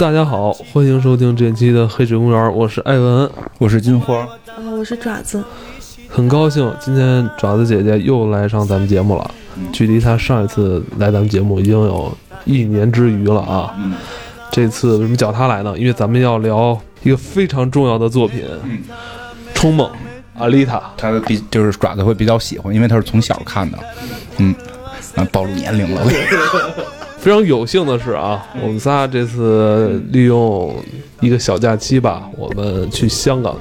[0.00, 5.44] 大家好，欢迎收听这期的《黑水公园》，我是艾文，我是金花，啊，我是爪子，
[6.08, 9.30] 很高兴今天爪子姐姐又来上咱们节目了。
[9.70, 12.10] 距离她上一次来咱们节目已经有
[12.46, 13.74] 一年之余了啊。
[13.76, 13.92] 嗯，
[14.50, 15.76] 这次为什么叫她来呢？
[15.76, 18.78] 因为咱们要聊一个非常重要的作品，嗯
[19.54, 19.86] 《冲梦》
[20.38, 20.82] 阿丽塔。
[20.96, 23.78] 她的比就是爪子会比较喜欢，因为她是从小看的，
[24.38, 24.54] 嗯，
[25.16, 26.02] 啊，暴露年龄了，
[27.20, 30.74] 非常有幸的是啊，我们仨这次利用
[31.20, 33.54] 一个小假期吧，我们去香港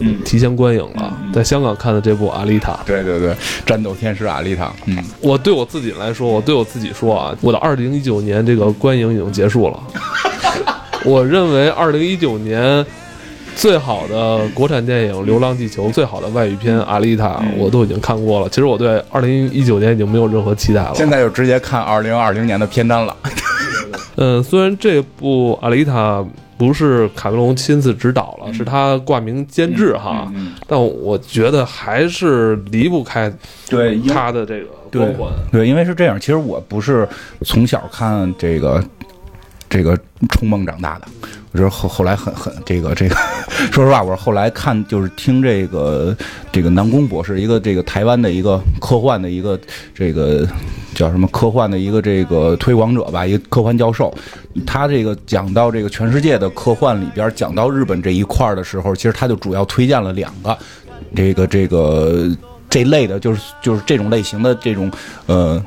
[0.00, 2.72] 嗯，提前观影了，在香港看的这部《阿丽塔》。
[2.86, 3.34] 对对对，
[3.64, 9.82] 战斗天使阿丽塔，嗯，我对我自己来说，我对我自己说啊，我的二零一九年这个观影已经结束了。
[11.06, 12.84] 我认为二零一九年
[13.58, 18.48] 最好的国产电影《流浪地球》，最好的外语片《阿丽塔》，我都已经看过了。
[18.48, 20.92] 其实我对二零一九年已经没有任何期待了。
[20.94, 23.16] 现在就直接看二零二零年的片单了，
[24.14, 26.20] 嗯，虽然这部《阿丽塔》
[26.56, 33.28] 不是卡梅隆亲自执导了，是他挂名监制哈，嗯，但我觉得还是离不开
[33.68, 35.32] 对，他的这个光环。
[35.50, 37.08] 对，因为是这样，其实我不是
[37.44, 38.80] 从小看这个
[39.68, 39.96] 这个
[40.30, 41.06] 《冲梦》长大的，
[41.52, 43.14] 我觉得后后来很很这个这个，
[43.70, 46.16] 说实话，我是后来看就是听这个
[46.50, 49.58] 这个南宫博士，一个这个台湾的一个科幻的一个
[49.94, 50.48] 这个
[50.94, 54.12] 叫什么科幻的一个这个推广者吧，一个科幻教授，
[54.66, 60.56] 他这个讲到这个全世界的科幻里边，讲到日本这一块的时候，其实他就主要推荐了两个，
[61.14, 62.28] 这个这个
[62.70, 64.90] 这类的，就是就是这种类型的这种
[65.26, 65.62] 呃。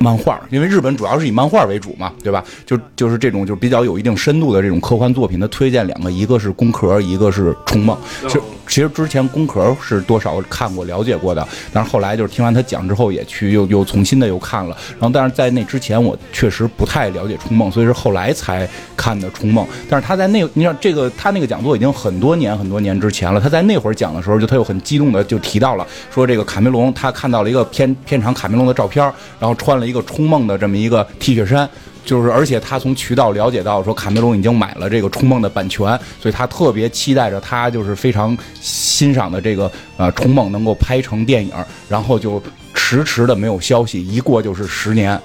[0.00, 2.44] 漫画，因为日本主要是以漫画为主嘛，对吧？
[2.66, 7.96] 就就是这种就是比较有一定深度的这种科幻作品的推荐两个，一个是《宫壳》，一个是《冲梦》。
[8.28, 14.76] 其实其实之前《宫壳》是多少看过、了解过的，但是后来就是听完他讲之后，也去又又重新的又看了。
[14.92, 19.64] 然后，但是在那之前我确实不太了解《冲梦》，所以是后来才看的《冲梦》。
[19.88, 29.04] 但是他在那，你看这个他那个讲座已经很多年很多年之前了，他在那会儿讲的时候，就他又很激动的就提到了说这个卡梅隆他看到了一个片片场卡梅隆的照片，
[29.38, 31.68] 然后穿了一个冲梦的这么一个 T 恤衫。
[32.04, 41.54] 就是，而且他从渠道了解到说，卡梅隆已经买了这个《冲梦》的版权，所以他特别期待着他就是非常欣赏的这个呃《冲梦》能够拍成电影，
[41.88, 42.42] 然后就
[42.74, 45.18] 迟迟的没有消息，一过就是十年。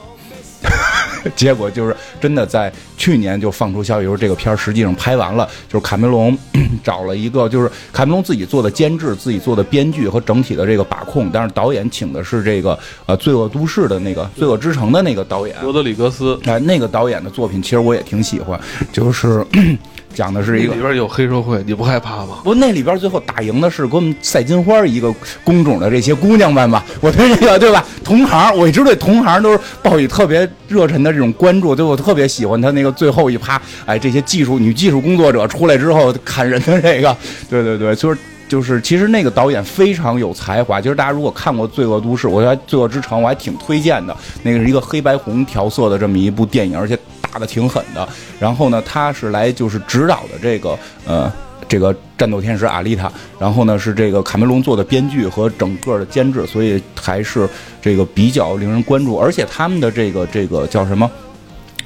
[1.35, 6.38] 结果就是真的在去年就放出消息说这个片儿实际上拍完了，就是卡梅隆
[6.84, 15.56] 找了一个就是卡梅隆自己做的监制、自己做的编剧和整体的这个把控，但是导演请的是这个呃《罪恶都市》的那个《罪恶之城》的那个导演。
[15.62, 18.59] 罗德里格斯，哎，那个导演的作品其实我也挺喜欢，
[18.91, 19.46] 就是
[20.13, 22.39] 讲的是一个里边有黑社会，你不害怕吗？
[22.43, 26.83] 不，那里边最后打赢的是给我们赛金花一个工种的这些姑娘们吧。
[26.99, 37.15] 我对这个对吧，同行，我一直对同行都是抱以特别热忱的这种关注，对我特别喜欢他那个最后一趴，哎，这些技术女技术工作者出来之后砍人的这个，
[37.49, 38.17] 对对对，就是。
[38.49, 40.81] 就是，其实那个导演非常有才华。
[40.81, 44.17] 就是大家如果看过《罪恶都市》，我觉得《罪恶之城》我还挺推荐的。
[44.41, 46.97] 那个是一个黑白红调色的这么一部电影，而且
[47.31, 48.07] 打的挺狠的。
[48.40, 51.31] 然后呢，他是来就是指导的这个呃
[51.67, 53.12] 这个战斗天使阿丽塔。
[53.40, 57.47] 然后呢是这个卡梅隆做的编剧和整个的监制，所以还是
[57.81, 59.18] 这个比较令人关注。
[59.18, 61.09] 而且他们的这个这个叫什么？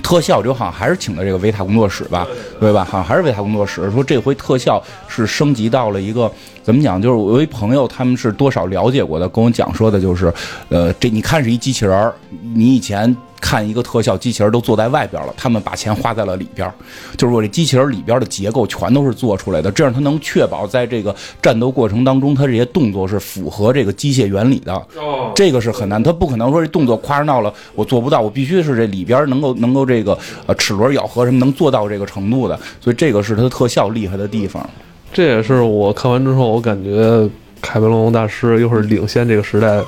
[0.02, 2.28] 特效就好像还是请的这个维塔工作室吧，
[2.60, 2.84] 对吧？
[2.84, 6.30] 好像还是维塔工作室说这回特效是升级到了一个
[6.64, 7.02] 怎么讲？
[7.02, 10.34] 就是我有一朋友，他们是多少了解过的，跟我讲说的就是，
[10.70, 12.14] 呃，这你看是一机器人儿，
[12.54, 16.72] 你以前看一个特效机器人都坐在外边了，他们把钱花在了里边，
[17.18, 24.74] 就是我这机器人里边的结构全都是做出来的，这样它能确保在这个战斗过程当中，它这些动作是符合这个机械原理的。
[24.74, 34.68] 哦，这个是很难，它不可能说这动作夸张到了我做不到，我必须是这里边能够能够这个呃齿轮咬合什么能做到这个程度的，所以这个是它的特效厉害的地方。
[35.14, 37.30] 这也是我看完之后，我感觉
[37.62, 39.80] 凯梅隆大师又是领先这个时代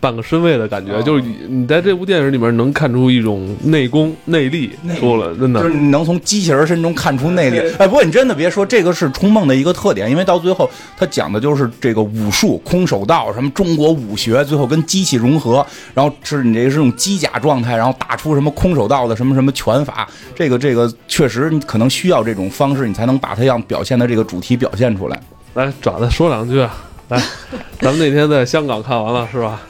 [0.00, 0.92] 半个身位的感觉。
[0.92, 7.58] 哦就是你在这部电影里面能看出一种内功内力出了，真的就是你能从机器人身中看出内力。
[7.78, 15.64] 哎，不过你真的别说，这个是《冲梦》的一个特点，因为到最后他讲的就是这个武术、空手道什么中国武学，最后跟机器融合，
[15.94, 20.08] 然后是你这个是种机甲状态，然后打出什么空手道的什么什么拳法。
[20.34, 25.20] 这个这个确实你可能需要这种方式，你才能把它样表现的这个主题表现出来。
[25.54, 26.84] 来爪子说两句啊。
[27.08, 27.22] 来，
[27.80, 29.60] 咱们那天在香港看完了是吧？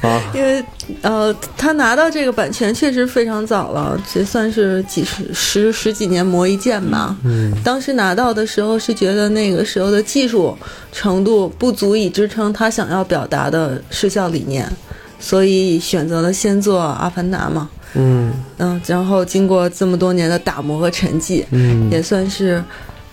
[0.00, 0.64] 啊，因为
[1.02, 7.16] 呃，他拿到这个版权确实非常早了，这算是几十十十几年磨一剑吧。
[7.24, 10.56] 嗯，当时拿到的时候是觉得那个时候的技术
[10.92, 14.70] 程度不足以支撑他想要表达的视效理念，
[15.18, 17.68] 所以选择了先做《阿凡达》嘛。
[17.94, 22.62] 嗯嗯，然后经过这么多年的打磨和沉寂，嗯，也算是，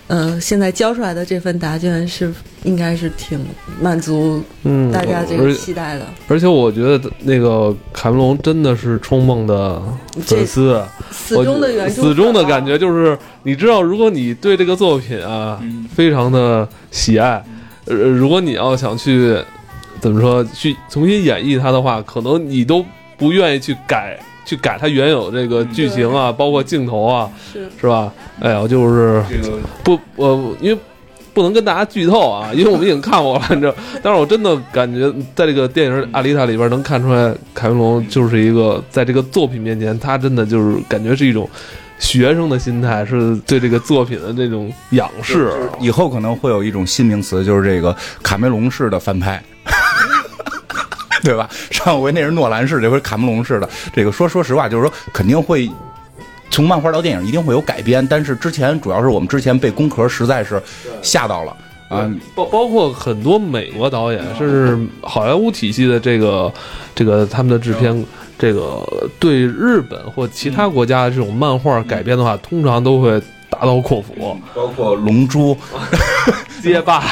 [0.08, 2.32] 呃，现在交出来的这份答卷是
[2.62, 3.44] 应该是挺
[3.80, 6.06] 满足嗯，大家这个期待的。
[6.28, 9.82] 而且我觉得那个凯文龙真的是《冲梦》的
[10.24, 17.44] 这粉丝，死忠的原著死忠的感觉就是，你知道，如果你对这个作品啊嗯非常的喜爱，
[17.86, 19.36] 呃，如果你要想去
[20.00, 22.84] 怎么说去重新演绎它的话，可能你都
[23.16, 24.16] 不愿意去改。
[24.46, 28.10] 去改它原有这个剧情啊，包括镜头啊，是是吧？
[28.40, 29.22] 哎呀，就是
[29.82, 30.80] 不，我因为
[31.34, 33.74] 不能跟大家剧透啊， 因为我们已经看过了，你知道。
[34.02, 41.50] 但是我真的感觉，在这个电影《阿丽塔》里边能看出来，凯文龙就是一个在这个作品面前，他真的就是感觉是一种
[41.98, 45.52] 学生的心态，是对这个作品的那种仰视。
[45.80, 49.42] 以后可能会有一种新名词，就是这个卡梅隆式的翻拍。
[51.26, 51.50] 对吧？
[51.72, 53.68] 上回那是诺兰式，这回卡梅隆式的。
[53.92, 55.68] 这个说说实话，就是说肯定会
[56.50, 60.62] 从漫画到电影一定会有改编，但是之前主要是我们之前被工壳实在是
[61.02, 61.56] 吓到了
[61.88, 62.08] 啊。
[62.36, 66.52] 包包括很多美国导演，甚至好莱坞体系的这个
[66.94, 68.06] 这个他们的制片，
[68.38, 68.86] 这个
[69.18, 73.20] 对日本或其他国家的这种漫画改编的话，通常都会
[73.50, 75.58] 大刀阔斧、包括龙珠，
[76.62, 77.02] 街霸。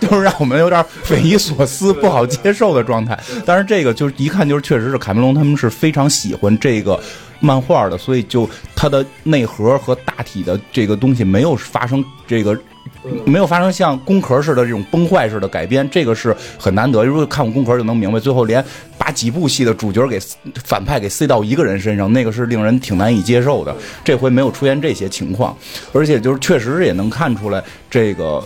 [0.00, 3.18] 就是让我们有点匪夷所思、不好接受的状态。
[3.44, 6.98] 但是这个就是一看就是确实是卡梅隆他们是非常喜欢这个
[7.40, 12.58] 漫画的，所以就它的内核和大体的这个东西没有发生这个。
[13.26, 17.04] 没有发生像宫壳似的这种崩坏式的改编，这个是很难得。
[17.04, 18.64] 如果看过宫壳就能明白，最后连
[18.96, 20.18] 把几部戏的主角给
[20.64, 23.74] 反派给塞到一个人身上，那个是令人挺难以接受的。
[24.02, 25.56] 这回没有出现这些情况，
[25.92, 28.42] 而且就是确实也能看出来这个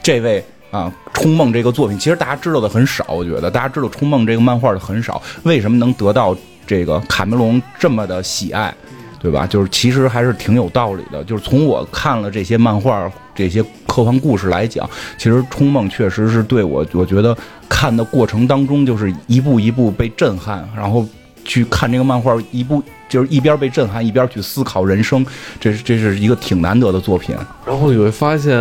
[0.00, 3.04] 这位啊，《冲梦》这个作品，其实大家知道的很少。
[3.08, 6.34] 我觉得大家知道《冲梦》这个漫画的很少，为什么能得到
[6.66, 8.74] 这个卡梅隆这么的喜爱，
[9.20, 9.46] 对吧？
[9.46, 11.22] 就是其实还是挺有道理的。
[11.24, 14.88] 就是从我看了这些漫画、这些科幻故事来讲，
[15.18, 17.36] 其实《冲梦》确实是对我，我觉得
[17.68, 21.06] 看的过程当中，就是一步一步被震撼，然后
[21.44, 25.26] 去看这个漫画，一步就是一边被震撼，一边去思考人生，
[25.60, 27.36] 这是这是一个挺难得的作品。
[27.66, 28.56] 然后你会发现，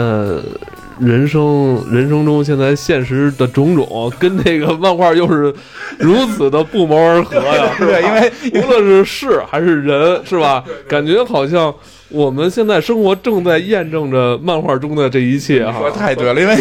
[1.01, 5.53] 人生人生中现在现实的种种，跟这个漫画又是
[5.98, 7.74] 如此的不谋而合呀。
[7.77, 8.31] 是 吧对因为
[8.62, 10.63] 无论是事还是人，是吧？
[10.88, 11.74] 感觉好像
[12.09, 15.80] 我们现在生活正在验证着漫画中的这一切哈。
[15.80, 16.56] 说太对了，因为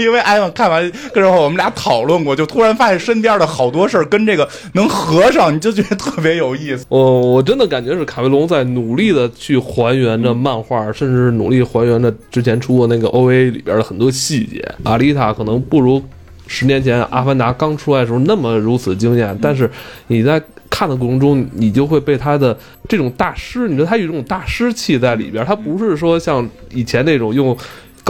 [0.00, 6.84] 因为艾文看完之后，我们俩讨论过，就突然发现身边的好多事儿跟这个能合上，你就觉得特别有意思。
[6.88, 14.62] 我我真的感觉是卡梅隆在努力的去还原着漫画，甚至是努力还原着之前出过那个 O A 里边的很多细节。
[14.84, 16.02] 阿丽塔可能不如
[16.46, 19.70] 十年前《阿凡达》刚出来的时候那么如此惊艳，但是
[20.08, 22.56] 你在看的过程中，你就会被他的
[22.88, 27.56] 这种大师，你知道他有一种大师气在里边，他不是说像以前那种用。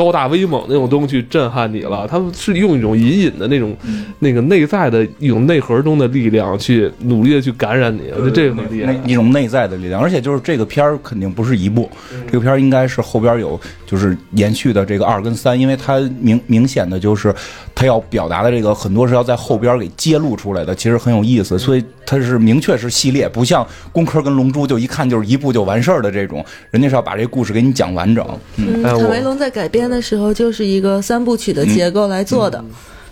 [0.01, 3.77] 高大威猛那种东西去震撼你了，他们是用一种隐隐的那种、
[4.21, 8.91] 那个内在的一种内核中的力量去努力的去感染你，我觉得这个很厉害。
[8.91, 11.91] 那一种内在的力量，而且就是这个片儿肯定不是一部，
[12.27, 17.35] 这个片儿应该是后边有就是延续的这个二跟三，因为它明明显的就是
[17.75, 28.27] 它要表达的这个很多是要在后边给揭露出来的，其实很有意思，所以它是明确是系列，不像工科跟龙珠就一看就是一部就完事儿的这种，人家是要把这故事给你讲完整。
[28.57, 32.63] 嗯，哎卡梅隆在改编的时候就是一个三部曲的结构来做的，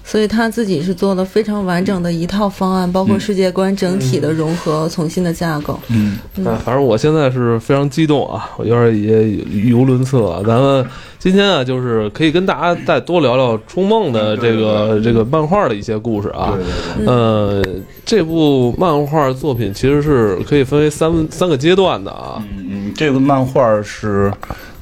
[0.05, 5.79] 所以他自己是做了非常完整的一套方案，包括世界观整体的融合、重新的架构。
[5.89, 10.43] 嗯，哎，反正我现在是非常激动啊，我有点也语无伦次了。
[10.47, 10.87] 咱们
[11.19, 16.57] 今天啊，就是可以跟大家再多聊聊《冲梦》的这个这个漫画的一些故事啊。
[17.05, 17.63] 呃，
[18.07, 24.33] 这部漫画作品其实是可以分为三三个阶段的啊，嗯，这个漫画是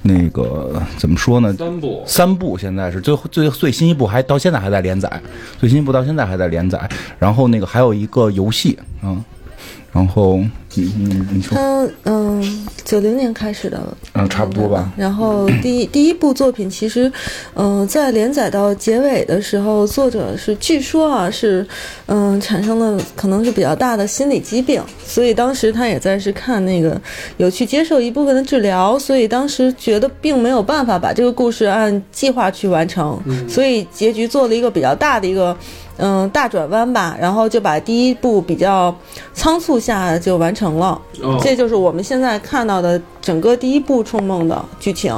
[0.06, 1.52] 那个怎么说呢？
[1.54, 2.02] 三部。
[2.06, 5.20] 三部现在是最最最新一部还到现在还在连载，
[5.58, 6.88] 最新一部到现在还在连载。
[7.18, 9.22] 然后那个还有一个游戏，嗯，
[9.96, 10.38] 然后
[10.74, 13.80] 你你你说，他嗯，九零年开始的，
[14.12, 14.92] 嗯，差不多吧。
[14.94, 17.10] 然后第一 第一部作品其实，
[17.54, 21.66] 嗯、在连载到结尾的时候，作者是据说啊是，
[22.08, 27.00] 嗯、产生了可能是比较大的心理疾病，所以当时他也在是看那个
[27.38, 35.56] 有去接受一部分的治疗，所以当时觉得并没有办法把这个故事按计划去完成，所以结局做了一个比较大的一个。
[35.98, 38.94] 嗯，大转弯吧，然后就把第一部比较
[39.32, 45.14] 仓促下就完成了，哦这就是我们现在看到的整个第一部《冲梦》的剧情。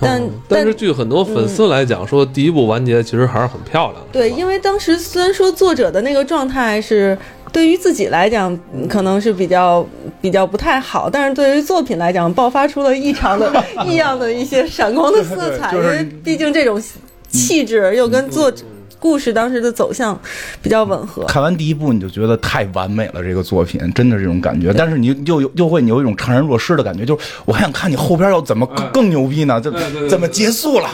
[0.00, 4.08] 但嗯但是据很多粉丝来讲，说第一部完结其实还是很漂亮的。
[4.12, 7.16] 对，因为当时虽然说作者的那个状态是
[7.52, 9.86] 对于自己来讲嗯可能是比较
[10.20, 13.50] 比较不太好，但是对于作品来讲，爆发出了异常的
[13.86, 16.82] 异样的一些闪光的色彩，对就是因为毕竟这种
[17.28, 18.64] 气质又跟作者。
[19.04, 20.18] 故事当时的走向
[20.62, 24.72] 比较吻合，看完第一部你就觉得太完美了，这个作品真的这种感觉。
[24.72, 29.60] 但是你又有又会你有一种怅然若失的感觉，就是我还想看你后边要怎么更更牛逼呢？
[29.60, 30.88] 这对对对怎么结束了？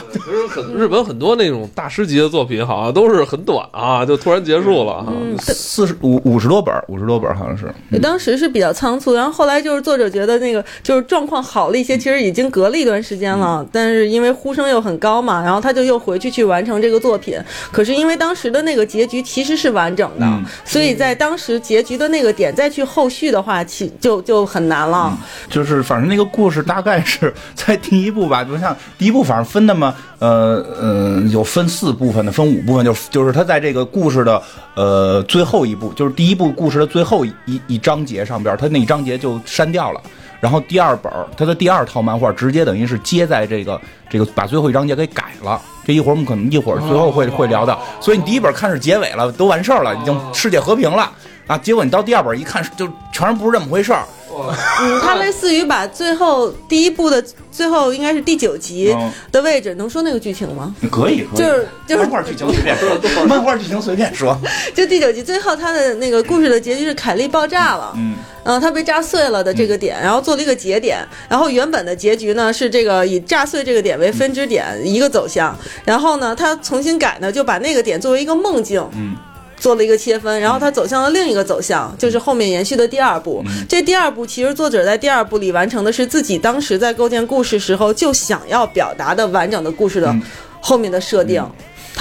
[0.75, 5.13] 日本很多那种大师级的作品，好像都是很短啊，就突然结束了哈。
[5.39, 7.73] 四十五五十多本，五十多本好像是。
[8.01, 17.39] 当时是比较仓促，然后后来就是作者觉得那个就是状况好了一些，其实已经隔了一段时间了，但是因为呼声又很高嘛，然后他就又回去去完成这个作品。
[17.71, 25.17] 可是因为当时的那个结局其实是完整的，嗯所以在当时结局的那个点再去后续的话，其就就很难了。
[25.49, 34.41] 就是反正那个故事大概是在第一部吧，就像第一部反正分那么呃呃有分四部分的，分五部分，就是就是他在这个故事的
[34.75, 40.01] 呃最后一部，就是第一部故事的最后一一一章节上边，他那一章节就删掉了。
[40.41, 43.79] 然后第二本儿，他的第二套漫画直接等于是接在这个
[44.09, 45.61] 这个把最后一章节给改了。
[45.85, 51.11] 这一会儿我们可能一会儿最后会会聊到，所以你第一本看是结尾了，都完事儿了，已经世界和平了
[51.47, 51.57] 啊。
[51.57, 54.03] 结果你到第二本一看，就全是不是这么回事儿。
[54.33, 57.21] 嗯，它类似于把最后第一部的
[57.51, 60.73] 最后应该是第九集嗯的位置，能说那个剧情吗？
[60.89, 64.39] 可以，可以就是就是漫画剧情随便说，漫画剧情随便说。
[64.73, 79.15] 就第九集最后，它的那个故事的结局是凯莉爆炸了，嗯，嗯，它被炸碎了的这个点，然后做了一个节点，然后原本的结局呢是这个以炸碎这个点为分支点一个走向，然后呢，他重新改呢就把那个点作为一个梦境，嗯。
[79.57, 83.43] 做了一个切分，然后它走向了另一个走向，就是后面延续的第二部。
[83.69, 90.11] 这第二部其实作者在第二部里完成的是自己当时在构建故事时候就想要表达的完整的故事的
[90.59, 91.45] 后面的设定。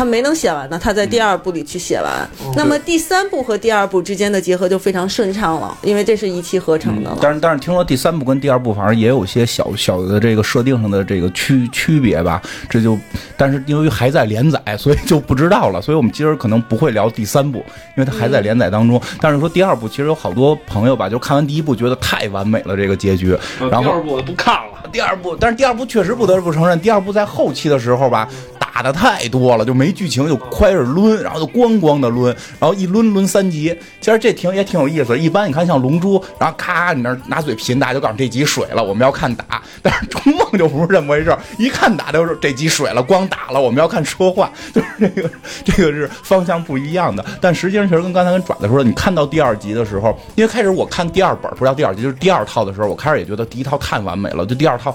[0.00, 2.26] 他没能写完呢，他在第二部里去写完。
[2.56, 7.18] 那么第三部和第二部之间的结合就非常顺畅了，因为这是一气呵成的了。
[7.20, 12.40] 但是但是听说第三部跟第二部反而也有些小小的这个设定上的这个区区别吧，
[12.70, 12.98] 这就
[13.36, 15.82] 但是由于还在连载，所以就不知道了。
[15.82, 17.58] 所以我们今儿可能不会聊第三部，
[17.94, 18.98] 因为它还在连载当中。
[19.20, 23.36] 但是说第二部，其实有好多朋友吧，就看完第一部觉得太完美了这个结局，
[23.70, 24.88] 然后第二部我就不看了。
[24.90, 28.26] 第二部，但是第二部确实不得不承认，第二部在后期的时候吧，
[28.72, 32.26] 打的太多了，就没剧情，就开始抡，然后就咣咣的抡，
[32.58, 33.76] 然后一抡抡三集。
[34.00, 35.18] 其实这挺也挺有意思。
[35.18, 39.62] 一般你看像龙珠，然后咔你那拿嘴贫，大家就告诉这集水了，我们要看打。
[39.82, 45.30] 但是冲梦就不是这么回事儿，一看打就是这集水了，光打了，我们要看说话，就是这个
[45.64, 47.24] 这个是方向不一样的。
[47.40, 54.94] 但实际上其实跟刚才跟爪子说，你看到第二集的时候，因为开始我看第二本不是叫第二集，就是第二套的时候，我开始也觉得第一套太完美了，就第二套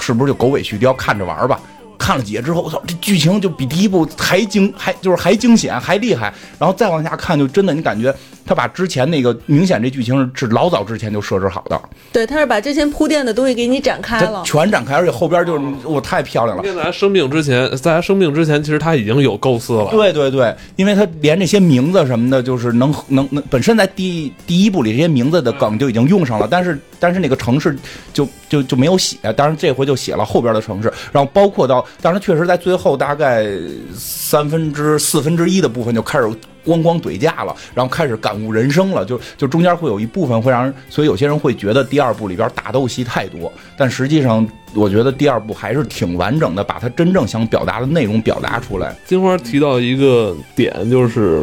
[0.00, 1.60] 是不是就狗尾续貂，看着玩儿吧。
[2.02, 6.34] 看了几页之后，我操，这剧情就比第一部还惊，还就是还惊险，还厉害。
[6.58, 8.12] 然后再往下看，就真的你感觉
[8.44, 11.80] 他把之前那个明显这剧情是是老早之前就设置好的，
[12.12, 14.42] 对，他是把之前铺垫的东西给你展开了。
[14.44, 16.62] 全展开，而且后边就是我太漂亮了。
[16.64, 19.88] 在他生病之前，在他生病之前，其实他已经有构思了。
[19.92, 27.76] 对对对，因为他连这些名字什么的，就是能能能，本身在第第一部里这些名字的梗就已经用上了，但是但是那个城市
[28.12, 33.46] 就就就没有写，当然这回就写了后边的城市，然后包括到，当然确实在最后大概
[33.94, 36.26] 三分之四分之一的部分就开始
[36.66, 48.94] 咣咣怼架了，然后开始感悟人生了，就就中间会有一部分会让人，所以有些人会觉得第二部里边打斗戏太多，但实际上我觉得第二部还是挺完整的，把他真正想表达的内容表达出来。
[49.06, 51.40] 金花提到一个点，就是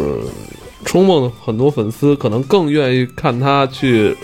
[0.85, 4.15] 《冲梦》的很多粉丝可能更愿意看他去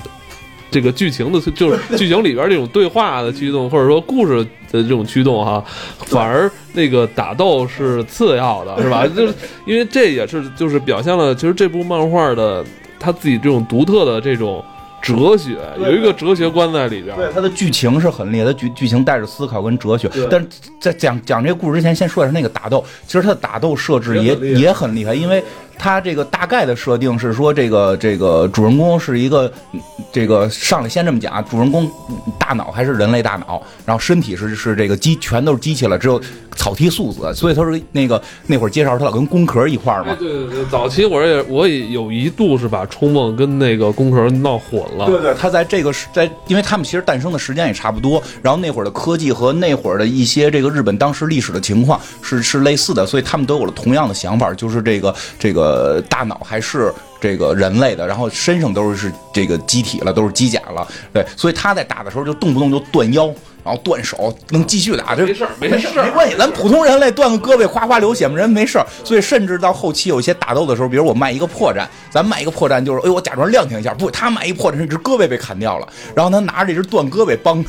[0.76, 5.64] 这个剧情的，就是 剧情里边这种对话的驱动，或者说故事的这种驱动哈，
[6.00, 9.08] 反而那个打斗是次要的，是吧？
[9.16, 9.34] 就是
[9.66, 12.62] 因为这也是就是表现了，其实这部漫画的
[13.00, 14.62] 他自己这种独特的这种
[15.02, 17.16] 哲学，有一个哲学观在里边。
[17.16, 20.10] 对，它的剧情是很厉害，它剧剧情带着思考跟哲学。
[20.30, 20.48] 但是
[20.82, 22.84] 在讲讲这个故事之前，先说一下那个打斗。
[23.08, 25.42] 其实它的打斗设置也也很也很厉害，因为
[25.78, 29.52] 他这个大概的设定是说，这个这个主人公是一个
[30.12, 31.90] 这个上来先这么讲，主人公
[32.40, 36.20] 大脑还是人类大脑，然后身体是是这个机，全都是机器了，只有
[36.56, 40.16] 草剃素子，所以他说那个那会儿介绍他老跟工壳一块儿哎，嘛。
[40.18, 45.06] 对对对，早期我也我也有一度是把冲梦跟那个工壳闹混了。
[45.06, 63.30] 对对，他在这个时在，因为他们其实诞生的时间也差不多，然后那会儿的科技和那会儿的一些这个日本当时历史的情况是是类似的，所以他们都有了同样的想法，就是这个这个大脑还是这个人类的，然后身上都是是这个机体了，都是机甲了，对，所以他在打的时候就动不动就断腰。
[63.66, 68.86] 然后断手能继续打，这没事儿没没事儿没关系，咱普通人类断个胳膊哗哗流血嘛，人没事儿。
[69.04, 77.66] 所以甚至到后期有一些打斗的时候，比如我卖一个破绽，咱卖一个破绽就是，哎，我假装踉跄一下，不，他卖一破绽是只胳膊被砍掉了，然后他拿着这只断胳膊帮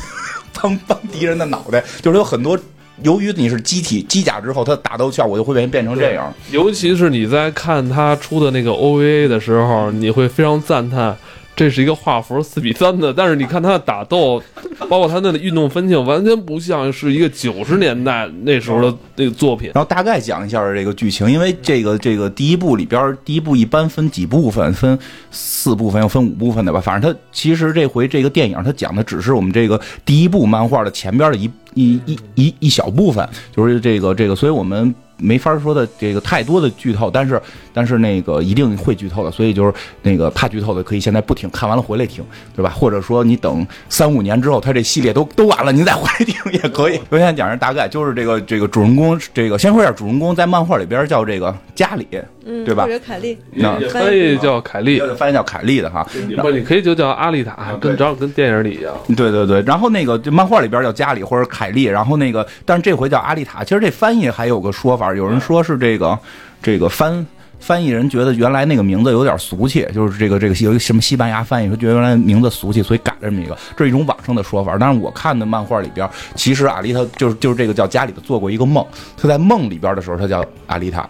[0.53, 2.59] 帮帮敌人的脑袋，就是有很多。
[3.03, 6.33] 由于你是机体机甲之后，它的打斗效果就会变变成这样。
[6.51, 11.15] 尤其是你在看他出的那个 OVA 的时候，你会非常赞叹，
[11.57, 14.43] 这是一个画幅四比三的，但是你看他的打斗，
[14.91, 19.71] 包括他那个运动分镜，完全不像是一个九十年代那时候的那个作品。
[19.75, 24.99] 然后大概讲一下这个剧情，因为这个这个第一部里边，第一部一般分几部分，分
[25.31, 26.79] 四部分，又分五部分的吧。
[26.79, 37.41] 反正它其实这回这个电影它讲的只是我们这个第一部漫画的前边的一一一一一小部分，就是这个这个，所以我们没法说的这个太多的剧透，但是
[37.73, 42.71] 但是那个一定会剧透的，所以就是那个怕剧透的可以现在不听，看完了回来听，对吧？
[42.71, 47.01] 或者说你等三五年之后，他这系列都都完了，您再回来听也可以。
[47.11, 52.07] 我现在讲是大概就是这个这个主人公，这个先说一下主人公在漫画里边叫这个加里，
[52.45, 56.07] 嗯，对吧或者凯利，那也翻译叫凯利，翻译叫凯利的哈。
[56.41, 58.95] 不，你可以就叫阿丽塔，跟对正好跟电影里一样。
[59.17, 63.65] 对对对，然后那个这漫画里边叫加里或者凯利，然后那个但是这回叫阿丽塔。
[63.65, 66.19] 其实这翻译还有个说法，有人说是这个
[66.63, 67.27] 这个翻
[67.59, 74.77] 翻译人觉得原来那个名字有点俗气，就是这个这个有一个什么西班牙翻译说觉得原来名字俗气，所以改了这么一个，这是一种网上的说法。
[74.79, 78.85] 但是我看的漫画里边，其实阿丽塔就是就是这个叫家里的做过一个梦，
[79.17, 81.09] 他在梦里边的时候他叫阿丽塔。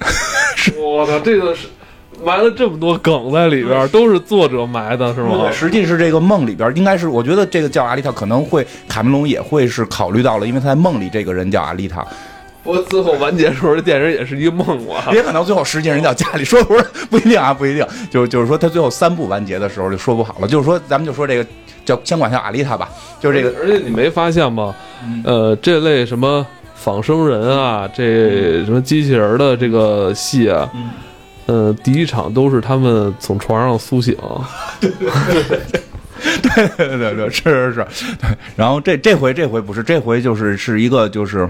[0.78, 1.68] 我操，这个是
[2.24, 5.50] 埋了这么多梗在里边，都是作者埋的，是吗？
[5.52, 12.06] 实际是这个梦里边，应该是我觉得这个叫阿丽塔可能会卡梅隆也会是考虑到了，因为他在梦里这个人叫阿丽塔，
[12.62, 15.08] 不过最后完结时候，这电影也是一个梦啊。
[15.10, 21.46] 别可能最后实际人叫家里，说不是不一定啊，不一定，就是就是说他最后三部完结的时候就说不好了，就是说咱们就说这个
[21.84, 22.88] 叫先管叫阿丽塔吧，
[23.20, 24.74] 就是这个而且你没发现吗？
[25.24, 26.46] 呃，这类什么
[26.76, 30.70] 仿生人啊，这什么机器人的这个戏啊，
[31.46, 34.16] 呃，第一场都是他们从床上苏醒，
[34.80, 34.92] 对
[36.76, 37.86] 对对，是是是，
[38.20, 38.30] 对。
[38.54, 41.48] 然后这这回这回不是，这回就是是一个就是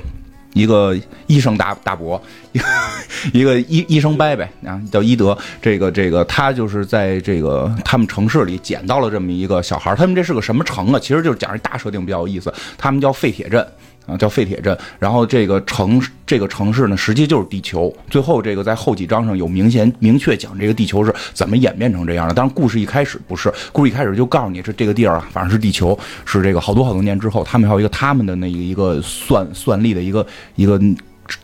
[0.53, 2.21] 一个医生大大伯，
[3.33, 5.37] 一个医医生伯伯啊，叫医德。
[5.61, 9.97] 这个这个他就是在这个他们城市里捡到了这么一个小孩儿。
[9.97, 10.99] 他们这是个什么城啊？
[10.99, 13.67] 其实就是讲一大设定比较有意思，他们叫废铁镇。
[14.07, 14.77] 啊，叫废铁镇。
[14.99, 17.95] 然后这个城，这个城市呢，实际就是地球。
[18.11, 22.35] 最后这个在后几章上有明显明确讲这个地球是怎么演变成这样的。
[22.35, 30.81] 当然，故事一开始不是，故事一开始就告诉你这这个地儿啊，反正是地球，是这个好多好多年之后，他们还有一个他们的那一个算算力的一个一个。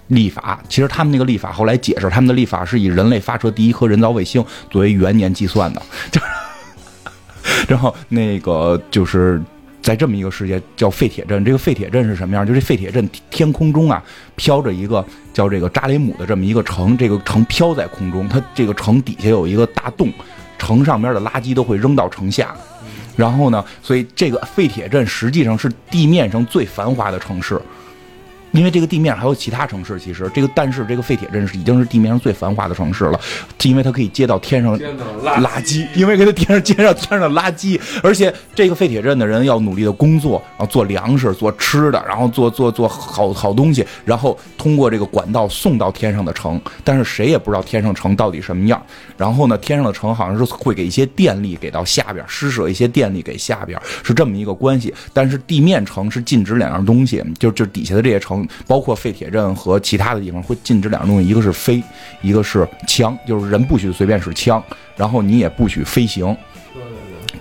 [0.08, 6.26] 历法其实他们那个历法后来解释，他们的历法是以人类发射第一颗人造卫星作为元年计算的， 就是，
[7.68, 9.40] 然后那个就是
[9.80, 12.46] 在这么一个世界叫废铁镇，这个废铁镇是什么样？
[12.46, 14.02] 就这废铁镇天空中啊
[14.36, 20.12] 飘着一个叫这个扎雷姆的这么一个城，这个城飘在空中，它这个城底下有一个大洞，
[20.58, 22.54] 城上面的垃圾都会扔到城下。
[23.16, 27.60] 然后呢，所以这个废铁镇实际上是地面上最繁华的城市。
[28.52, 33.20] 因为这个地面还有其他城市，其实这个但是这个废铁镇是已经是地面上最繁华的城市了，
[33.58, 48.80] 是因为它可以接到天上垃垃圾，因为给它天上接上天上的垃圾，而且这个废铁镇的人要努力的工作，然后做粮食、做吃的，然后做做做好好东西，然后通过这个管道送到天上的城，但是谁也不知道天上城到底什么样。
[49.16, 54.92] 然后呢，天上的城好像是会给一些电力给到下边，施舍一些电力给下边，是这么一个关系。
[55.12, 61.82] 但是地面城是禁止两样东西，就就底下的这些城，包括废铁镇和其他的地方会禁止两样东西，一个是飞，
[62.20, 64.62] 一个是枪，就是人不许随便使枪，
[64.96, 66.36] 然后你也不许飞行。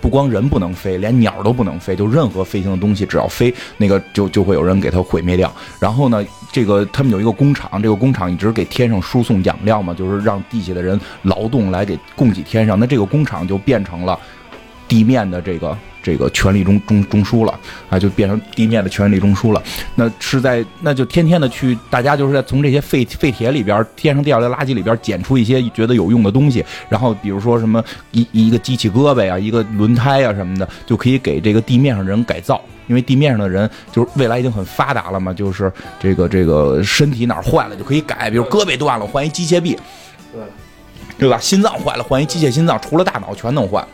[0.00, 5.52] 不光人不能飞，连鸟都不能飞，就任何飞行的东西，只要飞，那个就就会有人给它毁灭掉。
[5.80, 12.78] 然后呢，这个他们有一个工厂，这个工厂一直给天上输送养料嘛，就是让地下的人劳动来给供给天上。
[12.78, 14.16] 那这个工厂就变成了
[14.88, 19.62] 地面的这个这个权力中中中枢了啊，就变成地面的权力中枢了。
[19.94, 32.60] 那是在那就天天的去，大家就是在从这些废废铁里边天上掉下来垃圾里边捡出一些觉得有用的东西，然后比如说什么一一个机器胳膊呀，一个轮胎啊什么的，就可以给这个地面上人改造。
[32.86, 35.70] 因为地面上的人就是未来已经很发达了嘛，就是
[36.00, 39.76] 这个这个身体哪儿坏了就可以改，比如胳膊断了换一机械臂，
[40.32, 40.40] 对
[41.18, 41.36] 对吧？
[41.38, 43.86] 心脏坏了换一机械心脏，除了大脑全能换。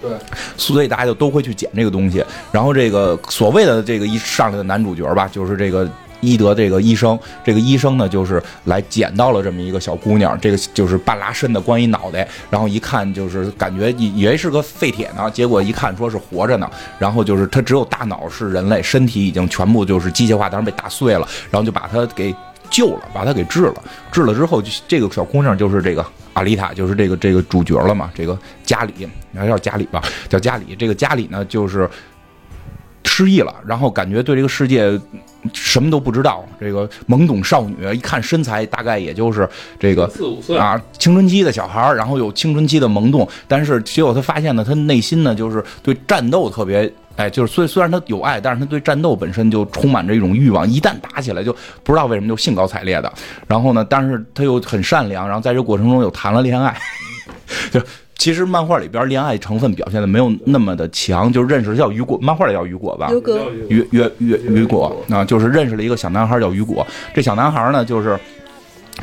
[0.00, 0.10] 对，
[0.56, 2.24] 所以大家就都会去捡这个东西。
[2.50, 5.88] 然后这个所谓的这个一上来的男主角吧，就是这个
[6.20, 22.34] 伊德这个医生，这个医生呢就是来捡到了这么一个小姑娘，这个就是半拉身的，关一脑袋，然后一看就是感觉以以为是个废铁呢，结果一看说是活着呢，然后就是他只有大脑是人类，身体已经全部就是机械化，当时被打碎了，然后就把他给
[22.70, 23.74] 救了，把他给治了，
[24.12, 31.88] 治了之后，这个小姑娘就是这个阿丽塔，就是这个这个主角了嘛，这个加里，还叫加里吧，叫加里，这个加里呢就是
[33.04, 34.98] 失忆了，然后感觉对这个世界
[35.52, 46.92] 什么都不知道，这个懵懂少女，一看身材大概也就是这个四五岁啊，青春期的小孩儿，然后有青春期的萌动，但是结果他发现呢，他内心呢就是对战斗特别。
[47.20, 50.66] 哎，就是虽虽然他有爱，但是他对战斗本身就充满着一种欲望。
[50.66, 51.52] 一旦打起来，就
[51.84, 53.12] 不知道为什么就兴高采烈的。
[53.46, 55.26] 然后呢，但是他又很善良。
[55.26, 56.74] 然后在这过程中又谈了恋爱。
[57.70, 57.78] 就
[58.16, 61.30] 其实漫画里边恋爱成分表现的没有那么的强。
[61.30, 63.10] 就认识叫雨果，漫画里叫雨果吧？
[63.68, 66.86] 雨，雨雨雨雨果啊，就是认识了一个小男孩叫雨果。
[67.12, 68.18] 这小男孩呢，就是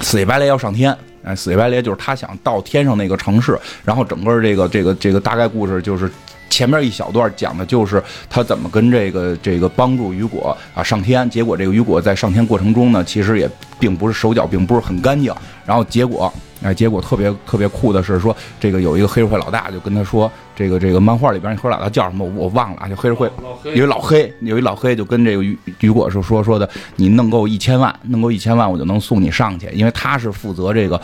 [0.01, 0.91] 死乞白赖要上天。
[1.23, 3.55] 哎，死乞白赖就是他想到天上那个城市。
[3.85, 6.09] 然后整个这个这个这个大概故事就是。
[6.49, 15.33] 前面一小段讲的就是他怎么跟这个这个帮助雨果啊上天，结果这个雨果在上天过程中呢，其实也并不是手脚并不是很干净，
[15.65, 16.31] 然后结果
[16.63, 23.29] 哎，结果特别特别酷的是说，这个有一个黑社会老大就跟他说，这个这个漫画里边那黑老大叫什么我忘了啊，就黑社会
[23.63, 30.99] 有一老黑，有一老黑就跟这个雨雨果说说说的，你弄够一千万，弄够一千万我就能送你上去，因为他是负责这个。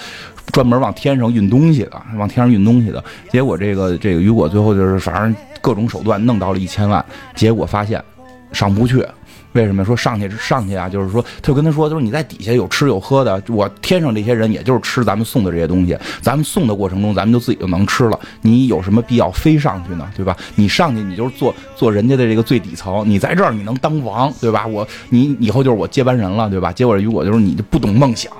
[0.51, 7.03] 专门往天上运东西的，往天上运东西的结果，这个这个雨果最后就是反正各种手段弄到了一千万，
[7.35, 8.03] 结果发现
[8.51, 9.05] 上不去。
[9.53, 10.89] 为什么说上去上去啊？
[10.89, 18.19] 就是说，他就跟他说，就是你在底下有吃有喝的，我天上这些人也就是吃咱们送的这些东西，咱们送的过程中，咱们就自己就能吃了。
[18.41, 20.09] 你有什么必要飞上去呢？
[20.17, 20.35] 对吧？
[20.55, 24.65] 你上去，你就是做做人家的这个最底层，你在这儿你能当王，对吧？
[24.65, 26.73] 我你以后就是我接班人了，对吧？
[26.73, 28.33] 结果雨果就是你就不懂梦想。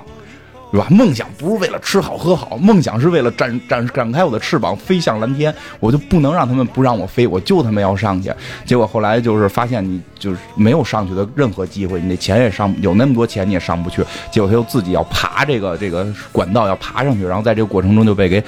[0.74, 0.88] 对吧？
[0.90, 5.54] 梦想不是为了吃好喝好，梦想是为了展展展开我的翅膀飞向蓝天。
[5.78, 8.28] 我就不能让他们不让我飞，我就他妈要上去。
[8.66, 14.04] 结果后来就是发现你就是没有上去的任何机会，你那钱也上有那么多钱你也上不去。
[14.32, 18.42] 结果他又自己要爬这个这个管道要爬上去，然后在这个过程中就被给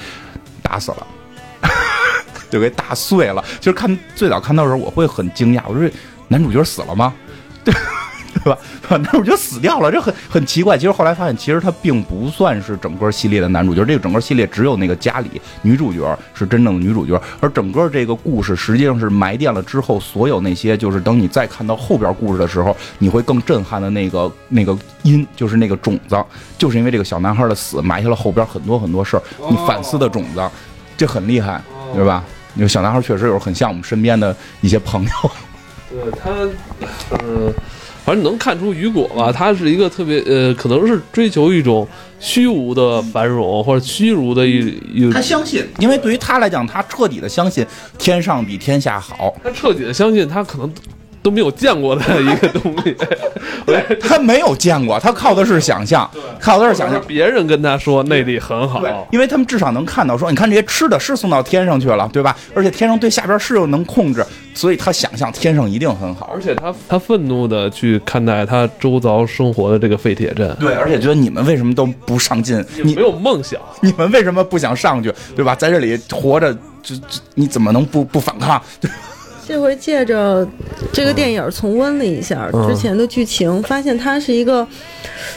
[0.61, 1.07] 打死了，
[2.51, 3.41] 就给打碎了。
[3.61, 5.89] 就是看最早看到的时候我会很惊讶，我说
[6.27, 7.13] 男主角死了吗？
[7.63, 7.73] 对。
[8.43, 8.57] 对吧？
[8.89, 10.77] 男主角死掉了，这很很奇怪。
[10.77, 13.83] 其实后来发现，其实他并不算是整个系列的男主角。
[13.85, 26.17] 这个整个系列只有那个家里女主角是真正的女主角，而整个这个故事实际上是埋垫了之后，所有那些就是等你再看到后边故事的时候，你会更震撼的那个那个因，就是那个种子，
[26.57, 30.49] 就是因为这个小男孩的死埋下了后边很多很多事儿，你反思的种子，
[30.95, 31.61] 这很厉害，
[31.93, 32.23] 对吧？
[32.55, 35.31] 因为小男孩确实有很像我们身边的一些朋友。
[35.89, 36.29] 对他，
[37.23, 37.53] 嗯。
[38.07, 41.85] 反正能看出雨果吧，他是一个特别呃，可能是追求一种
[42.21, 45.11] 虚无的繁荣或者虚无的一一。
[45.11, 47.67] 他相信，因为对于他来讲，他彻底的相信
[47.97, 49.35] 天上比天下好。
[49.43, 50.73] 他彻底的相信，他可能。
[51.27, 52.95] 都没有见过的 一个东西，
[53.99, 56.09] 他没有见过，他靠的是想象，
[56.39, 57.01] 靠的是想象。
[57.05, 62.33] 别人跟他说内力很好，因为他们至少能看到说，你看这些吃的是送到天上去了，对吧？
[62.55, 66.31] 而且天上对下边是又能控制，所以他想象天上一定很好。
[66.33, 72.63] 而且他他愤怒的去看待他周遭生活的这个废铁镇，对，而且觉得你们为什么都不上进？
[72.81, 75.13] 你没有梦想，你们为什么不想上去？
[75.35, 75.53] 对吧？
[75.53, 78.61] 在这里活着，这这你怎么能不不反抗？
[78.79, 78.89] 对。
[79.47, 80.45] 这回借着
[80.91, 84.67] 这个电影重温了一下之前的剧情，发现它是一个，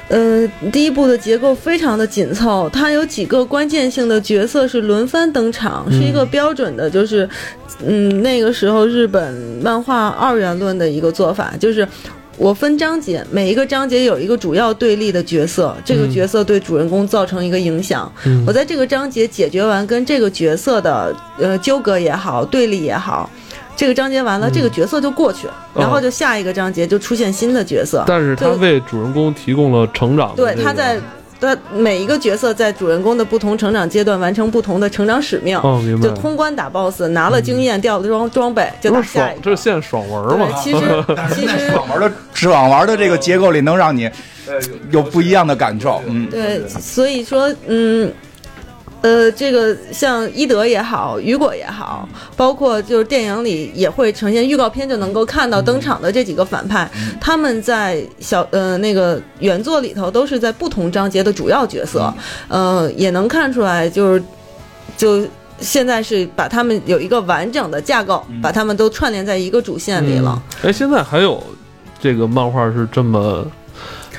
[0.08, 7.28] 呃，第一部的结构非常的紧凑，它有几个关键性的角色是轮番登场，是一个标准的，就是，
[7.86, 11.86] 嗯，那个时候日本漫画二元论的一个做法，就是
[12.36, 18.12] 我分章节，每一个章节有一个主要对立的角色，这个角色对主人公造成一个影响，
[18.44, 23.30] 我在这个章节解决完跟这个角色的呃纠葛也好，对立也好。
[23.80, 28.04] 这个章节完了，这个角色就过去，然后就下一个章节就出现新的角色。
[28.06, 30.34] 但是他为主人公提供了成长。
[30.36, 30.98] 对，他在
[31.40, 35.56] 的每一个角色在主人公的不同成长阶段完成不同的成长使命。
[35.60, 36.06] 哦，明白。
[36.06, 39.40] 就通关打 BOSS，拿了经验，掉了装装备，就打下一个。
[39.44, 40.46] 这是现爽文嘛？
[40.62, 40.80] 其实
[41.34, 44.10] 其实爽文的爽玩的这个结构里能让你
[44.90, 46.02] 有不一样的感受。
[46.06, 48.12] 嗯，对，所以说，嗯。
[49.02, 62.12] 呃，这个像伊德也好，雨果也好，包括就是电影里也会呈现预告片就能够看到登场的这几个反派，他们在小呃那个原作里头都是在不同章节的主要角色，
[62.48, 64.22] 呃，也能看出来就是
[64.96, 65.26] 就
[65.60, 70.42] 现在是把他们有一个完整的架构，把他们都串联在一个主线里了。
[70.62, 71.42] 哎，现在还有
[71.98, 73.46] 这个漫画是这么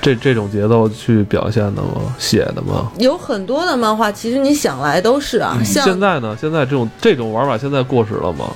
[0.02, 2.16] 这这种节奏去表现的吗？
[2.18, 2.92] 写的吗？
[2.98, 6.36] 有很多的漫画，其实你想来都是啊，像现在呢？
[6.42, 8.48] 现在这种这种玩法现在过时了吗？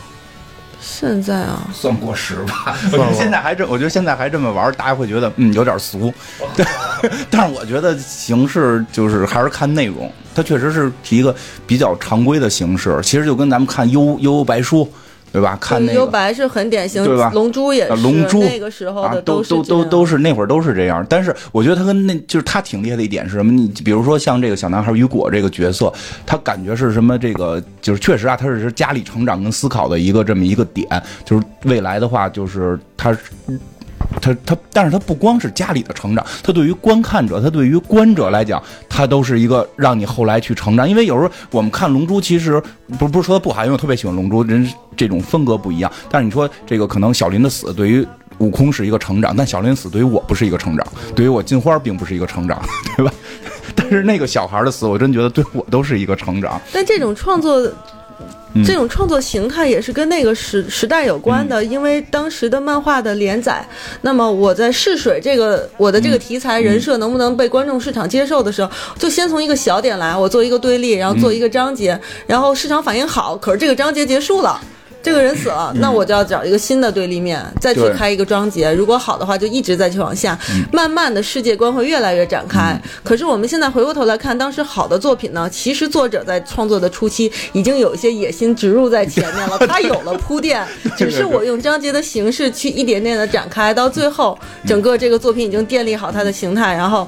[0.81, 2.77] 现在啊，算过时吧。
[2.91, 6.13] 我觉得现在还这，我觉得现在还这么玩，大家会觉得嗯有点俗。
[6.55, 6.65] 对，
[7.29, 12.99] 但是我觉得形式就是还是看内容，它确实是一个比较常规的形式。
[13.01, 14.88] 其实就跟咱们看幽幽白书，
[15.36, 15.58] 对吧？
[15.60, 16.12] 看那幽个。
[16.13, 23.52] 白是很典型，对吧龙珠也啊是，龙珠那个时候啊，的都都是这样都都是那会儿都是这样，但是我觉得他跟那就是他挺厉害的一点是什么？
[23.52, 25.91] 你比如说像这个小男孩雨果这个角色，
[26.26, 27.19] 他感觉是什么？
[27.19, 30.88] 这个就是确实啊，他是是家里成长跟思考的一个这么一个点，
[31.26, 33.19] 就是未来的话，就是他是。
[34.22, 40.89] 他他，但是他不光是家里的成长，他对于观看者，他对于观者来讲，他都是一个让你后来去成长。
[40.89, 42.62] 因为有时候我们看《龙珠》，其实
[42.98, 45.91] 不不是说他不好，因为我特别喜欢《龙珠》，人这种风格不一样。
[46.10, 48.06] 但是你说这个可能小林的死对于
[48.39, 52.62] 悟空是一个成长，但小林死对于我不是一个成长，对于我金花并不是一个成长，
[52.98, 53.13] 对吧？
[53.76, 56.62] 但是那个小孩的死，我真觉得对我都是一个成长。
[56.72, 57.72] 但这种创作。
[58.54, 58.63] 嗯。
[58.63, 63.67] 这种创作形态也是跟那个时时代有关的，因为当时的漫画的连载，
[64.01, 74.60] 那么我在试水这个我的这个题材人设能不能被观众市场接受的时候，就先从一个小点来，我做一个对立，然后做一个章节，然后市场反应好，可是这个章节结束了。
[75.06, 78.74] 这个人死了，那我就要找一个新的对立面，再去开一个章节。
[78.74, 80.36] 如果好的话，就一直再去往下，
[80.74, 82.76] 慢慢的世界观会越来越展开。
[83.04, 90.65] 可是我们现在回过头来看，当时好的作品呢，其实作者在创作的初期已经有一些野心植入在前面了， 他有了铺垫，
[90.98, 97.08] 只是我用章节的形式去一点点的展开，到最后整个这个作品已经建立好它的形态，然后。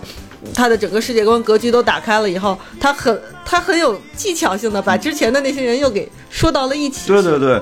[0.53, 7.07] 他的整个世界观格局都打开了以后，他很他很有技巧性的把之前的那些人又给说到了一起。
[7.07, 7.61] 对对对。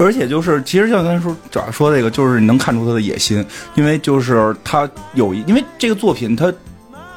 [0.00, 3.44] 而且就是，其实像刚才说主要说这个，就是你能看出他的野心，
[3.74, 6.54] 因为就是他有一，因为这个作品他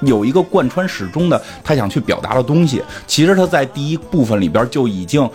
[0.02, 2.82] 有一个贯穿始终的他想去表达的东西。
[3.06, 5.30] 其实他在第一部分里边就已经，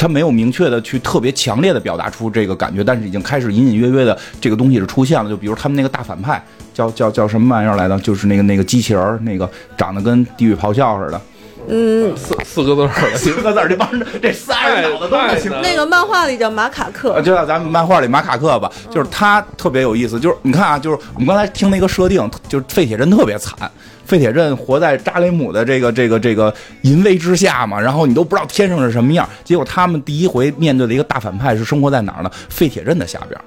[0.00, 5.28] 他没有明确的去特别强烈的表达出这个感觉，但是已经开始隐隐约约的这个东西是出现了。
[5.28, 11.20] 就比如他们那个大反派叫叫叫什么玩意儿来的，就是那个那个机器人，那个长得跟地狱咆哮似的，
[11.68, 15.52] 嗯，四四个字儿的，几个字儿，这帮人这仨人脑子都不行。
[15.60, 23.70] 那个漫画里叫马卡克呃，，就像咱们漫画里马卡克吧，就是他特别有意思，就是你看啊，就是我们刚才听那个设定，就是废铁人特别惨，
[24.10, 32.30] 废铁镇活在扎雷姆的这个这个这个淫威之下嘛，然后你都不知道天上是什么样，结果他们第一回面对的一个大反派是生活在哪儿呢？
[32.48, 33.40] 废铁镇的下边。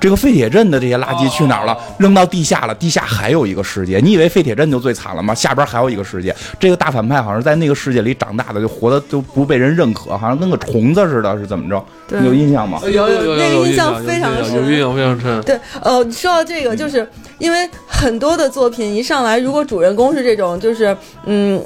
[0.00, 1.76] 这个废铁镇的这些垃圾去哪儿了？
[1.98, 3.98] 扔到地下了，地下还有一个世界。
[3.98, 5.34] 你以为废铁镇就最惨了吗？
[5.34, 6.34] 下边还有一个世界。
[6.60, 11.84] 这个大反派好像是在那个世界里长大的，就活的都不被人认可，好像跟个虫子似的，是怎么着？
[12.06, 12.78] 对你有印象吗？
[12.84, 15.42] 有有有那个印象象非常深有印象非常深。
[15.42, 21.60] 对，呃，说到这个，就是因为很多的作品一上来，如果主人公是这种，就是嗯，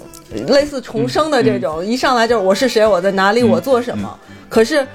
[0.49, 4.16] 类似重生的这种，一上来就是我是谁，我在哪里，我做什么。
[4.49, 4.87] 可是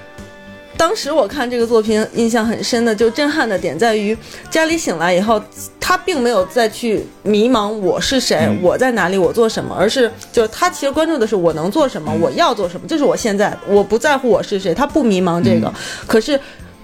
[0.76, 4.16] 当时我看这个作品，印象很深的，就震撼的点在于，
[4.50, 5.40] 家里醒来以后，
[5.80, 8.58] 他并没有再去迷茫我是谁，嗯。
[8.62, 15.72] 我在哪里，我做什么，而是就是他其实关注的是我能做什么，我要做什么，就是我现在，我不在乎我是谁，他不迷茫这个，
[16.06, 16.38] 可是。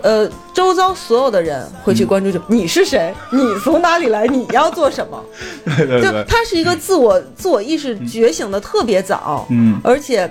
[0.04, 5.24] 呃，周遭所有的人会去关注，就你是谁，你从哪里来，你要做什么？
[5.64, 6.10] 就 对对。
[6.10, 10.28] 对，他是一个自我自我意识觉醒的特别早，嗯，而且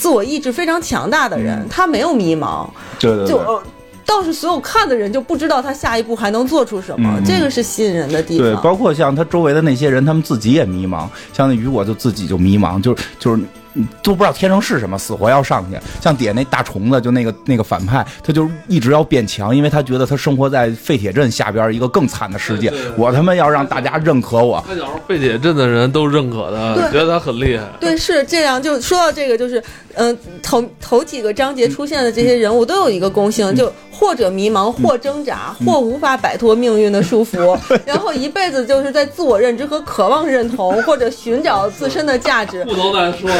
[0.00, 2.66] 自我意志非常强大的人，他没有迷茫，
[2.98, 3.28] 对对对。
[3.28, 3.62] 就呃，
[4.06, 8.62] 倒是所有看的人就不知道他下一步还能做出什么，嗯这个是吸引人的地方对，方。
[8.62, 11.06] 包括像他周围的那些人，他们自己也迷茫。
[11.34, 13.42] 像那雨果就自己就迷茫，就是就是
[13.74, 15.78] 嗯都不知道天上是什么，死活要上去。
[16.00, 22.88] 像底下那大虫子，就那个那个反派，他就一直要变强，因为他觉得他生活在废铁镇下边一个更惨的世界对对。
[22.88, 24.64] 对我他妈要让大家认可我。
[24.66, 24.74] 他
[25.06, 27.64] 废铁镇的人都认可他，对觉得他很厉害。
[27.78, 28.60] 对，是这样。
[28.60, 29.62] 就说到这个，就是，
[29.94, 42.64] 嗯、头头几个章节出现的这些人物都有一个共性，就或者迷茫，或挣扎，或无法摆脱命运的束缚，然后一辈子就是在自我认知和渴望认同，或者寻找自身的价值。
[42.64, 43.30] 不能再说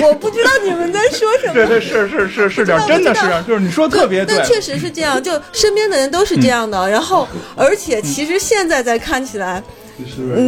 [0.00, 1.54] 我不知道你们在说什么。
[1.54, 4.46] 对对是是是是这样，真的是这样，就是你说特别对但。
[4.46, 6.88] 确实是这样，就身边的人都是这样的。
[6.88, 9.64] 然后，而且其实现在再看起来，嗯，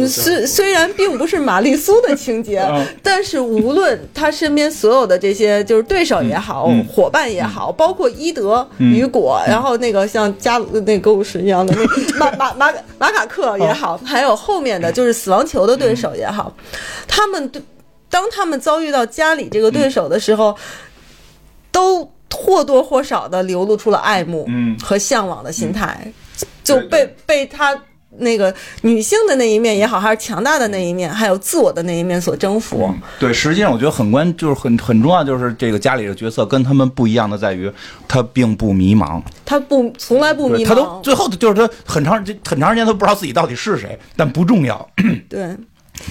[0.07, 2.85] 虽虽然并不是玛丽苏的情节， 嗯。
[3.03, 11.85] 但是无论他身边所有的这些就是对手也好，嗯伙伴也好，包括伊德、雨果，然后那个像加那个狗屎一样的那
[12.19, 16.53] 马马马马卡克也好，还有后面的就是死亡球的对手也好，
[17.07, 17.61] 他们对
[18.09, 20.55] 当他们遭遇到家里这个对手的时候，
[21.71, 24.77] 都或多或少的流露出了爱慕嗯。
[24.83, 26.11] 和向往的心态，
[26.63, 27.77] 就对被被他
[28.17, 32.93] 那个女性的那一面也好，还是强大的那一面，还有自我的那一面所征服。
[33.19, 37.71] 对，实际上我觉得很关，就是很很重要，就是这个家里的角色跟他们不一样的在于，
[38.07, 44.89] 他并不迷茫，他不从来不迷茫，他都最后就是他很长很长时间都不知道自己到底是谁，但不重要。
[45.29, 45.55] 对。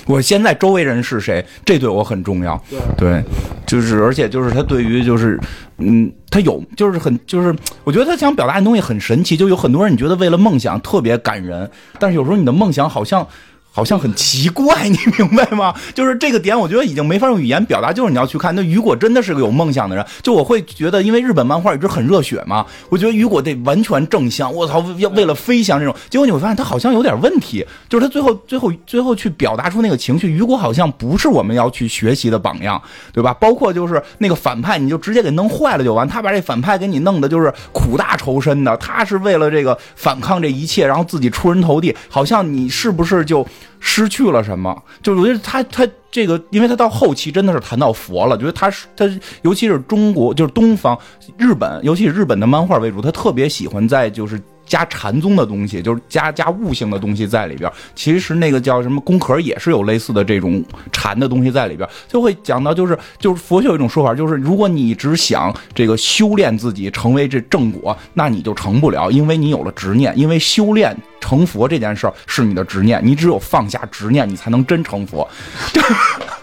[0.06, 1.44] 我现在周围人是谁？
[1.64, 2.62] 这对我很重要。
[2.96, 3.22] 对，
[3.66, 5.38] 就是而且就是他对于就是，
[5.78, 9.36] 嗯，他有就是很就是，我觉得他想表达的东西很神奇。
[9.36, 13.26] 就有很多人你觉得为了梦想特别感人，但是有时候你的梦想好像。
[13.72, 15.74] 好像很奇怪， 你明白吗？
[15.94, 17.92] 就是这个点，我觉得已经没法用语言表达。
[17.92, 20.04] 就是你要去看，那雨果真的是个有梦想的人。
[20.22, 24.52] 就我会觉得，因为日本漫画一直很热血嘛，我觉得雨果得完全正向。
[24.52, 27.64] 我操，要为了飞翔这种，结果你会发现他好像有点问题。
[27.88, 32.80] 就是他最后、最后、最后去表达出那个情绪，雨果好像不是我们要去学习的榜样，
[33.12, 33.32] 对吧？
[33.34, 36.06] 包括就是那个反派，你就直接给弄坏了就完。
[36.08, 43.46] 他把这反派给你弄的就是苦大仇深的，他是为了这个反抗这一切，然后自己出人头地，好像你是不是就？
[43.78, 44.82] 失去了什么？
[45.02, 49.08] 就我觉得他他这个，因为他到后期真的是谈到佛了，觉得他是他，
[49.42, 50.98] 尤其是中国，就是东方
[51.38, 54.40] 日本，尤其是日本的漫画为主，他特别喜欢在就是。
[54.70, 57.70] 加禅宗的东西，就是加加悟性的东西在里边。
[57.96, 70.16] 其实那个叫什么宫壳也是有类似的这种禅的东西在里边，就会讲到就是就是佛学有一种说法，就是如果你只想这个修炼自己成为这正果，那你就成不了，因为你有了执念。
[70.16, 75.28] 因为修炼成佛这件事儿是你的执念，你只有放下执念，你才能真成佛。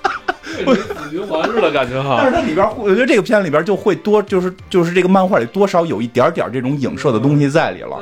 [0.65, 7.97] 死循环似的感觉哈，但是它里边，我觉得这个片里边就会多，就是就是这个漫画里多少有一点点这种影射的东西在里了。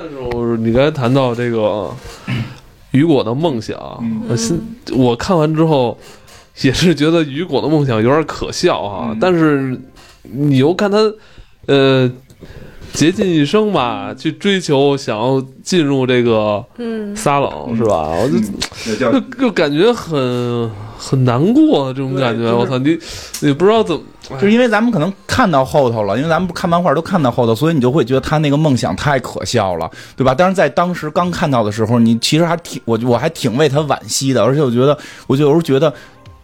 [0.57, 1.89] 你刚才谈到这个
[2.91, 3.77] 雨果的梦想，
[4.93, 5.97] 我看完之后
[6.61, 9.15] 也是觉得雨果的梦想有点可笑啊。
[9.19, 9.79] 但是
[10.21, 10.97] 你又看他，
[11.67, 12.11] 呃。
[12.95, 16.63] 竭尽一生吧，去追求，想要进入这个
[17.15, 18.09] 撒冷，是吧？
[18.09, 22.51] 我就就就感觉很很难过这种感觉。
[22.51, 22.97] 我操，你
[23.41, 24.01] 你不知道怎么，
[24.39, 30.33] 就是因为咱们可能看到后头了，因为咱们看漫画都看到后头，所以你就会觉得他那个梦想太可笑了，对吧？
[30.35, 35.93] 但是在当时刚看到的时候，你其实还挺我我还挺为他惋惜的，而且我觉得，我就有时候觉得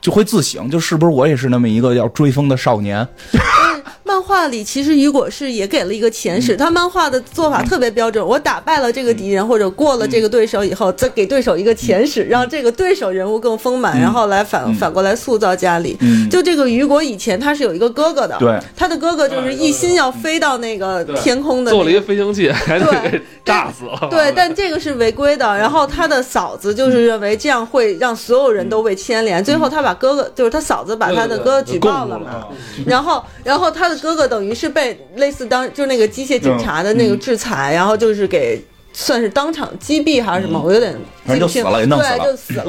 [0.02, 3.08] 就会自省，就是不是我也是那么一个要追风的少年。
[4.12, 8.26] 漫画里其实雨果是也给了一个前史，他漫画的做法特别标准。
[8.26, 15.97] 我打败了这个敌人或者过了这个对手以后，再给对手一个前史，让这个对手人物更丰满，然后来反反过来塑造家里。
[16.30, 24.10] 就这个雨果以前他是有一个哥哥的，对，他的哥哥就是一心要飞到那个天空的，做了一个飞行器，还得给 炸死了。
[24.12, 25.58] 对，但这个是违规的。
[25.58, 32.50] 然后他的嫂子就是认为这样会让所有人都被牵连，最后他把哥哥就是他嫂子把他的哥哥举报了嘛，
[32.86, 34.01] 然后然后他的。
[34.02, 38.60] 哥哥等于是被类似当就是那个机械警察的那个制裁，然后就是给
[38.94, 40.94] 算是当场击毙还是什么，我有点
[41.28, 41.64] 记不清。
[42.00, 42.64] 对，就死了。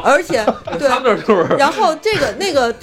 [0.04, 0.44] 而且
[0.78, 0.88] 对，
[1.58, 2.74] 然后这个那个。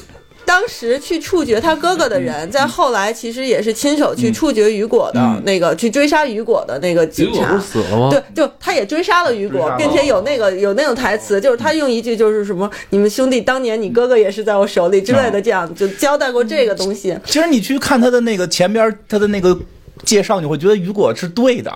[0.45, 7.60] 当时去处决他哥哥的人，在后来其实也是亲手去处决雨果的那个，去追杀雨果的那个警察。
[7.60, 8.10] 死了吗？
[8.10, 17.17] 对，就他也追杀了雨果，并且有那个有那种台词，就是他用一句就是什么“你们兄弟当年你哥哥也是在我手里”之类的，这样就交代过这个东西。
[17.25, 19.58] 其实你去看他的那个前边他的那个
[20.03, 21.71] 介绍，你会觉得雨果是对的。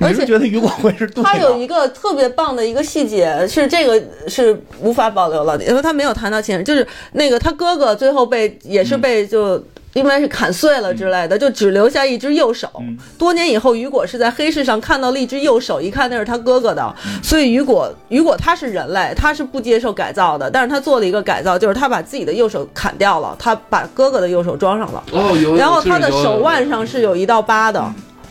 [0.00, 9.62] 而且觉得雨果会是他有一个特别棒的一个细节，是这个是无法保留了，因为他没有谈到前任，就是那个他哥哥最后被也是被就
[9.94, 12.68] 应该是砍碎了之类的，就只留下一只右手。
[13.16, 27.82] 多年以后，雨果是在黑市上看到了一只右手，一看那是他哥哥的，所以雨果雨果他是人类，他是不接受改造的，但是他做了一个改造，就是他把自己的右手砍掉了，他把哥哥的右手装上了，哦，有然后他的手腕上是有一道疤的。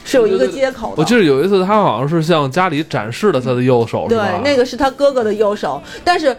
[0.06, 0.96] 是有一个接口的。
[0.96, 6.34] 我记得有一次，他好像是向家里展示了他的右手，对，那个是他哥哥的右手，但是。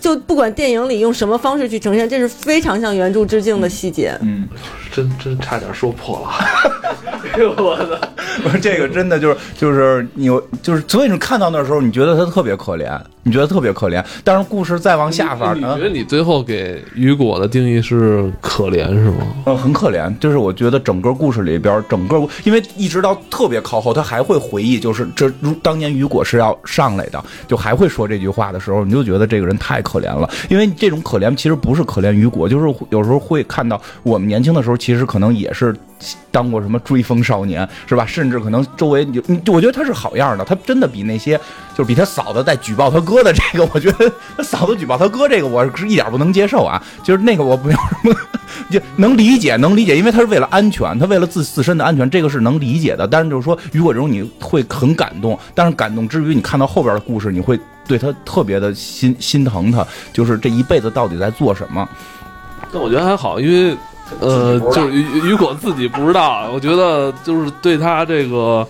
[0.00, 4.12] 就不管电影里用什么方式去呈现，这是非常向原著致敬的细节。
[4.22, 4.44] 嗯，
[4.92, 6.28] 真真差点说破了。
[7.34, 8.00] 哎呦我的，
[8.42, 10.26] 不是这个真的就是就是你
[10.62, 14.04] 就是，所以你看到那时候，你觉得他特别可怜，你觉得特别可怜。
[14.24, 19.26] 但是故事再往下发，你觉得你最后给雨果的定义是可怜是吗？
[19.46, 20.16] 嗯，很可怜。
[20.18, 29.68] 就是我觉得整个故事里边，整个因为一直到特别靠后，他还会回忆，就是这如当年雨果是要上来的，就还会说这句话的时候，你就觉得这个人太。
[29.78, 35.74] 太可怜了，因为这种可怜其实不是可怜雨果，就是有时候会看到我们年轻的时候，其实可能也是
[36.30, 38.06] 当过什么追风少年，是吧？
[38.06, 41.36] 甚至可能周围你你，我觉得他是好样的，他真的比那些
[41.74, 46.82] 就是比他嫂子在举报他哥的这个，我觉得他嫂子举报他哥这个，我是一点不能接受啊。
[47.02, 48.14] 就是那个我没有什么，
[48.70, 53.06] 就能理解，能理解，因为他是为了安全，他为了自自身的安全，这个是能理解的。
[53.06, 61.88] 但是就是说，雨果这种你会很感动，但是感动之余，你看到后边的故事，你会对他特别的心心疼他，就是这一辈子到底在做什么。
[62.70, 63.74] 但我觉得还好，因为
[64.20, 66.48] 呃，就是雨雨果自己不知道。
[66.52, 68.66] 我觉得就是对他这个，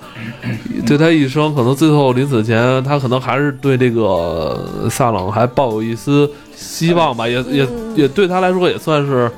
[0.87, 9.31] 对他一生，可能最后临死前，他可能还是对这个萨朗还抱有一丝希望吧，也也也对他来说也算是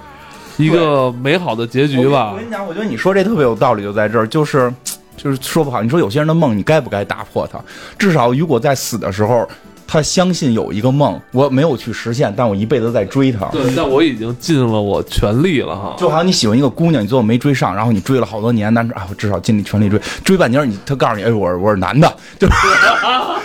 [0.57, 2.37] 一个美好的结局吧我。
[2.37, 4.73] 跟你讲，我觉得你说这特别有道理，就在这儿，就是
[5.17, 7.61] 就是说不好，你说有些人的梦，你该不该打破它？
[7.99, 9.47] 至少雨果在死的时候，
[9.93, 13.47] 他相信有一个梦，我没有去实现，但我一辈子在追他。
[13.47, 15.97] 对，但我已经尽了我全力了哈。
[15.99, 22.53] 就好像你喜欢一个姑娘，你最后没追上，然后你追了好多年，但是啊，我至少尽力全力追，追半截儿，你他告诉你，哎，我是我是男的， 就是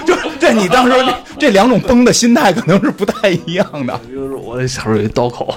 [0.05, 3.99] 就这你当时这这两种崩的心态可能是不太一样的。
[4.13, 5.51] 就是我这小时候有一刀口，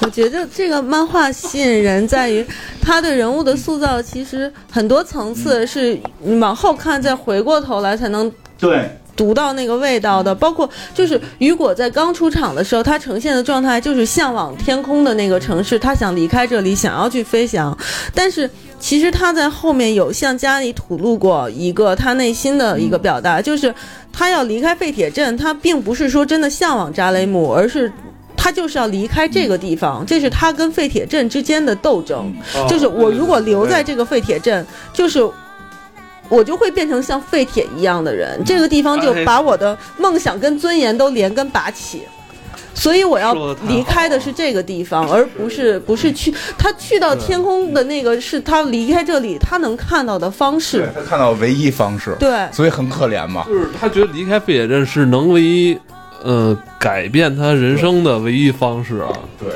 [0.00, 2.42] 我觉得这个漫画吸引人在于
[2.80, 8.90] 他对人物的塑造，其实很多层次是你往后看，再回过头来才能对，
[9.20, 10.34] 读到那个味道的。
[10.34, 17.76] 包括就是雨果在刚出场的时候，他呈现的状态就是向往天空的那个城市，他想离开这里，想要去飞翔。
[18.14, 18.48] 但是
[18.78, 23.74] 其实他在后面有向家里吐露过一个他内心的一个表达，就是
[24.10, 27.92] 他要离开废铁镇，他并不是说真的向往扎雷姆，而是。
[28.42, 32.32] 他就是要离开这个地方，这是他跟废铁镇之间的斗争。
[32.66, 35.22] 就是我如果留在这个废铁镇，就是
[36.30, 42.02] 我就会变成像废铁一样的人，这个地方就把我的梦想跟尊严都连根拔起。
[42.72, 43.34] 所以我要
[43.68, 50.88] 离开的是这个地方，而不是不是去他去到天空的那个是他离开这里他能看到的方式。
[50.94, 52.48] 他看到唯一方式，对。
[52.52, 53.44] 所以很可怜嘛。
[53.46, 55.78] 就是他觉得离开废铁镇是能唯一，
[56.22, 59.08] 呃，改变他人生的唯一方式啊。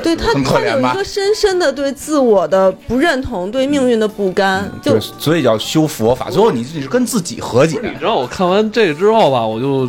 [0.03, 1.03] 对他他有一个？
[1.03, 6.29] 深深的对自我的不认同，对命运的不甘，就对，所以叫修佛法。
[6.29, 7.79] 最后你你是跟自己和解。
[7.83, 9.87] 你知道我看完这个之后吧，我就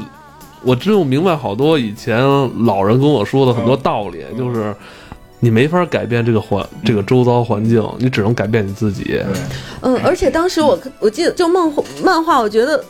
[0.62, 2.20] 我真就明白好多以前
[2.64, 4.74] 老人跟我说的很多道理，就是
[5.40, 9.20] 你没法改变这个环这个周遭环境，你只能改变你自己。
[9.80, 12.84] 嗯，而且当时我我记得就漫画漫画，我觉得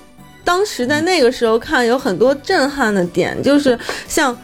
[0.47, 3.79] 当时在那个时候看有很多震撼的点，就是
[4.09, 4.35] 像。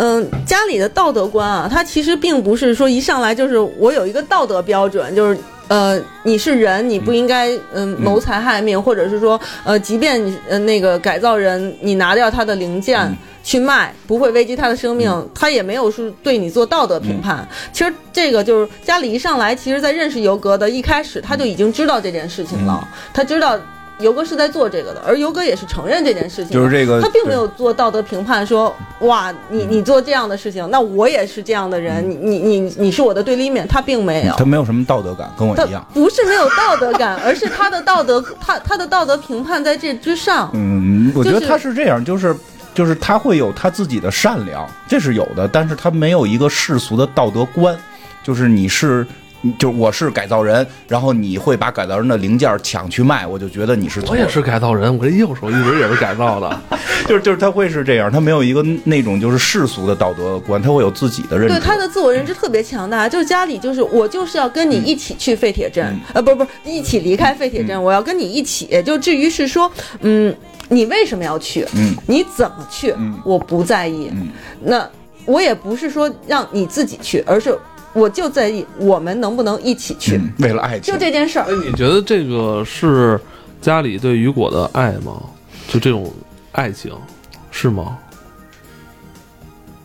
[0.00, 5.36] 嗯，家里的道德观啊，它其实并不是说一上来就是我有一个道德标准，就是
[5.66, 13.12] 呃你是人，你不应该嗯谋财害命，或者是说呃即便你呃那个改造人，你拿掉他的零件。
[13.42, 17.48] 去卖不会危及他的生命，他也没有是对你做道德评判。
[17.72, 23.58] 其实这个就是家里一上来，其实在认识尤格的一开始，他就已经知道这件事情了，他知道。
[24.00, 35.84] 尤哥是在做这个的，而尤哥也是承认这件事情的，就是这个他并没有做道德评判，说哇，你你做这样的事情，那我也是这样的人，你你你你是我的对立面，他并没有，他没有什么道德感，跟我一样。
[35.92, 40.48] 不是没有道德感， 而是他的道德，他他的道德评判在这之上。
[40.54, 42.34] 嗯，我觉得他是这样，就是
[42.72, 47.76] 就是他会有他自己的善良，这是有的，但是他没有一个世俗的道德观，
[48.22, 49.04] 就是你是。
[49.58, 56.60] 就是我是改造人，然后你会把改造人的零件抢去卖，我就觉得你是我也是改造人，我这右手一直也是改造的。
[57.06, 61.54] 就 是就是他会是这样，他没有一个那种就是世俗的道德观，他会有自己的认知。
[61.54, 68.82] 对他的自我认知特别强大，就是家里就是我就是要跟你一起去废铁镇，嗯呃，不不，一起离开废铁镇，我要跟你一起。
[68.84, 69.70] 就至于是说，
[70.00, 70.34] 嗯，
[70.68, 71.64] 你为什么要去？
[71.76, 72.92] 嗯，你怎么去？
[72.96, 74.10] 嗯我不在意。
[74.12, 74.28] 嗯
[74.62, 74.88] 那
[75.24, 77.56] 我也不是说让你自己去，而是
[77.92, 81.54] 我就在意我们能不能一起去，嗯，为了爱情就，这件事儿哎，。
[81.66, 83.18] 你觉得这个是
[83.60, 85.20] 家里对雨果的爱吗？
[85.68, 86.12] 就这种
[86.52, 86.92] 爱情
[87.50, 87.98] 是吗？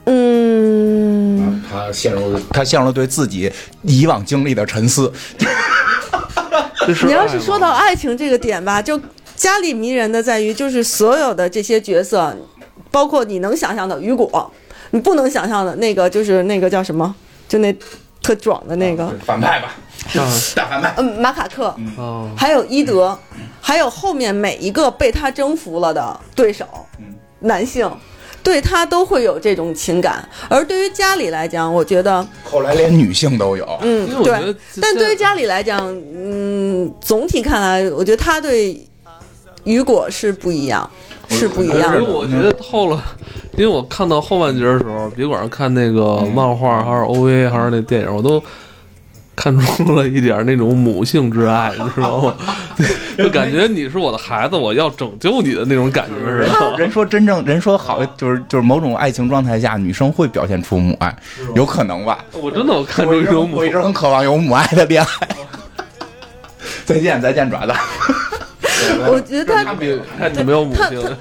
[0.06, 3.51] 嗯，他陷入他陷入了对自己
[3.84, 5.12] 以往经历的沉思。
[7.06, 8.99] 你要是说到爱情这个点吧，就
[9.36, 12.36] 家里迷人的在于，就是所有的这些角色，
[12.91, 14.51] 包括你能想象的雨果，
[14.91, 17.16] 你不能想象的那个就是那个叫什么，
[17.48, 17.76] 就那
[18.22, 19.76] 特壮的那个，反派吧，
[20.16, 20.94] 啊大反派。
[20.98, 21.68] 嗯，马卡克，
[21.98, 23.18] 啊，还有伊德，
[23.62, 26.66] 还有后面每一个被他征服了的对手，
[27.39, 27.89] 男性。
[28.41, 33.66] 对他都会有这种情感，而对于家里来讲，我觉得，后来连女性都有。
[33.82, 34.54] 嗯对。
[34.82, 35.80] 但对于家里来讲，
[36.14, 38.86] 嗯，总体看来，我觉得他对
[39.64, 40.91] 雨果是不一样，
[41.34, 42.00] 是不一样的。
[42.00, 43.04] 为我觉得后了，
[43.58, 48.42] 因为我看到后半截的时候，别管是看那个漫画，还是 OVA，还是那电影，我都
[49.36, 52.36] 看出了一点那种母性之爱，你知道吗？
[53.18, 56.78] 就感觉你是我的孩子，我要拯救你的那种感觉似的。
[56.78, 61.16] 人说真正人说好，就是就是某种爱情状态下，女生会表现出母爱，
[61.56, 62.24] 有可能吧？
[62.34, 65.28] 我真的我看出一种母我一直很渴望有母爱的恋爱。
[66.86, 67.74] 再见，再见，爪子。
[69.10, 71.00] 我觉得他看你看你没有母他亲，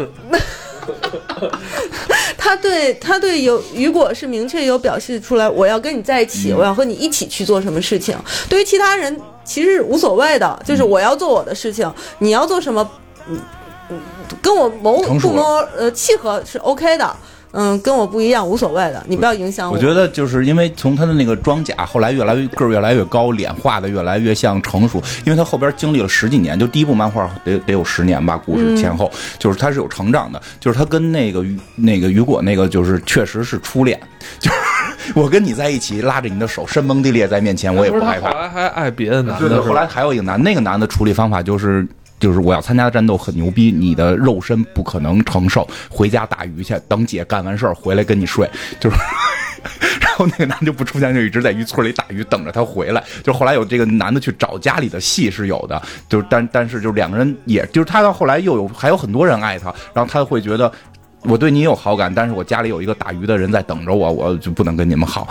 [2.36, 8.16] 他对他对有雨果是明确有表示出来，我要跟你在一起，我要和你一起去做什么事情。
[8.48, 12.88] 对于其他人其实是无所谓的，就是我要做我的事情，你要做什么，
[13.28, 13.38] 嗯
[13.90, 14.00] 嗯，
[14.40, 15.42] 跟我谋不谋
[15.76, 17.16] 呃契合是 OK 的，
[17.52, 31.44] 嗯，跟我不一样无所谓的，你不要影响我我觉得就是因为从他的那个装甲后来越来越个儿越来越高，脸画的越来越像成熟，因为他后边经历了十几年，就第一部漫画得得有十年吧，故事前后、就是他是有成长的，就是他跟那个
[31.76, 34.00] 那个雨果那个就是确实是初恋，
[34.40, 38.30] 就是我跟你在一起拉着你的手，山崩地裂在面前，我也不害怕。
[38.30, 41.86] 后来还爱别的男对对，的，后来还有一个男，那个男的处理方法就是。
[42.22, 48.48] 就是我要参加的战斗很牛逼，你的肉身不可能承受，回家打鱼去，等姐干完事儿回来跟你睡，
[48.78, 48.96] 就是。
[50.00, 53.02] 然后那个男的就不出现，就一直在渔村里打鱼，等着他回来。
[53.22, 60.70] 就后来有这个男的去找家里的戏是有的，就是但但是就是两个人也，就是他到后来又有还有很多人爱他，然后他会觉得
[61.22, 65.28] 我对你有好感，但是我家里有一个打鱼的人在等着我，我就不能跟你们好。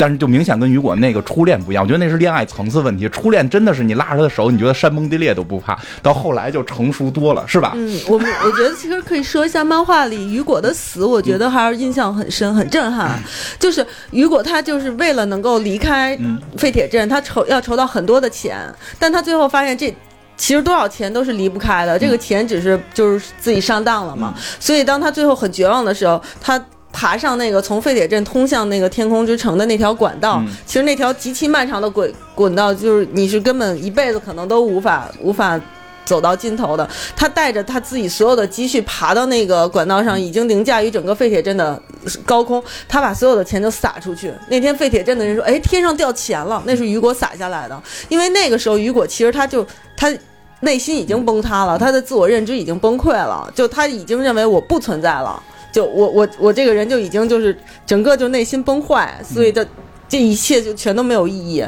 [0.00, 3.06] 但是就明显跟雨果那个初恋不一样，我觉得那是恋爱层次问题。
[3.10, 7.72] 初恋真的是你拉着他的手，你觉得山崩地裂都不怕，到后来就成熟多了，是吧？
[7.76, 13.20] 嗯，我们我觉得其实可以说一下漫画里雨果的死，我觉得还是印象很深、很震撼。
[13.58, 16.18] 就是雨果他就是为了能够离开
[16.56, 18.58] 废铁镇，他筹要筹到很多的钱，
[18.98, 19.94] 但他最后发现这。
[20.36, 24.32] 其实多少钱都是离不开的，这个钱只是就是自己上当了嘛。
[24.58, 26.58] 所以当他最后很绝望的时候，他
[26.92, 35.60] 爬上那个从废铁镇通向那个天空之城的那条管道，其实那条极其漫长的轨滚道，就是你是根本一辈子可能都无法无法。
[36.06, 41.80] 走到尽头的，他带着他自己所有的积蓄爬到那个管道上，已经凌驾于整个废铁镇的
[42.26, 42.60] 高空。
[42.88, 44.32] 他把所有的钱都撒出去。
[44.48, 47.80] 那天废铁镇的人说：“哎，天上掉钱了！”那是雨果撒下来的。
[48.08, 49.64] 因为那个时候雨果其实他就
[49.96, 50.12] 他
[50.60, 55.40] 内心已经崩塌了，他的自我认知已经崩溃了，就他已经认为我不存在了，
[55.72, 57.56] 就我我我这个人就已经就是
[57.86, 59.66] 整个就内心崩坏，所以这
[60.08, 61.64] 这一切就全都没有意义。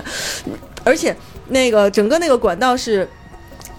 [0.85, 1.17] 而且
[1.49, 3.09] 那个整个那个管道是。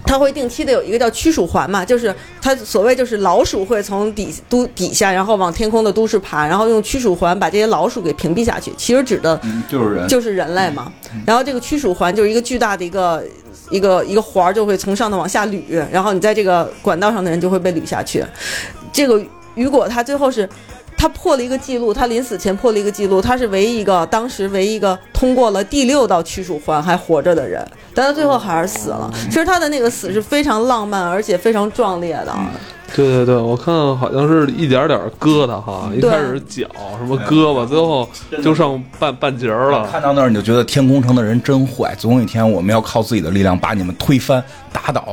[0.06, 8.70] 它会定期的有一个叫驱鼠环嘛，就是它所谓就是老鼠会从底都底下，然后往天空的都市爬，然后用驱鼠环把这些老鼠给屏蔽下去。
[8.76, 10.92] 其实指的嗯，就是人，就是人类嘛。
[11.24, 13.24] 然后这个驱鼠环就是一个巨大的一个
[13.70, 18.22] 一个一个环儿，就会从上头往下捋，然后你在这个管道上的人就会被捋下去。
[18.92, 19.18] 这个
[19.54, 20.48] 雨果他最后是。
[20.96, 29.12] 他破了一个记录，他临死前破了一个记录，他是唯一一个当时唯一一个通过了第六道驱鼠环还活着的人，但他最后还是死了。
[29.24, 32.34] 其实他的那个死是非常浪漫而且非常壮烈的。
[32.94, 38.08] 对对对，我看好像是一点点割的哈，一开始是脚什么胳膊，最后
[38.42, 39.86] 就剩半半截儿了。
[39.90, 44.42] 看到那儿你就觉得天空城的人真坏，总有一天我们要靠自己的力量把你们推翻、
[44.72, 45.08] 打倒，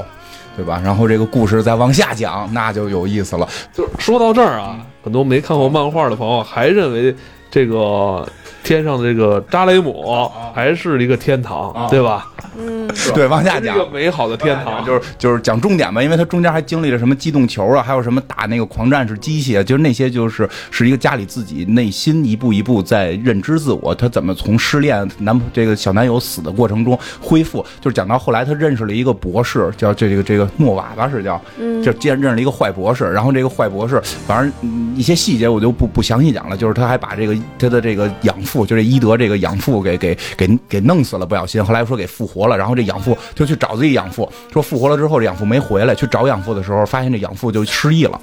[0.56, 0.82] 对吧？
[0.84, 3.48] 然后这个故事再往下讲，那就有意思了。
[3.74, 7.16] 就是说到这儿啊，很多没看过漫画的朋友还认为
[7.50, 8.28] 这个
[8.64, 12.31] 天上的这个扎雷姆还是一个天堂，对吧？
[12.58, 13.92] 嗯，对，往下讲是一个。
[13.92, 31.40] 美好的天堂，就是就是讲重点吧，因为它中间还经历了什么机动球啊，还有什么打那个狂战士机械，就是那些就是是一个家里自己内心一步一步在认知自我，他怎么从失恋男这个小男友死的过程中恢复，就是讲到后来他认识了一个博士，叫这个这个诺瓦吧是叫，
[31.84, 48.20] 就接认识了一个坏博士，然后这个坏博士反正嗯一些细节我就不不详细讲了，就是他还把这个他的这个养父，就这伊德这个养父给给给给弄死了，不小心，后来说给复活了，然后这养父就去找自己养父，说复活了之后这养父没回来，去找养父的时候发现这养父就失忆了。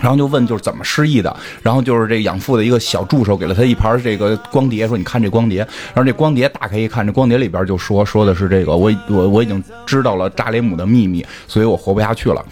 [0.00, 12.42] 然后就问就是怎么失忆的，然后就是这养父的一个小助手给了他一盘这个光碟，说你看这光碟，然后这光碟打开一看，这光碟里边就说说的是这个我我我已经知道了扎雷姆的秘密，所以我活不下去了。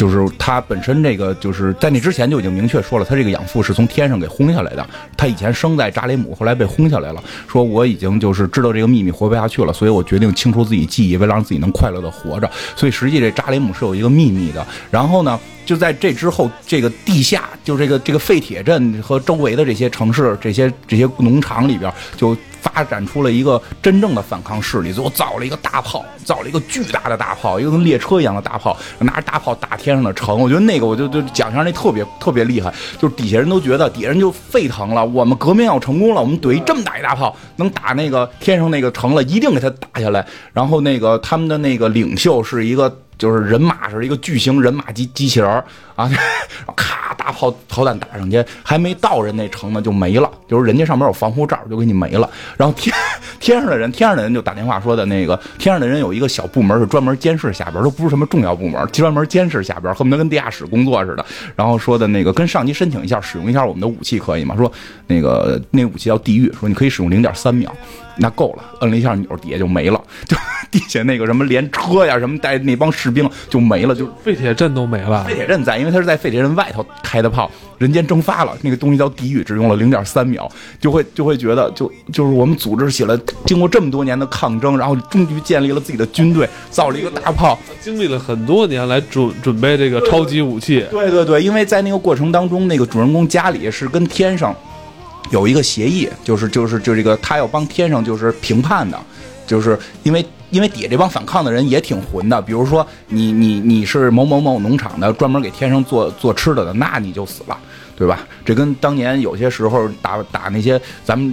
[0.00, 4.88] 就是他本身这个就是在那之前就已经明确说了，他这个养父是从天上给轰下来的。
[5.14, 7.22] 他以前生在扎雷姆，后来被轰下来了。
[7.46, 12.50] 说我已经就是知道这个秘密，活不下去了，所以我决定清除自己记忆，为了让自己能快乐的活着。
[12.74, 14.66] 所以实际这扎雷姆是有一个秘密的。
[14.90, 30.38] 然后呢，就在这之后，这个地下就这个这个废铁镇和周围的这些城市、这些这些农场里边，就发展出了一个真正的反抗势力，最后造了一个大炮，造了一个巨大的大炮，一个跟列车一样的大炮，拿着大炮打天上的城。
[30.38, 40.26] 我觉得那个我就就讲下那特别特别厉害，就是底下人都觉得底下人就沸腾了，我们革命要成功了，我们怼这么大一大炮能打那个天上那个城了，一定给他打下来。
[40.52, 43.00] 然后那个他们的那个领袖是一个。
[43.20, 46.10] 就是人马是一个巨型人马机机器人啊，
[46.74, 50.30] 咔大炮炮弹打上去，还没到人那城呢就没了。
[50.48, 52.28] 就是人家上面有防护罩，就给你没了。
[52.56, 52.94] 然后天
[53.38, 61.26] 天上的人，天上的人就打电话说的那个天上的人有一个小部门是专门监视下边，都不是什么重要部门，专门监视下边，恨不得跟地下室工作似的。
[61.54, 64.56] 然后说的那个跟上级申请一下，使用一下我们的武器可以吗？
[64.56, 64.72] 说
[65.06, 67.70] 那个那武器叫地狱，说你可以使用零点三秒。
[68.20, 70.36] 那够了，摁了一下钮，底下就没了，就
[70.70, 75.24] 地下那个什么连车呀什么带那帮士兵就没了，就废铁镇都没了。
[75.24, 80.46] 废铁镇在，因为他是在废铁镇外头开的炮，人间蒸发了，那个东西叫地狱，只用了零点三秒，
[80.78, 90.84] 就会就会觉得就就是我们组织起了，经过这么多年的抗争，然后终于建立了自己的军队，造了一个大炮，经历了很多年来准准备这个超级武器。
[90.90, 94.54] 对对对，因为在那个过程当中，那个主人公家里是跟天上。
[95.30, 98.98] 有一个协议，就是就是就这个他要帮天上就是评判的，
[99.46, 107.56] 就是因为因为底下这帮反抗的人也挺混的，比如说你你你是某某某农场的，专门给天上做做吃的的，那你就死了，
[107.96, 108.26] 对吧？
[108.44, 111.32] 这跟当年有些时候打打那些咱们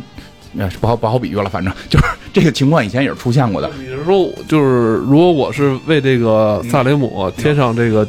[0.80, 3.70] 不好不好比喻了，反正就是这个情况以前也是出现过的。
[3.80, 8.08] 你是说，就是如果我是为这个萨雷姆天上这个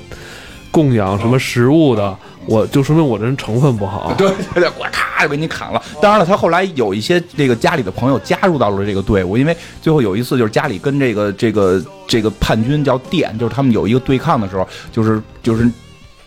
[0.71, 2.15] 供养什么食物的？
[2.49, 5.83] 我就说明我这人成分不好， 对对对，我咔就给你砍了。
[6.01, 15.71] 当然了，他后来有一些这个家里的朋友加入到了这个队伍，因为最后有一次就是家里跟这个这个这个叛军叫电，就是他们有一个对抗的时候，就是就是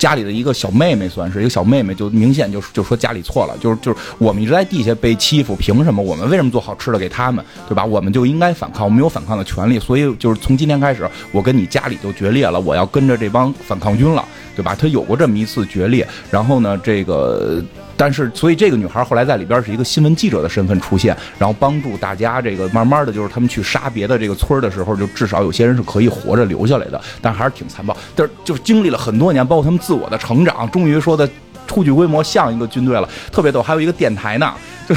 [0.02, 7.86] 家里的一个小妹妹，算是一个小妹妹，就明显就就说家里错了，就是就是我们一直在地下被欺负，凭什么我们为什么做好吃的给他们，对吧？
[7.86, 14.26] 我们就应该反抗，我们有反抗的权利，所以就是从今天开始，我跟你家里就决裂了，我要跟着这帮反抗军了。
[14.54, 14.76] 对吧？
[14.78, 17.64] 他有过这么一次决裂，然后呢，这个，
[18.02, 27.96] 但是，所以这个女孩后来在里边是一个新闻记者的身份出现，然后帮助大家，这个慢慢的就是他们去杀别的这个村的时候，就至少有些人是可以活着留下来的，但还是挺残暴。
[28.16, 31.30] 但是就经历了很多年，包括他们自我的成长，终于说的
[31.68, 33.62] 初具规模，像一个军队了，特别逗。
[33.62, 34.52] 还有一个电台呢，
[34.90, 34.96] 就。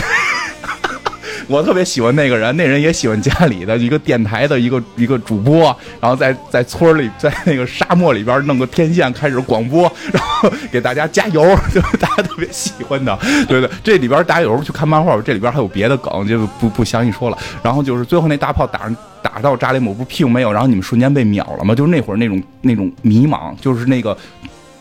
[1.49, 11.42] 我特别喜欢那个人，那人也喜欢家里的一个电台的一个一个主播，然后在在村里，在那个沙漠里边弄个天线开始广播，然后给大家加油，
[11.72, 13.16] 就是大家特别喜欢的。
[13.49, 17.38] 对对，这里边大家有时候去看漫画，这里边还有别的梗，就不不详细说了。
[17.62, 18.90] 然后就是最后那大炮打
[19.22, 21.74] 打到扎雷姆，不是屁股没有，然后你们瞬间被秒了吗？
[21.74, 24.16] 就是那会儿那种那种迷茫，就是那个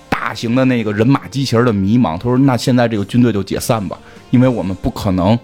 [0.09, 2.17] 大型的那个人马机器人的迷茫。
[2.17, 3.97] 他说：“那现在这个军队就解散吧，
[4.31, 5.37] 因为我们不可能。”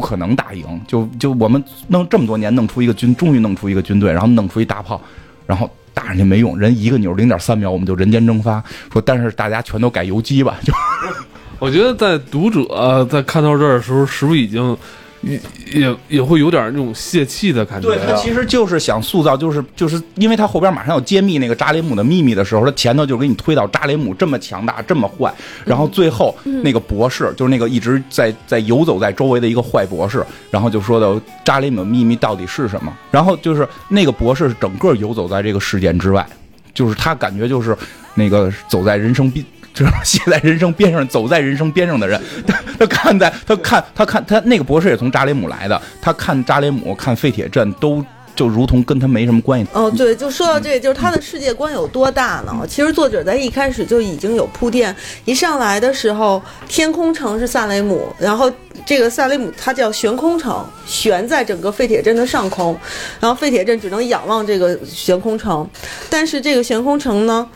[0.00, 4.98] 不可能打赢，就就我们弄这么多年，弄出一个军，终于弄出一个军队，然后弄出一大炮，
[5.46, 8.64] 然后打上去没用，人一个扭零点三秒，我们就人间蒸发。
[8.90, 10.72] 说但是大家全都改游击吧，就
[11.60, 14.74] 我觉得在读者在看到这儿的时候，是不是已经？
[15.22, 15.40] 也
[15.72, 17.88] 也也会有点那种泄气的感觉。
[17.88, 25.32] 对他其实就是想塑造，就是就是因为他后边马上要揭秘那个扎雷姆的秘密的时候，他前头就给你推到扎雷姆这么强大，这么坏，
[25.64, 32.92] 然后最后那个博士就是那个一直在在游走在周围的一个坏博士，然后就说的扎雷姆秘密到底是什么？
[33.10, 36.26] 然后就是那个博士整个游走在这个事件之外，
[36.72, 37.76] 就是他感觉就是
[38.14, 39.44] 那个走在人生边。
[39.72, 48.04] 就是写在人生边上，走在人生边上的人，他他看在他看他看他那个博士也从扎雷姆来的，他看扎雷姆看废铁镇都
[48.34, 49.66] 就如同跟他没什么关系。
[49.72, 52.64] 哦，对，就说到这个，就是他的世界观有多大呢？
[52.68, 54.94] 其实作者在一开始就已经有铺垫，
[55.24, 58.50] 一上来的时候，天空城是萨雷姆，然后
[58.86, 62.76] 这个萨雷姆它叫悬空城，悬在整个废铁镇的上空，
[63.20, 65.68] 然后废铁镇只能仰望这个悬空城，
[66.08, 67.46] 但是这个悬空城呢？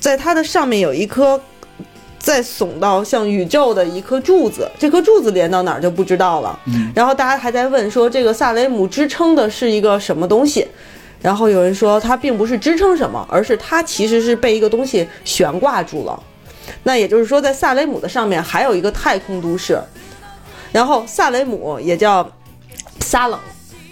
[0.00, 1.40] 在它的上面有一颗
[2.18, 6.58] 在耸到像宇宙的一颗柱子，这颗柱子连到哪儿就不知道了。
[6.94, 10.66] 然后大家还在问说，这个萨雷姆支撑的是一个什么东西？
[11.20, 16.22] 然后有人说，它并不是支撑什么，而是它其实是被一个东西悬挂住了。
[16.84, 19.80] 那也就是说，在萨雷姆的上面还有一个太空都市，
[20.70, 22.30] 然后萨雷姆也叫
[23.00, 23.40] 撒冷，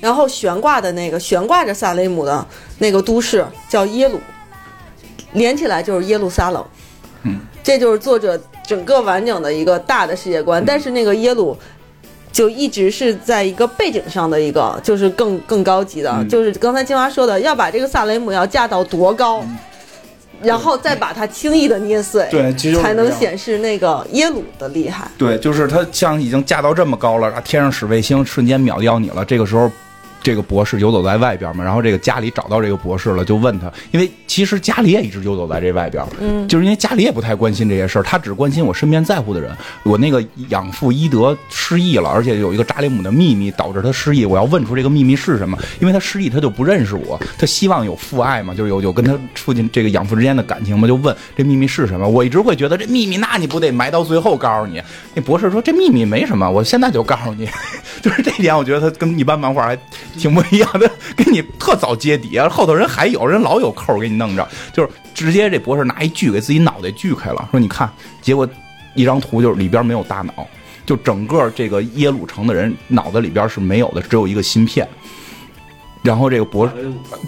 [0.01, 2.47] 然后悬挂的那个悬挂着萨雷姆的
[2.79, 4.21] 那个都市叫耶鲁。
[5.37, 6.65] 连起来就是耶路撒冷，
[7.23, 10.63] 嗯，这就是作者整个完整的一个大的世界观。
[10.67, 11.57] 但是那个耶鲁，
[12.33, 19.45] 就一直是在一个背景上的一个，就是更更高级的，就是刚才金花说的，要把这个萨雷姆要架到多高，
[20.43, 25.07] 然后再把它轻易的捏碎，对才能显示那个耶鲁的厉害。
[25.17, 29.25] 对，就是它像已经架到这么高了，天上使卫星瞬间秒掉你了。
[29.25, 29.71] 这个时候，
[30.27, 39.57] 这个博士游走在外边嘛，然后这个家里找到这个博士了，就问他，因为其实家里也一直游走在这外边，嗯，就是因为家里也不太关心这些事儿，他只关心我身边在乎的人。
[39.85, 52.09] 我那个养父伊德失忆了，而且有一个扎里姆的秘密导致他失忆，我要问出这个秘密是什么，因为他失忆他就不认识我，他希望有父爱嘛，就是有有跟他父亲这个养父之间的感情嘛，就问这秘密是什么。
[52.09, 54.83] 我一直会觉得这秘密，那你不得埋到最后告诉你？
[55.15, 57.49] 那博士说这秘密没什么，我现在就告诉你，
[58.03, 59.79] 就是这点，我觉得他跟一般漫画还
[60.17, 67.91] 挺不一样的， 给你特早揭底啊，后头人还有人老有扣给你弄着，就是直接这博士拿一锯给自己脑袋锯开了，说你看，
[68.21, 68.49] 结果
[68.95, 70.47] 一张图就是里边没有大脑，
[70.85, 74.89] 就整个这个耶鲁城的人脑子里边是没有的，只有一个芯片。
[76.03, 76.73] 然后这个博士，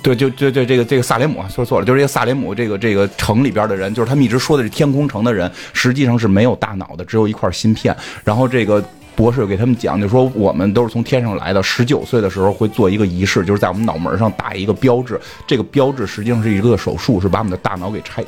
[0.04, 7.96] 对，就就对这个这个萨雷姆说错了，就是这个萨雷姆这个这个城里边的人，就是他们一直说的是天空城的人，实际上是没有大脑的，只有一块芯片。
[8.22, 8.80] 然后这个
[9.18, 18.24] 博士给他们讲，就说我们都是从天上来的，十九岁的时候会做一个仪式，就是在我们脑门上打一个标志，这个标志实际上是一个手术，是把我们的大脑给拆。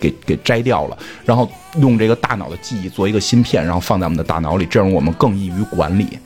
[0.00, 6.18] 给给摘掉了，然后用这个大脑的记忆做一个芯片，然后放在我们的大脑里，这样我们更易于管理。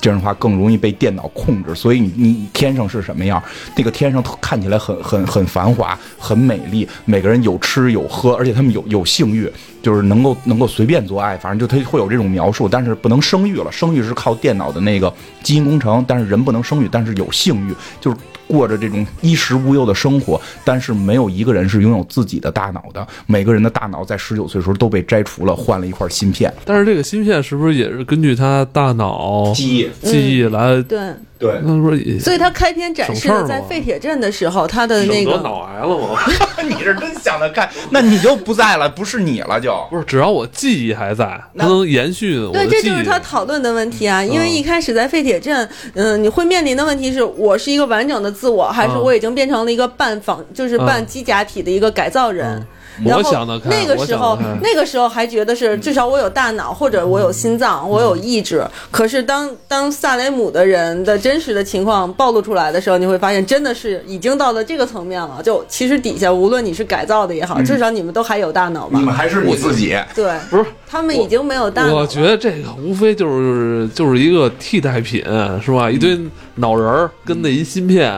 [0.00, 3.42] 这样的话更容易被电脑控制，所以你你天上是什么样？
[3.76, 9.52] 那个天上看起来很很很繁华，很美丽，每个人有吃有喝，而且他们有有性欲，
[9.82, 15.12] 就是能够能够随便做爱，反正就他会有这种描述，但是不能生育了，生育是靠电脑的那个
[15.42, 18.16] 基因工程，但是人不能生育，但是有性欲，就是
[18.46, 30.82] 过着这种衣食无忧的生活，但是没有一个人是拥有自己的大脑的，每个人的大脑在十九岁的时候都被摘除了，换了一块芯片，但是这个芯片是不是也是根据他大脑记忆，记忆来？
[30.82, 30.98] 对，
[31.40, 36.20] 对，所以他开篇展示的在废铁镇的时候，他的那个脑癌了吗？
[36.62, 39.74] 你是真想得开，那你就不在了，不是你了就。
[39.88, 42.82] 不是，只要我记忆还在，它能延续我对，的记忆。
[42.82, 44.22] 这就是他讨论的问题啊。
[44.22, 52.62] 因为嗯一开始在废铁镇，嗯、你会面临的问题是我是一个完整的自我，还是嗯我已经变成了一个半仿，就是半机甲体的一个改造人。
[53.04, 58.64] 我想得开，那个时候那个时候还觉得是至少我有大脑，或者我有心脏，我有意志。
[58.90, 65.40] 可是当当萨雷姆的人的真实的情况暴露出来的时候，你会发现真的是已经到了这个层面了。
[65.42, 69.04] 就其实底下无论你是改造的也好，至少你们都还有大脑吧你？
[69.04, 70.64] 们还是你自己，对，不是。
[70.86, 71.94] 他们已经没有大脑。
[71.94, 75.24] 我觉得这个无非就是就是一个替代品，
[75.62, 75.90] 是吧？
[75.90, 76.18] 一堆
[76.56, 78.12] 脑仁儿跟那一芯片，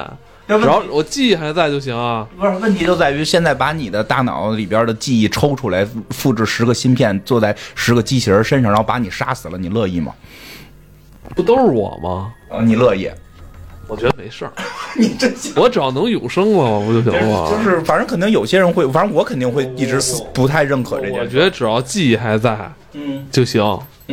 [0.60, 2.26] 只要我记忆还在就行啊。
[2.38, 10.12] 不是问题就在于现在把你的大脑里边的记忆抽出来，复制十个芯片，做在十个机器人身上，然后把你杀死了，你乐意吗？
[11.34, 12.32] 不都是我吗？
[12.50, 13.08] 啊，你乐意？
[13.88, 14.52] 我觉得没事儿，
[14.96, 15.30] 你这？
[15.56, 17.50] 我只要能永生了不就行了吗？
[17.50, 20.00] 就是，反正肯定有些人会，反正我肯定会一直
[20.32, 21.20] 不太认可这件事。
[21.20, 22.56] 我觉得只要记忆还在
[22.94, 23.62] 嗯就行。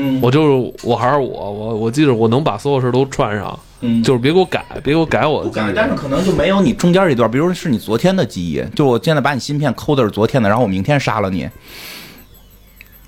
[0.01, 5.73] 嗯，我就是我还是我，我我记得我能把所有事都串上，嗯就是别给我改，别给我改我的不改，记忆。
[5.75, 11.49] 但是可能就没有你中间这段，比如说是你昨天的记忆，就我现在把你芯片抠的是昨天的，然后我明天杀了你，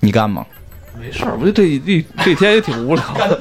[0.00, 0.44] 你干吗？
[1.00, 3.40] 没事儿，我觉得这一这天也挺无聊的。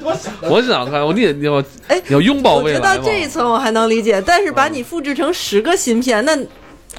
[0.50, 6.34] 我想看，我你也你要哎你要拥抱我觉得未来嘛，这一层我还能理解，但是把你复制成十个芯片，那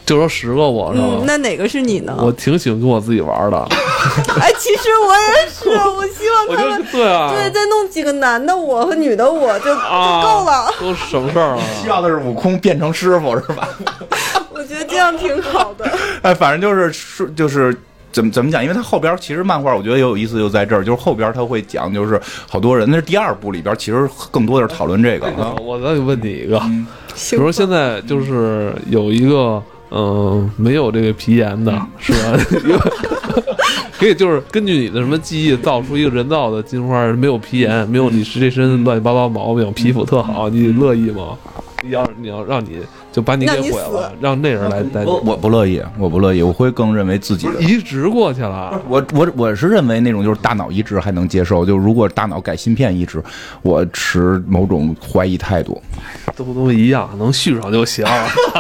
[0.05, 1.07] 就说十个我是吧？
[1.11, 2.17] 嗯，那哪个是你呢？
[2.21, 3.59] 我挺喜欢跟我自己玩的，
[4.41, 11.63] 哎，其实我也是，我希望他们对啊，对再弄几个男的我和女的我就就啊，够了，都省事儿了。
[11.81, 13.69] 需要的是悟空变成师傅是吧？
[14.53, 15.91] 我觉得这样挺好的。
[16.23, 17.75] 哎，反正就是是，就是
[18.11, 18.61] 怎么怎么讲？
[18.63, 22.21] 因为它后边其实漫画我觉得也有意思，就在这儿，就是后边他会讲，就是
[22.51, 25.27] 好多人，那是第二部里边，其实更多的是讨论这个。
[25.29, 26.87] 啊我再问你一个，嗯
[27.31, 29.63] 比如说现在就是有一个
[29.95, 32.39] 嗯、没有这个皮炎的，是吧？
[33.99, 41.37] 可以就是根据你的什么记忆造出一个人造的金花，没有皮炎，没有你这身乱七八糟毛病，皮肤特好，你乐意吗？
[41.91, 42.79] 要你要让你
[43.11, 47.61] 就把你给毁了，让那人来带我，我不乐意，我不乐意，我会更认为自己的。
[47.61, 53.23] 移植过去了，我我我是认为那种就是大脑移植还能接受，就如果大脑改芯片移植，
[53.63, 55.81] 我持某种怀疑态度。
[56.37, 58.07] 都都一样，能续上就行，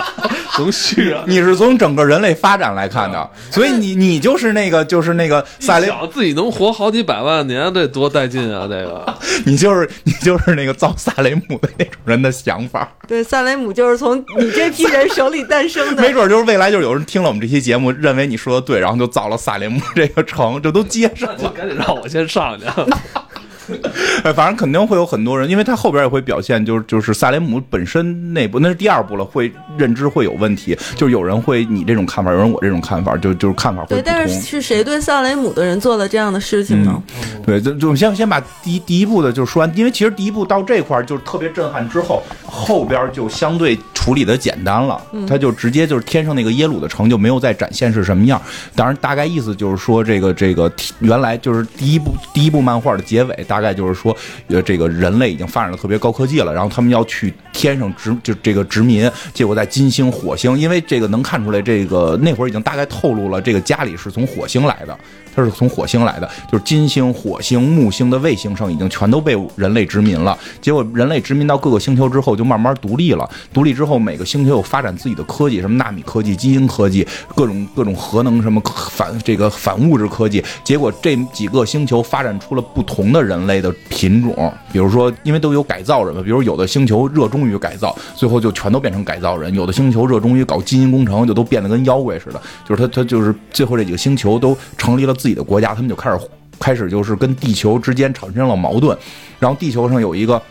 [0.58, 1.24] 能续啊。
[1.26, 8.66] 你是从整个人类发展来看的，所以你你就是那个就是那个萨雷，想自己能活好几百万年，这多带劲啊！
[8.68, 12.90] 这个 你就是你就是那个造萨雷姆的那种人的想法。
[13.06, 16.12] 对，萨雷姆就是从你这批人手里诞生的 没。
[16.12, 21.50] 准就是未来就是有人听了我们这期节目，认为你说的对，然后就造了萨雷姆这个城，这都接上了。
[21.50, 22.64] 赶紧让我先上去。
[24.24, 34.02] 哎，反正肯定会有很多人，因为他后边也会表现，就是就是萨雷姆本身内部，那是第二部了，会认知会有问题，就是有人会你这种看法，有人我这种看法，就就是看法会对。
[34.02, 37.02] 但是是谁对萨雷姆的人做了这样的事情呢？
[37.44, 48.40] 对，就就先先把第一第一步的就说完，因为其实第一步到这块儿就是特别震撼，之后后边就相对处理的简单了，他就直接就是天上那个耶鲁的城就没有再展现是什么样。
[48.74, 64.98] 当然，大概意思就是说这个这个原来就是第一部第一部漫画的结尾，大概就是说，呃，这个人类已经发展的特别高科技了，然后他们要去天上殖就这个殖民，结果在金星、火星，因为这个能看出来，这个那会儿已经大概透露了，这个家里是从火星来的。
[65.34, 70.36] 它是从火星来的，就是金星、火星、木星的卫星上已经全都被人类殖民了。
[70.60, 73.28] 结果人类殖民到各个星球之后，就慢慢独立了。
[73.52, 78.60] 独立之后，每个星球有发展自己的科技，什么纳米科技、基因科技，各种各种核能什么
[78.90, 80.44] 反这个反物质科技。
[80.62, 92.40] 结果这几个星球发展出了不同的人类的品种，比如说，因为都有改造人嘛，比如有的星球热衷于改造，最后就全都变成改造人；有的星球热衷于搞基因工程，就都变得跟妖怪似的。
[92.68, 95.14] 就是他他就是最后这几个星球都成立了。
[95.22, 96.18] 自己的国家，他们就开始
[96.58, 98.98] 开始就是跟地球之间产生了矛盾，
[99.38, 100.42] 然后地球上有一个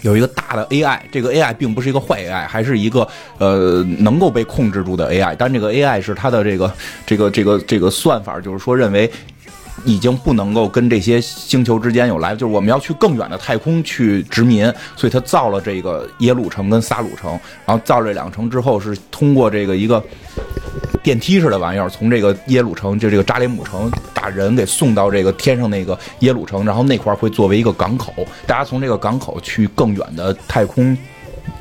[0.00, 6.72] 有一个大的 AI，这个 AI 并不是一个坏 AI，还是一个呃能够被控制住的 AI，但这个 AI 是它的这个
[7.04, 9.10] 这个这个这个算法，就是说认为
[9.84, 14.64] 已经不能够跟这些星球之间有来，就是我们要去更远的太空去殖民，
[14.96, 20.02] 所以他造了这个耶路城跟撒鲁城，然后造这两城之后是通过这个一个。
[21.02, 28.12] 电梯似的玩意儿，从这个耶鲁城，就这个扎里姆城，把人给送到这个天上那个耶鲁城，然后那块儿会作为一个港口，
[28.46, 30.96] 大家从这个港口去更远的太空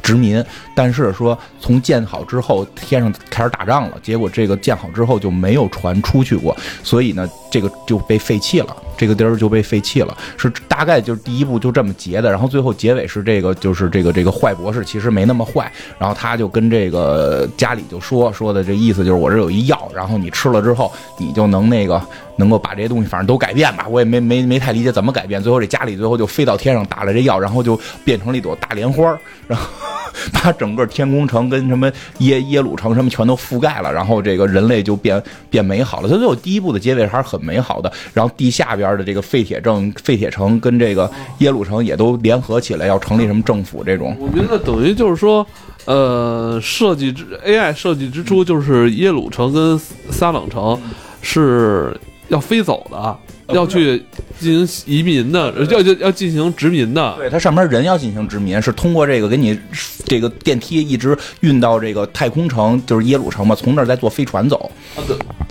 [0.03, 0.43] 殖民。
[0.80, 6.55] 但是说从建好之后，天上开始打仗了，结果这个建好之后就没有船出去过，
[6.86, 10.17] 所以呢，这个就被废弃了，这个地儿就被废弃了。
[10.38, 22.01] 是大概就是第一步就这么结的，然后最后结尾是这个，就是这个这个坏博士其实没那么坏，然后他就跟这个家里就说说的这意思就是我这有一药，然后你吃了之后你就能那个
[22.38, 25.43] 能够把这些东西反正都改变吧，我也没没没太理解怎么改变。
[25.43, 29.03] 最后这家里最后就飞到天上打了这药，然后就变成了一朵大莲花，
[29.45, 29.67] 然后
[30.32, 36.07] 把整整个天宫城跟什么耶耶鲁城什么全都覆盖了，然后这个人类就变变美好了。
[36.07, 41.09] 它最后第一部的结尾还是很美好的，然后地下边的这个废铁城、废铁城跟这个
[41.39, 44.15] 耶鲁城也都联合起来要成立什么政府这种。
[44.20, 45.45] 我觉得等于就是说，
[45.86, 49.80] 呃，设计之 AI 设计之初就是耶鲁城跟
[50.11, 50.80] 撒冷城
[51.22, 53.17] 是要飞走的，
[53.52, 54.04] 要去
[54.39, 57.16] 进行移民的，要要要进行殖民的。
[57.18, 59.60] 对，它上面人要进行殖民，是通过这个给你
[60.06, 64.72] 这个电梯一直运到这个太空城，就是耶鲁城嘛，从那儿再坐飞船走。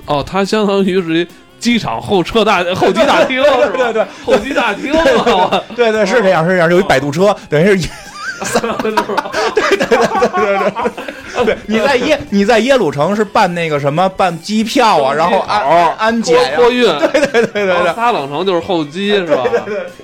[0.07, 1.27] 哦，它相当于是
[1.59, 3.93] 机场候车大候机大厅，是吧？
[3.93, 7.89] 对 对，候机大厅嘛， 对对，是这样，是这样，有一摆渡车，等于是。
[8.45, 9.31] 是吧？
[9.55, 19.45] 对对对对对对， 对，你在耶你在耶鲁城是办那个什么办机票啊，然后安安检呀，托运，对对对对对，撒冷城就是候机是吧？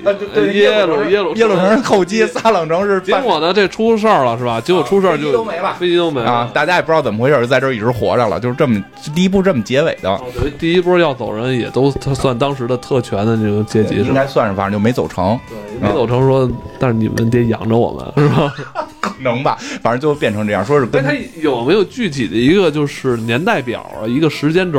[0.03, 3.01] 对对耶鲁耶鲁耶鲁城是候机，撒冷城是。
[3.01, 4.61] 结果呢，这出事儿了是吧？
[4.61, 6.51] 结果出事儿就飞机都没了，飞机都没了啊！
[6.55, 8.83] 大家也不知道怎么回事，在这儿一直活着了，就是这么
[9.15, 10.21] 第一部这么结尾的。
[10.59, 14.09] 第一波要走人也都他算当时的特权的这个阶级是吧？
[14.09, 15.39] 应该算是，反正就没走成。
[15.49, 18.55] 对，没走成说，但是你们得养着我们是吧？
[19.01, 24.79] 可能吧，反正就变成这样，说是跟但它有没有具体的一个就是年代表啊，一个时间轴？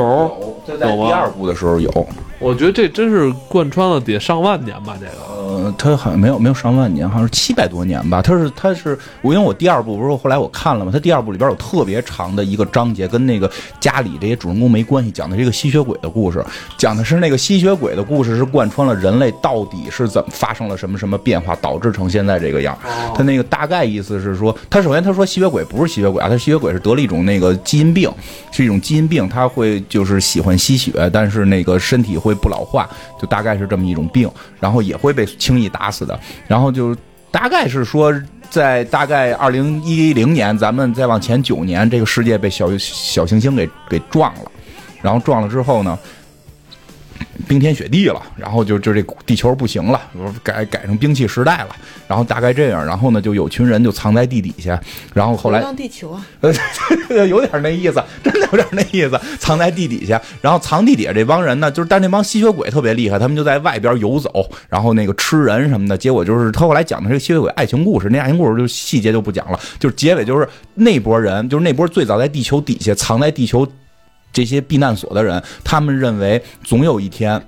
[0.66, 1.90] 有，在第二部的时候有。
[2.38, 5.35] 我觉得这真是贯穿了得上万年吧，这个。
[5.46, 8.20] 呃，他好像没有没有上万年，好像是七百多年吧。
[8.20, 16.44] 他是他是我因为我第二部不是后来我看了嘛，他第二部里边有特别长的一个章节，跟那个家里这些主人公没关系，讲的是一个吸血鬼的故事，
[16.76, 22.76] 讲的是那个吸血鬼的故事是贯穿了人类到底是怎么发生了什么什么变化，导致成现在这个样。
[23.14, 28.10] 他那个大概意思是说，他首先他说吸血鬼不是吸血鬼啊，他吸血鬼是得了一种那个基因病，
[28.50, 32.88] 是一种基因病，他会就是喜欢吸血，但是那个身体会不老化，
[33.20, 34.28] 就大概是这么一种病，
[34.58, 36.96] 然后也会被轻易打死的，然后就
[37.30, 38.12] 大概是说，
[38.50, 44.50] 在大概二零一零年，咱们再往前九年，这个世界被小小行星给给撞了，
[45.02, 45.98] 然后撞了之后呢？
[47.48, 50.00] 冰天雪地了，然后就就这地球不行了，
[50.42, 51.68] 改改成兵器时代了，
[52.08, 54.80] 然后大概这样，然后呢，就有群人就藏在地底下，
[55.14, 56.52] 然后后来地球啊，呃，
[57.28, 73.66] 有点那意思，真的有点那意思，藏在地底下，然后藏地底下这帮人呢，就是但那帮吸血鬼特别厉害，他们就在外边游走，然后那个吃人什么的，结果就是他后来讲的是个吸血鬼爱情故事，那爱情故事就细节就不讲了，就是结尾就是那波人，就是那波最早在地球底下藏在地球。
[74.36, 77.42] 这些避难所的人，他们认为总有一天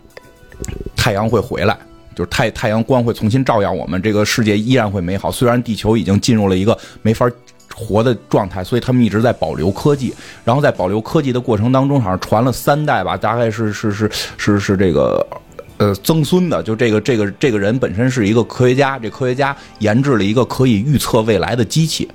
[0.96, 1.76] 太阳会回来，
[2.16, 5.30] 就是太太阳光会重新照耀我们，这个世界依然会美好。
[5.30, 7.30] 虽然地球已经进入了一个没法
[7.74, 10.14] 活的状态，所以他们一直在保留科技。
[10.46, 15.26] 然后在保留科技的过程当中，好像传了三代吧，大概是是是是是这个。
[15.76, 22.08] 呃，曾孙的，就这个这个这个人本身是一个科学家，这科学家研制了一个可以预测未来的机器，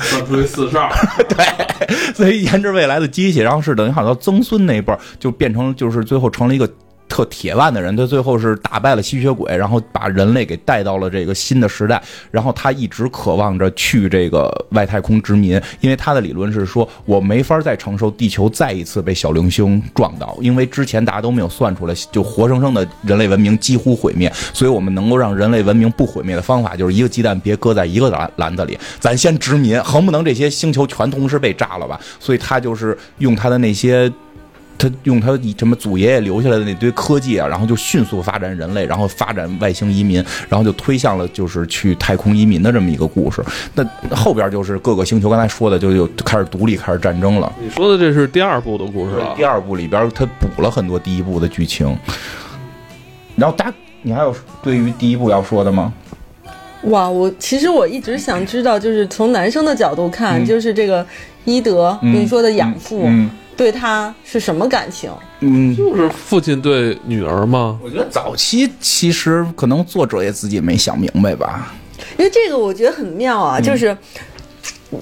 [0.00, 0.90] 算出一四十二，
[1.28, 6.68] 对，所以研制未来的机器，然后是等于好像曾孙那一辈就变成就是最后成了一个。
[7.14, 12.02] 特铁腕的人，他最后是打败了吸血鬼，然后把人类给带到了这个新的时代。
[12.32, 24.28] 然后他一直渴望着去这个外太空殖民，因为他的理论是说，我没法再承受地球再一次被小灵星撞到，因为之前大家都没有算出来，就活生生的人类文明几乎毁灭。
[24.52, 32.00] 所以我们能够让人类文明不毁灭的方法，就是一个鸡蛋别搁在一个篮篮子里，咱先殖民，横不能这些星球全同时被炸了吧？
[32.18, 34.12] 所以他就是用他的那些。
[34.76, 43.42] 他用他什么祖爷爷留下来的那堆科技啊，然后就迅速发展人类，然后发展外星移民，然后就推向了就是去太空移民的这么一个故事。
[43.74, 47.52] 那后边就是各个星球，刚才说的就又开始独立，开始战争了。
[47.60, 49.32] 你说的这是第二部的故事了。
[49.36, 51.96] 第二部里边他补了很多第一部的剧情。
[53.36, 55.92] 然后大家，你还有对于第一部要说的吗？
[56.84, 61.04] 哇，我其实我一直想知道，就是从男生的角度看，就是这个
[61.44, 63.08] 伊德你说的养父。
[63.56, 65.10] 对他是什么感情？
[65.40, 67.78] 嗯，就是父亲对女儿吗？
[67.82, 71.74] 我觉得早期其实可能作者也自己没想明白吧。
[72.18, 73.96] 因为这个我觉得很妙啊，就是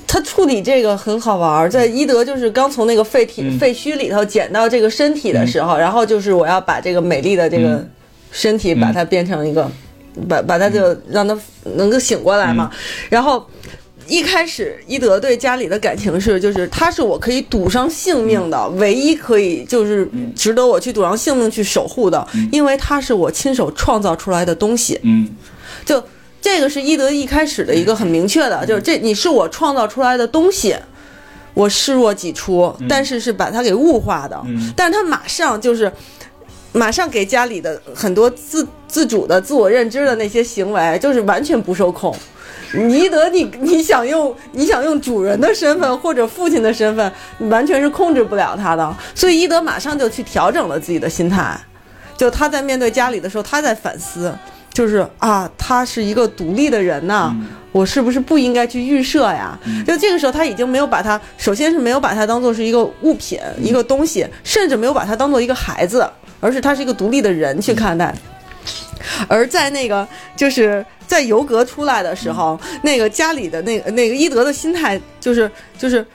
[0.06, 1.70] 他处理这个很好玩。
[1.70, 7.86] 在伊德就是刚从那个废体废墟里头捡到这个身体的时候，然后就是我要把这个美丽的这个
[8.30, 9.70] 身体把它变成一个，
[10.28, 11.38] 把把它就让它
[11.76, 12.70] 能够醒过来嘛，
[13.08, 13.46] 然后。
[14.12, 20.06] 一开始，伊德对家里的感情是，就是他是我可以赌上性命的，唯一可以就是
[20.36, 25.00] 值得我去赌上性命去守护的，因为他是我亲手创造出来的东西。
[25.02, 25.26] 嗯，
[25.86, 26.04] 就
[26.42, 30.76] 这个是伊德一开始的一个很明确的，就是这你是我创造出来的东西，
[31.54, 34.38] 我视若己出，但是是把他给物化的。
[34.76, 35.90] 但是他马上就是
[36.72, 42.14] 马上给家里的很多自自主的自我认知的那些行为，就是完全不受控。
[42.74, 47.12] 尼德，你你想用你想用主人的身份或者父亲的身份，
[47.50, 48.96] 完全是控制不了他的。
[49.14, 51.58] 所以伊德马上就去调整了自己的心态，
[52.16, 54.34] 就他在面对家里的时候，他在反思，
[54.72, 57.34] 就是啊，他是一个独立的人呐，
[57.72, 59.58] 我是不是不应该去预设呀？
[59.86, 66.08] 就这个时候，他已经没有把他，首先是没有把他当做是一个物品、一个东西，甚至没有把他当做一个孩子，
[66.40, 68.14] 而是他是一个独立的人去看待。
[69.28, 76.06] 而在那个就是在尤格出来的时候，那个家里的那个那个伊德的心态就是就是，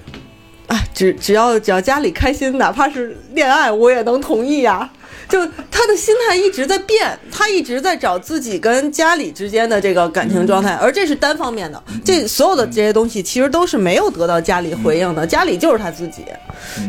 [0.67, 4.89] 啊，只只要只要家里开心，哪怕是恋爱，我也能同意呀。
[5.29, 11.83] 就他的心态一直在变，他一直在找自己跟家里之间的这个感情状态，而这是单方面的。
[12.05, 16.23] 这所有的这些东西其实都是没有得到家里回应的，家里就是他自己，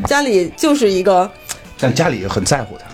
[0.07, 1.29] 家里就是一个，
[1.81, 2.88] 但家里很在乎他。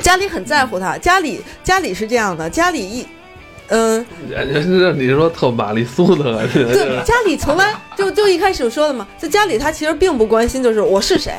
[0.00, 3.06] 家里很在乎他，家里家里是这样的，家里一，
[3.68, 4.04] 嗯，
[4.96, 11.32] 你说特玛丽苏的，对，家里从来就就一开始说的嘛，在家里他其实并不关心，就是我是谁，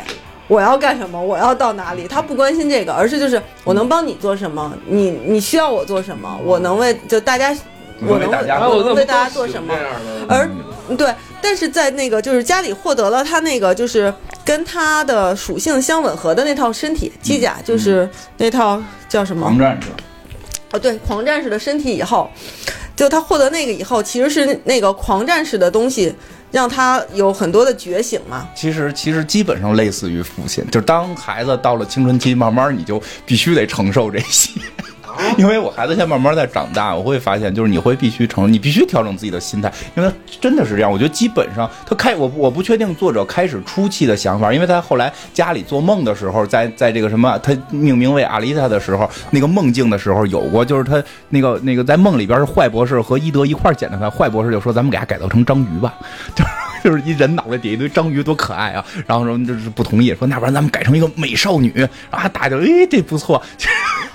[0.47, 7.55] 我要干什么，我要到哪里，他不关心这个，而是就是我能帮你做什么，你你需要我做什么，我能为就大家，
[8.05, 9.73] 我能我能为大家做什么，
[10.27, 10.49] 而
[10.97, 14.13] 对，但是在那个就是家里获得了他那个就是
[14.43, 19.43] 跟他的属性相吻合的那套身体机甲，就是那套叫什么？
[19.43, 19.88] 狂战士。
[20.71, 22.29] 哦，对，狂战士的身体以后，
[22.95, 26.13] 就他获得那个以后，其实是那个狂战士的东西
[26.51, 28.49] 让他有很多的觉醒嘛。
[28.53, 34.51] 其实其实基本上类似于父亲，就是当孩子到了青春期，慢慢你就必须得承受这些。
[35.38, 40.11] 因为我孩子现在慢慢在长大，我会发现，就是你会必须成，你必须调整自己的心态，因为
[40.41, 40.91] 真的是这样。
[40.91, 55.93] 我觉得基本上他开我我不确定作者开始初期的想法，因为他后来家里做梦的时候，在在这个什么他命名为阿丽塔的时候，那个梦境的时候有过，就是他那个那个在梦里边是坏博士和伊德一块捡的他，坏博士就说咱们给他改造成章鱼吧，
[56.36, 56.49] 就 是
[56.84, 61.72] 就是一人脑袋底一堆章鱼多可爱啊，然后说就是不同意，说那不然咱们改成一个美少女，
[62.11, 63.41] 然后大家哎这不错。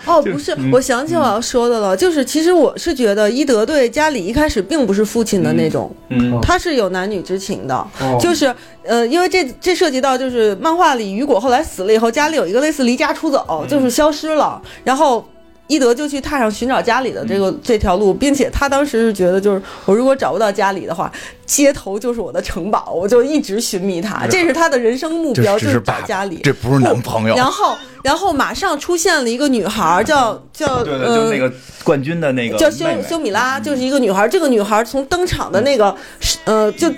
[0.07, 7.87] 哦，不是，我想起我要说的了，就是其实我是觉得伊德对家里一开始并不是父亲的那种，嗯，他是有男女之情的，
[8.21, 15.25] 就是呃，因为这这涉及到就是漫画里雨果后来死了以后，家里有一个类似离家出走，就是消失了，然后。
[15.73, 21.11] 伊德就去踏上寻找家里的这个这条路，并且他当时是觉得，就是我如果找不到家里的话，
[21.47, 26.41] 街头就是我的城堡，我就一直寻觅他，这是他的人生目标，就是找家里。
[26.45, 27.35] 这不是男朋友。
[27.35, 31.51] 然后，然后马上出现了一个女孩，叫 叫对对，呃就那个
[31.83, 34.29] 冠军的那个叫修修米拉，就是一个女孩。
[34.29, 35.97] 这个女孩从登场的那个
[36.45, 36.93] 呃，就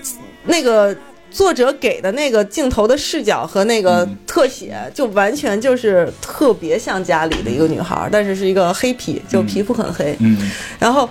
[0.45, 0.95] 那个
[1.35, 10.17] 作者给的那个镜头的视角和那个特写，就完全就是特别像家里的一个女孩儿，但是是一个黑皮，就皮肤很黑。
[10.21, 11.11] 嗯，然后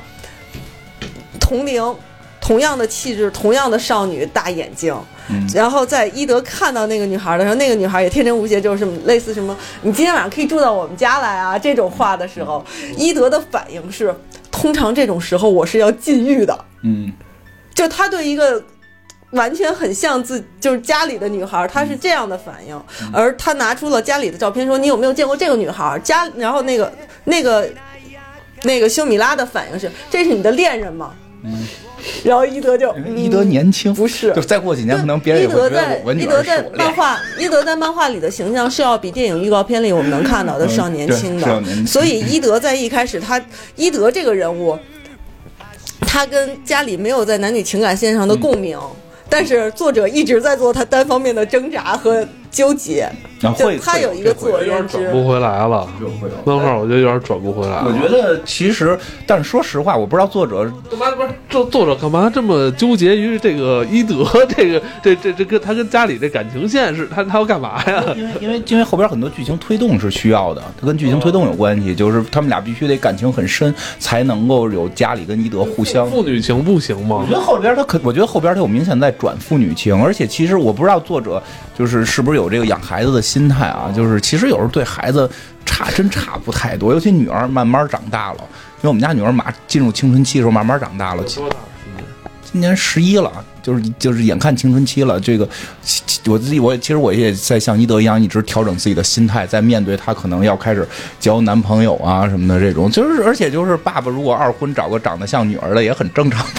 [1.40, 1.96] 同龄。
[2.46, 4.94] 同样的气质，同样的少女，大眼睛。
[5.30, 12.62] 嗯然后在伊德看到那个女孩的时候，那个女孩也天真无邪，就是什么类似什么“你今天晚上可以住到我们家来啊”这种话的时候，
[12.98, 14.14] 伊德的反应是：
[14.52, 16.66] 通常这种时候我是要禁欲的。
[16.82, 17.14] 嗯
[17.74, 18.62] 就他对一个
[19.34, 22.82] 完全很像自就是家里的女孩，她是这样的反应，
[23.12, 26.00] 而他拿出了家里的照片，说你有没有见过这个女孩？
[26.04, 26.92] 家，然后那个
[27.26, 27.70] 那个
[28.64, 31.14] 那个修米拉的反应是：这是你的恋人吗？
[32.24, 43.42] 然后伊德就因为伊德年轻，不是就再过几年可能别人伊也会觉得德在伊德在漫画伊德在漫画里的形象是要比电影预告片里我们能看到的是要年轻嗯对是要年轻的，所以伊德在一开始他
[43.76, 44.78] 伊德这个人物，
[46.02, 48.78] 他跟家里没有在男女情感线上的共鸣。
[49.36, 53.10] 但是作者一直在做他单方面的挣扎和纠结，
[53.52, 55.12] 会会他有一个自我认知转。
[55.12, 55.88] 不回来了。
[56.46, 57.86] 漫画我觉得有点转不回来了。
[57.88, 64.26] 我觉得其实，但是说实话，我不知道作者干嘛不是作作者干嘛这么纠结于这个伊德
[64.56, 68.04] 这个这这这跟他跟家里这感情线是他他要干嘛呀？
[68.16, 76.08] 因为因为因为后边很多剧情推动是需要的，它跟剧情推动有关系，就是他们俩必须得感情很深，才能够有家里跟伊德互相。
[76.08, 77.32] 父女情不行吗我觉？
[77.32, 81.42] 得后边他可，我觉得后边他有明显在转父女情，而且其实我不知道作者
[81.78, 85.28] 就是是不是有这个养孩子的心态啊，就是其实有时候对孩子
[85.66, 91.56] 差真差不太多，尤其女儿慢慢长大了，因为我们家女儿马进入青春期的时候慢慢长大了，多大？
[92.44, 95.20] 今年十一了，就是就是眼看青春期了。
[95.20, 95.50] 这个
[95.82, 100.88] 其其我自己，我也其实我也在像一德一样，一直调整自己的心态，在面对她可能要开始
[101.20, 102.92] 交男朋友啊什么的这种。
[102.92, 106.46] 就是而且就是爸爸如果二婚找个长得像女儿的也很正常。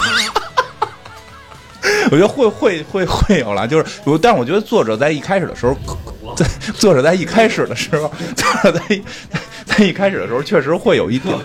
[2.11, 5.73] 我觉得会会会会有了，就是我，但是我觉得作者在一开始的时候，
[6.35, 9.03] 在 作者在一开始的时候， 作者在一
[9.65, 11.35] 在一开始的时候确实会有一点。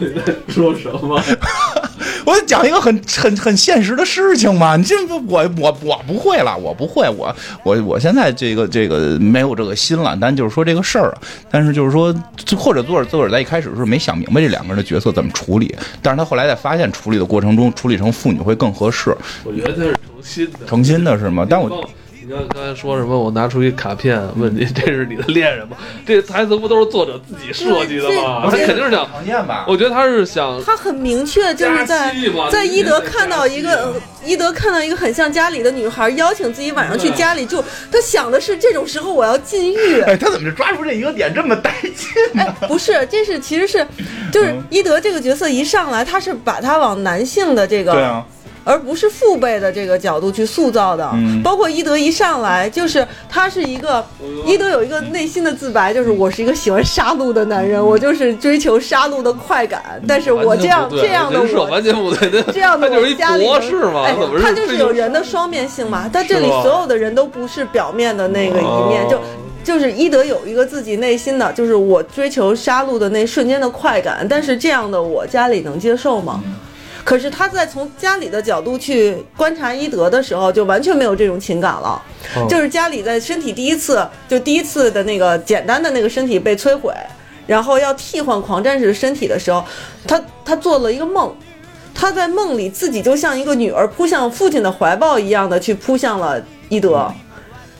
[0.48, 1.20] 说什么？
[2.26, 11.18] 我就讲一个很很很现实的事情嘛，你这我我我不会了，我不会，我我我现在这个这个没有这个心了，但就是说这个事儿啊，
[11.50, 20.58] 但是就是说，就或者作者作者在一开始是没想明白这两个人的角色怎么处理，但是他后来在发现处理的过程中，处理成父女会更合适，我觉得他是诚心的。
[20.66, 21.46] 诚心的是吗？
[21.48, 21.88] 但我
[22.30, 23.18] 你刚刚才说什么？
[23.18, 25.76] 我拿出一卡片问你，这是你的恋人吗？
[26.06, 28.42] 这台词不都是作者自己设计的吗？
[28.48, 29.64] 他肯定是想，常见吧？
[29.66, 32.14] 我觉得他是想他很明确，就是在
[32.48, 37.60] 在伊德看到一个是伊德看到一个很像家里的女孩，邀请自己晚上去家里住。
[37.90, 40.00] 他想的是这种时候我要禁欲。
[40.06, 42.40] 哎，他怎么就抓住这一个点这么带劲？
[42.40, 43.84] 哎，不是，这是其实是，
[44.30, 48.24] 就是嗯伊德这个角色一上来，他是把他往男性的这个，对啊，
[48.64, 51.08] 而不是父辈的这个角度去塑造的。
[51.14, 51.42] 嗯。
[51.42, 54.04] 包括伊德一上来，就是他是一个，
[54.46, 66.08] 伊德有一个内心的自白，就是我是一个喜欢杀戮的男人，我就是追求杀戮的快感，但是我这样这样的我完全不对，他这样的我家里博士嘛，哎，他就是有人的双面性嘛。
[66.12, 69.08] 但这里所有的人都不是表面的那个一面，哦。
[69.11, 69.20] 就
[69.62, 76.42] 就是伊德有一个自己内心的，就是我追求杀戮的那瞬间的快感，但是这样的我家里能接受吗？
[77.05, 82.01] 可是他在从家里的角度去观察伊德的时候，就完全没有这种情感了。
[82.36, 82.46] 哦。
[82.48, 86.92] 就是家里在身体第一次，就第一次的那个简单的那个身体被摧毁，
[87.46, 89.64] 然后要替换狂战士的身体的时候，
[90.07, 91.34] 他他做了一个梦，
[91.94, 97.12] 他在梦里自己就像一个女儿扑向父亲的怀抱一样的去扑向了伊德，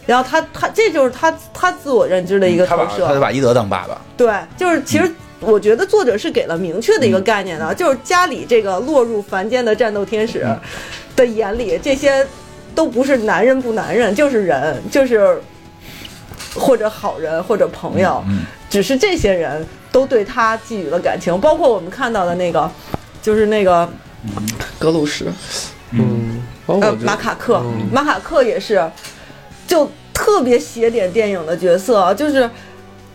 [0.07, 10.47] 然后他他这就是他他自我认知的一个投射，他就把伊德当爸爸，对，就是其实我觉得作者是给了明确的一个概念的，就是家里这个落入凡间的战斗天使
[11.17, 12.27] 的眼里，这些
[12.75, 15.41] 都不是男人不男人，就是人，就是
[16.55, 18.23] 或者好人或者朋友，
[18.69, 22.71] 只是这些人都对他寄予了感情，包括我们看到的那个，
[23.23, 23.89] 就是那个
[24.79, 25.25] 格鲁什，
[25.93, 27.89] 嗯，包括呃马卡克，嗯。
[27.91, 28.89] 马卡克也是，
[29.67, 32.49] 就特别写点电影的角色，就是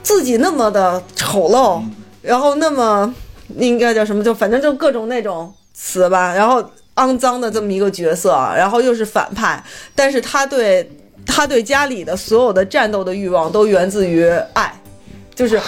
[0.01, 1.81] 自己那么的丑陋，
[2.25, 3.13] 然后那么
[3.57, 6.63] 应该叫什么，就反正就各种那种词吧，然后
[6.95, 10.89] 肮脏的这么一个角色，然后又是反派，但是他对
[11.25, 14.73] 他对家里的所有的战斗的欲望都源自于爱，
[15.35, 15.61] 就是。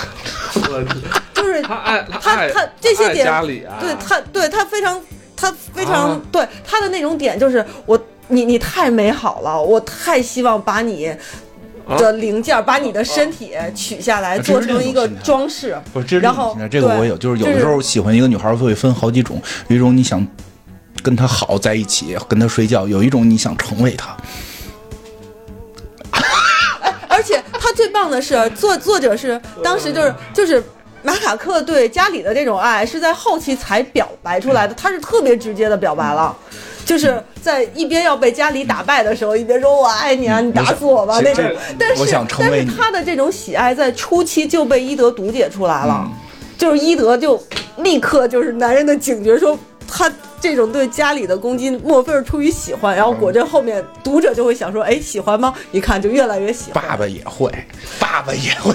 [0.53, 0.85] 就是
[1.33, 4.99] 就是他爱他爱他这些点家里啊，对他，对他非常，
[5.35, 7.97] 他非常、啊对他的那种点就是我，
[8.27, 11.15] 你你太美好了，我太希望把你
[11.97, 15.77] 的零件，把你的身体取下来，啊做成一个装饰。
[15.93, 20.25] 不是，然后这个我有，就是有的时候喜欢一个女孩会分好几种，有一种你想
[21.01, 24.17] 跟她好在一起，跟她睡觉；有一种你想成为她。
[27.07, 30.63] 而且他最棒的是，作作者是当时就是就是。
[31.03, 36.35] 马卡克对家里的这种爱是在后期才表白出来的，他是特别直接的表白了，
[36.87, 41.43] 就是在一边要被家里打败的时候，一边说“我爱你啊，你打死我吧”那种。
[41.77, 42.05] 但是
[42.37, 46.11] 但是他的这种喜爱在初期就被伊德读解出来了，嗯
[46.57, 47.39] 就是伊德就
[47.79, 52.95] 立刻就是男人的警觉，说他这种对家里的攻击，莫非是出于喜欢？
[52.95, 55.53] 然后果真后面读者就会想说，哎，喜欢吗？
[55.73, 56.81] 一看就越来越喜欢。
[56.81, 57.51] 爸爸也会，
[57.99, 58.73] 爸爸也会。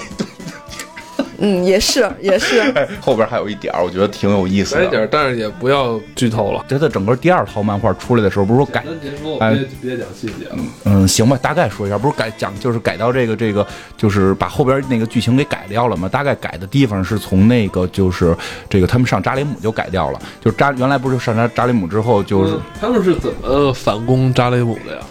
[1.43, 2.61] 嗯，也是也是。
[2.75, 4.81] 哎，后边还有一点儿，我觉得挺有意思的。
[4.81, 6.65] 来一点，但是也不要剧透了。
[6.69, 10.57] 这他整个第二套漫画出来的时候，不是说改别别讲细节了。
[10.85, 13.67] 嗯，行吧，大概说一下，不是改讲就是改到这个这个，
[13.97, 16.09] 就是把后边那个剧情给改掉了嘛？
[16.09, 18.37] 大概改的地方是从那个就是
[18.71, 22.53] 这个他们上扎雷姆就改掉了，就是扎原来不是上扎扎雷姆之后就是。
[22.55, 25.03] 嗯他们是怎么反攻扎雷姆的呀？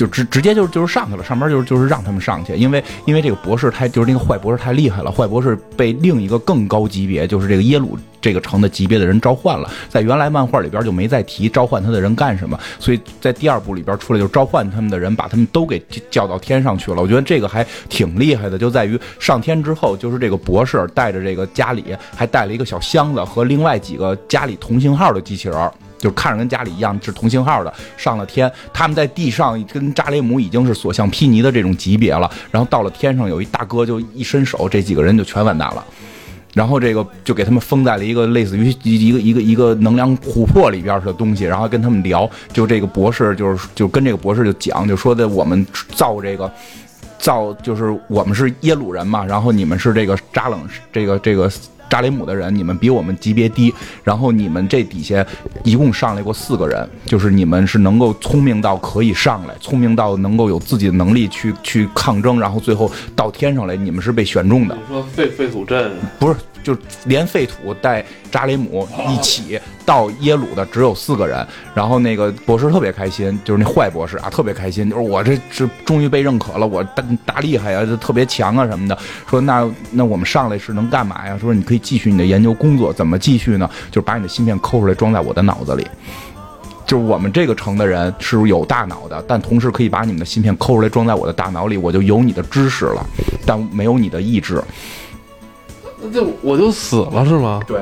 [0.00, 15.78] 就直直接就就是上去了，上边就是就是让他们上去，因为因为这个博士太就是那个坏博士太厉害了，坏博士被另一个更高级别，就是这个耶鲁这个城的级别的人召唤了，在原来漫画里边就没再提召唤他的人干什么，所以在第二部里边出来就召唤他们的人把他们都给
[16.10, 21.84] 叫到天上去了，我觉得这个还挺厉害的，就在于上天之后，就是这个博士带着这个家里
[22.16, 25.70] 还带了一个小箱子和另外几个家里同型号的机器人。
[26.00, 35.84] 就看着跟家里一样是同型号的，上了天，他们在地上跟扎雷姆已经是所向披靡的这种级别了，然后到了天上有一大哥就一伸手，这几个人就全完蛋了。
[36.54, 45.64] 然后这个就给他们封在了一个类似于一个一个一个能量琥珀里边的东西，然后跟他们聊，就这个博士就是就跟这个博士就讲，就说的我们
[45.94, 46.50] 造这个
[47.18, 50.60] 造就是我们是耶鲁人嘛，然后你们是这个扎冷
[50.92, 51.50] 这个这个。
[51.90, 55.26] 扎雷姆的人，你们比我们级别低，然后你们这底下
[55.64, 64.74] 一共上来过四个人，就是你们是能够聪明到可以上来，聪明到能够有自己的能力去去抗争，然后最后到天上来，你们是被选中的。
[64.76, 66.76] 你说废废土镇不是，就
[67.06, 78.96] 连废土带扎雷姆一起到耶鲁的只有四个人，然后那个博士特别开心，就是那坏博士啊，特别开心，就是我这这终于被认可了，我大大厉害啊，就特别强啊什么的。
[79.28, 81.36] 说那那我们上来是能干嘛呀？
[81.38, 83.68] 说你可以继续你的研究工作，怎么继续呢？
[83.90, 85.86] 就是把你的芯片抠出来装在我的脑子里。
[86.86, 93.06] 就是我们这个城的人是有大脑的，但同时可以把你们的芯片抠出来装在我的大脑里，我就有你的知识了，
[93.46, 94.60] 但没有你的意志。
[96.02, 97.60] 那就我就死了是吗？
[97.64, 97.80] 对，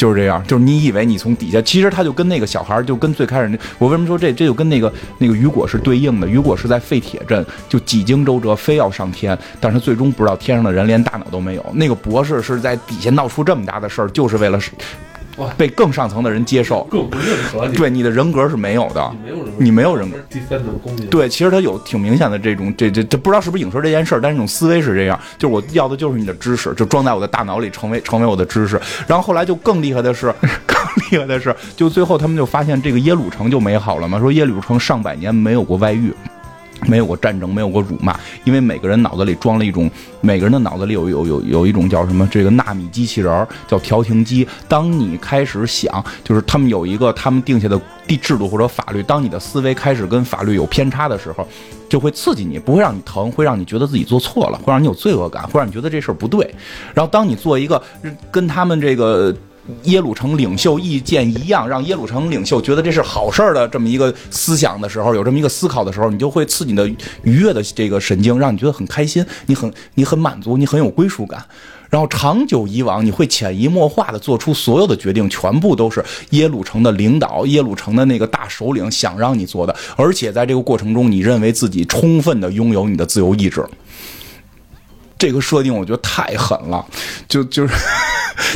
[0.00, 0.42] 就是这样。
[0.46, 6.26] 就是你以为你从底下，其实他就跟那个小孩儿，就跟最开始那，我为什么说这这就跟那个那个雨果是对应的？
[6.26, 11.66] 雨果是在废铁镇，就几经周折，非要上天，但是最终不知道天上的人连大脑都没有。
[11.74, 14.58] 那个博士是在底下闹出这么大的事儿，就是为了
[15.56, 16.84] 被更上层的人接受。
[16.90, 20.16] 更不认可你，对你的人格是没有的你，没有人，你没有人格。
[20.28, 21.06] 第三等公民。
[21.06, 28.80] 对，其实他有挺明显的这种，这这这不知道是不是影射这件事儿，但是这种思维是这样，就是我要的就是你的知识，就装在我的大脑里，成为成为我的知识。
[29.06, 30.32] 然后后来就更厉害的是，
[30.66, 30.76] 更
[31.10, 36.12] 厉害的是，就最后他们就发现这个耶鲁城就美好了嘛，说耶鲁城上百年没有过外遇。
[36.86, 39.90] 没有过战争，没有过辱骂，因为每个人脑子里装了一种，
[40.20, 44.46] 每个人的脑子里有有有有一种叫什么这个纳米机器人儿，叫调停机。
[44.68, 51.46] 当你开始想，就是他们有一个他们定下的地制度或者法律，当你的思维开始跟法律有偏差的时候，
[51.88, 56.54] 就会刺激你，不会让你疼，会让你觉得自己做错了，会让你有罪恶感，会让你觉得这事儿不对。
[56.94, 57.82] 然后当你做一个
[58.30, 59.34] 跟他们这个。
[59.84, 66.88] 耶鲁城领袖意见一样，让耶鲁城领袖觉得这是好事儿的这么一个思想的时候，有这么一个思考的时候，你就会刺激你的
[67.22, 71.44] 愉悦的这个神经，让你觉得很开心，你很你很满足，你很有归属感。
[71.88, 83.64] 然后长久以往，你会潜移默化的做出所有的决定，全部都是耶鲁城的领导、耶鲁城的那个大首领想让你做的，而且在这个过程中，你认为自己充分的拥有你的自由意志。
[85.18, 86.86] 这个设定我觉得太狠了，
[87.28, 87.74] 就就是。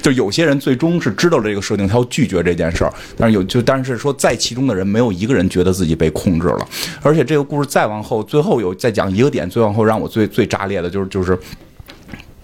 [0.03, 6.69] 就有些人最终是知道这个设定，他要拒绝这件事儿，但是有就但是说在其中的人没有一个人觉得自己被控制了，
[7.03, 11.39] 而且这个故事再往后，最后有再讲一个点，最往后让我最最炸裂的就是就是。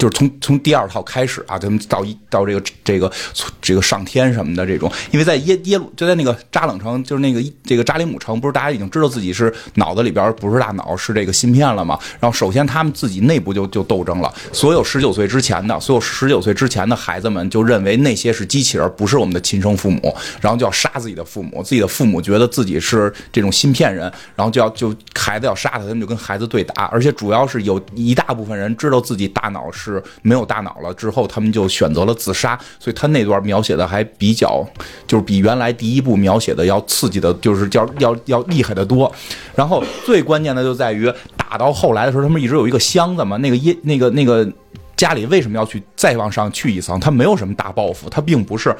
[0.00, 3.12] 就是从从第二套开始啊，咱们到一到这个这个
[3.60, 11.98] 这个上天什么的这种，因为在耶耶鲁就在那个扎冷城，就是那个这个扎里姆城，不是大家已经知道自己是脑子里边不是大脑是这个芯片了吗？
[12.18, 29.89] 然后首先他们自己内部就就斗争了，所有十九岁之前的，所有十九岁之前的孩子们就认为那些是机器人，不是我们的亲生父母，然后就要杀自己的父母，自己的父母觉得自己是这种芯片人，然后就要就孩子要杀他，他们就跟孩子对打，而且主要是有一大部分人知道自己大脑是。
[29.90, 32.58] 是没有大脑了之后，他们就选择了自杀。
[32.78, 34.64] 所以他那段描写的还比较，
[35.06, 39.12] 就是比原来第一部描写的要刺激的，就是叫要要厉害的多。
[39.54, 44.48] 然后最关键的就在于打到后来的时候，他们一直有一个箱子嘛，那个耶那个那个
[44.96, 46.98] 家里为什么要去再往上去一层？
[47.00, 48.74] 他没有什么大抱负，他并不是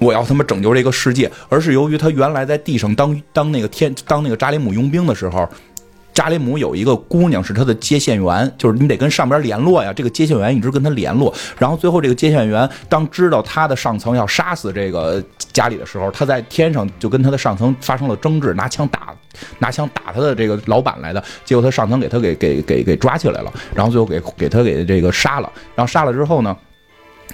[0.00, 5.48] 我要他妈拯救这个世界，而是由于他原来在地上当当那个天当那个扎里姆佣兵的时候。
[6.14, 9.92] 扎雷姆有一个姑娘是他的接线员，就是你得跟上边联络呀。
[9.92, 15.22] 这个接线员一直跟他联络，然后最后这个接线员当知道他的上层要杀死这个
[15.52, 19.12] 家里的时候，他在天上就跟他的上层发生了争执，拿枪打
[19.58, 21.22] 拿枪打他的这个老板来的。
[21.44, 25.52] 结果他上层给他给给给给抓起来了，然后最后给给他给这个杀了。
[25.74, 26.56] 然后杀了之后呢，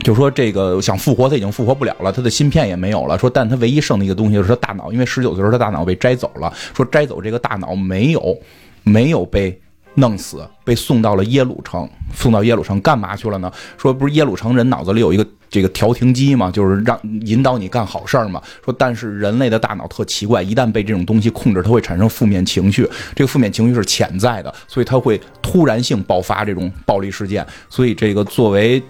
[0.02, 3.18] 就说这个想复活他已经复活不了了，他的芯片也没有了。
[3.18, 6.50] 说但他唯一剩的一个东西就是他大脑，因为十九岁时候他大脑被摘走了。
[6.74, 8.34] 说摘走这个大脑没有。
[8.82, 9.60] 没有被
[9.94, 11.88] 弄死，被送到了耶鲁城。
[12.14, 13.52] 送到耶鲁城干嘛去了呢？
[13.76, 18.42] 说不是耶鲁城人脑子里有一个这个调停机嘛，就是让引导你干好事儿嘛。
[18.64, 22.88] 说但是人类的大脑特奇怪，一旦被这种东西控制，它会产生负面情绪。
[23.14, 27.46] 这个负面情绪是潜在的，所以它会突然性爆发这种暴力事件。
[27.68, 28.82] 所以这个作为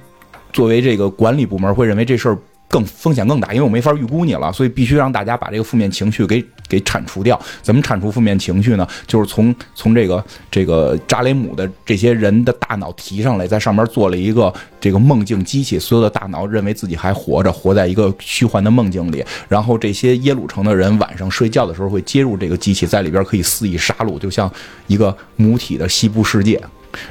[0.52, 2.38] 作为这个管理部门会认为这事儿。
[2.72, 6.40] 更风险更大，因为我没法预估你了，所以必须让大家把这个负面情绪给
[6.70, 7.38] 给铲除掉。
[7.60, 8.86] 怎么铲除负面情绪呢？
[9.06, 19.22] 就是从从这个这个扎雷姆的这些人的大脑提上来，在上面做了一个这个梦境机器，所有的大脑认为自己还活着，活在一个虚幻的梦境里。
[19.48, 24.50] 然后这些耶鲁城的人晚上睡觉的时候会接入这个机器，在里边可以肆意杀戮，就像
[24.86, 26.60] 一个母体的西部世界。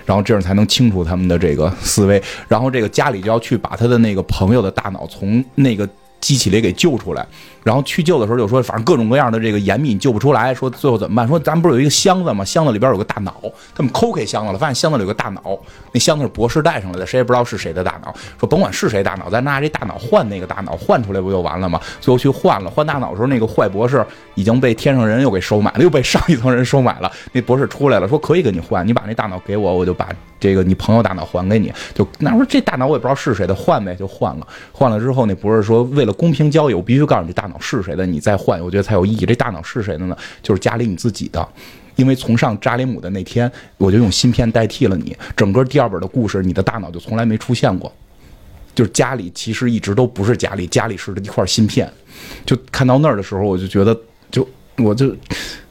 [0.06, 5.88] 然后这样才能清楚他们的这个思维，然后这个家里就要去把他的那个朋友的大脑从那个。
[6.22, 7.26] 机器里给救出来，
[7.64, 11.28] 然后去救的时候就说，反正各种各样的这个严密你救不出来，说最后怎么办？
[11.28, 12.44] 说咱们不是有一个箱子吗？
[12.44, 13.34] 箱子里边有个大脑，
[13.76, 15.58] 他们抠开箱子了，发现箱子里有个大脑，
[15.92, 18.14] 那箱子是博士带上来的，谁也不知道是谁的大脑。
[18.40, 21.82] 说甭管是谁大脑，咱拿这大脑换那个大脑，换出来不就完了吗？
[22.00, 24.06] 最后去换了，换大脑的时候，那个坏博士
[24.36, 27.12] 已经被天上人又给收买了，又被上一层人收买了。
[27.32, 30.10] 那博士出来了，说可以给你换，你把那大脑给我，我就把
[30.40, 31.74] 这个你朋友大脑还给你。
[31.94, 34.48] 就那说这大脑我也不知道是谁的，换呗，就换了。
[34.72, 36.14] 换了之后，那博士说为了。
[36.20, 39.26] 公平交易，我必须告诉你，大脑是谁的，你再换，我觉得才有意义。
[39.26, 40.18] 这大脑是谁的呢？
[40.42, 41.48] 就是家里你自己的，
[41.96, 45.16] 因为从上扎里姆的那天，我就用芯片代替了你。
[45.36, 47.94] 整个第二本的故事，你的大脑就从来没出现过。
[48.76, 51.92] 就是家里其实一直都不是家里，家里是一块芯片。
[52.46, 53.98] 就看到那儿的时候，我就觉得，
[54.32, 54.48] 就
[54.84, 55.16] 我就。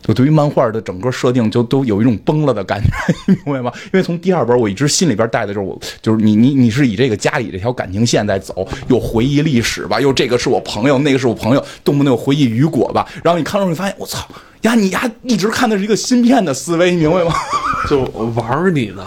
[0.07, 2.89] 我对于漫画的整个设定就都有一种崩了的感觉，
[3.45, 3.71] 明白吗？
[3.85, 13.07] 因为从第二本我一直心里边带的就是我，就是你你你是以这个家里这条感情线在走，又回忆历史吧，又这个是我朋友，那个是我朋友，动不动回忆雨果吧。
[13.23, 14.27] 然后你看到你发现，我操
[14.63, 17.35] 呀，你呀一直看的是一个芯片的思维，你明白吗？
[17.87, 18.01] 就
[18.35, 19.05] 玩你呢。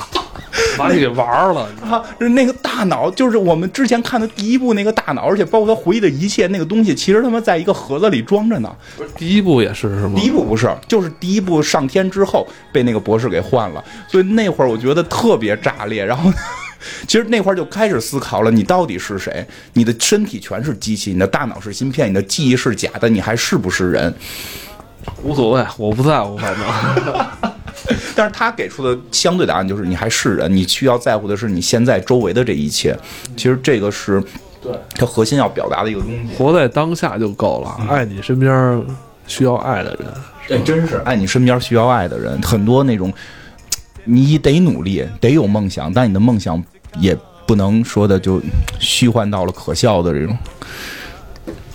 [0.77, 2.03] 把你给玩了 啊！
[2.19, 8.73] 那个大脑就是我们之前看的第一部那个大脑，而且包括他回忆的一切那个东西，其实他妈在一个盒子里装着呢。
[8.97, 10.13] 不是第一部也是是吗？
[10.15, 16.03] 第一部不是，就是第一部上天之后被那个博士给换了，所以那会儿我觉得特别炸裂。
[16.03, 16.31] 然后，
[17.07, 19.45] 其实那会儿就开始思考了：你到底是谁？
[19.73, 24.13] 你的身体全是机器，你的大脑是芯片，你的记忆是假的，你还是不是人？
[25.23, 27.51] 无所谓，我不在乎，反正。
[28.15, 32.97] 但是他给出的相对答案就是，你还是人，你需要在乎的是你现在周围的这一切。
[33.35, 34.21] 其实这个是
[34.61, 36.35] 对他核心要表达的一个东西。
[36.37, 38.85] 活在当下就够了，爱你身边
[39.25, 40.07] 需要爱的人。
[40.47, 42.39] 对，真是爱你身边需要爱的人。
[42.41, 43.11] 很多那种，
[44.03, 46.61] 你得努力，得有梦想，但你的梦想
[46.99, 47.17] 也
[47.47, 48.41] 不能说的就
[48.79, 50.37] 虚幻到了可笑的这种。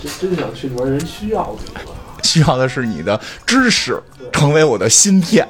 [0.00, 1.42] 真真想去里边人需要
[1.74, 1.80] 的。
[2.26, 5.48] 需要的是你的知识，成为我的芯片。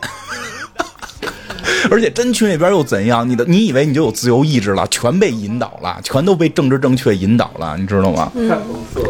[1.89, 3.28] 而且真去那边又怎样？
[3.28, 4.86] 你的你以为你就有自由意志了？
[4.89, 8.31] 全被引导了，全都被政治正确引导了，你知道吗？
[8.35, 8.51] 嗯，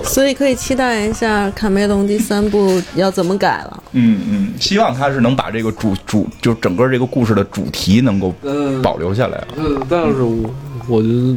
[0.04, 3.82] 所以可以期待一下卡梅隆第三部要怎么改了。
[3.92, 8.34] 嗯嗯，希望他是能把这个主主就整个这个故事的主题能够
[8.82, 9.42] 保留下来。
[9.56, 10.54] 嗯，但是我
[10.86, 11.36] 我觉得，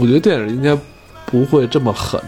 [0.00, 0.76] 我觉得电影应该
[1.26, 2.18] 不会这么狠。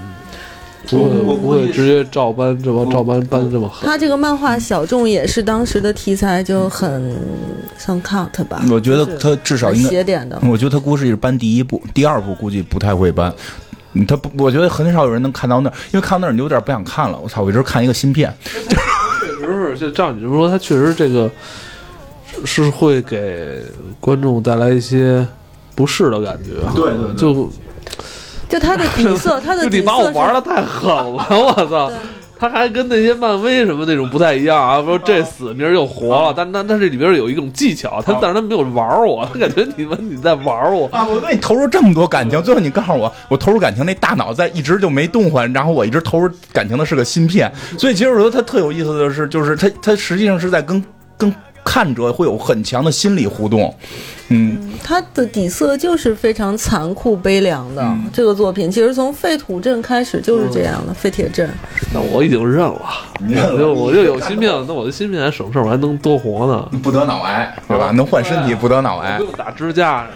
[0.89, 3.89] 不会我不会直接照搬这么照搬搬这么狠。
[3.89, 7.15] 他这个漫画小众也是当时的题材就很
[7.78, 10.40] 像 cut 吧，我觉得他至少应该写点的。
[10.48, 13.32] 我觉得他估计是搬第一部，第二部估计不太会搬。
[13.93, 17.19] 嗯他不，我觉得很少有人能看到那儿，因为看到那儿你有点不想看了。
[17.20, 21.28] 我操，我一直看一个新片， 确实是，就照你这么说，他确实这个
[22.44, 23.62] 是是会给
[23.98, 25.27] 观众带来一些
[25.74, 26.51] 不适的感觉。
[26.74, 27.51] 对对对就
[28.51, 31.90] 就他的底色， 他的就你底色把我玩的太狠了， 我操！
[32.39, 40.89] 他还跟那些漫威什么那种不太一样啊，说这死明儿又活了，但但但这里边有一种技巧，他但是他没有玩我， 他感觉你们你在玩我。
[40.90, 41.06] 啊！
[41.06, 50.82] 我为你投入这么多感情，最后你告诉我，我投入感情那大脑在一直就没动换，然后我一直投入感情的是个芯片，所以其实我觉得他特有意思的是，就是他他实际上是在跟
[51.18, 51.31] 跟
[51.65, 53.74] 看者会有很强的心理互动，
[54.28, 57.82] 嗯，它的底色就是非常残酷悲凉的。
[57.82, 61.49] 嗯这个作品其实从废土镇开始就是这样的，废铁镇。
[61.93, 62.81] 那我已经认了，
[63.20, 67.91] 我就我就有芯片了，那我的心病还省事儿，我还能多活呢，不得脑癌对吧？
[67.93, 69.24] 能换身体，不得脑癌不。
[69.24, 70.07] 用打支架。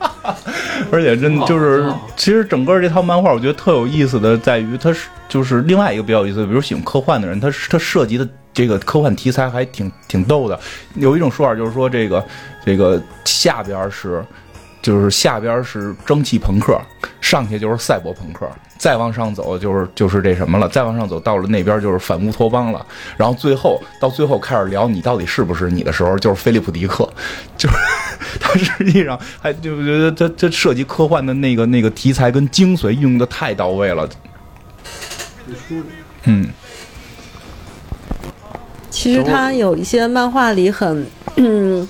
[0.90, 10.58] 而且真的就是哦，其实整个这套漫画，我觉得特有意思的在于，它是就是另外一个比较有意思，比如喜欢科幻的人，他他涉及的这个科幻题材还挺挺逗的。
[10.94, 12.24] 有一种说法就是说，这个
[12.64, 14.24] 这个下边是
[14.82, 16.80] 就是下边是蒸汽朋克，
[17.20, 22.84] 上去就是赛博朋克，再往上走就是就是这什么了，再往上走到了那边就是反乌托邦了，
[23.16, 27.08] 然后最后到最后开始聊你到底是不是你的时候，就是菲利普迪克，
[27.56, 27.74] 就是
[28.40, 34.08] 他实际上还就觉得他他涉及科幻的那个那个题材跟精髓运用的太到位了，
[36.24, 36.48] 嗯。
[38.92, 41.88] 其实他有一些漫画里很，嗯，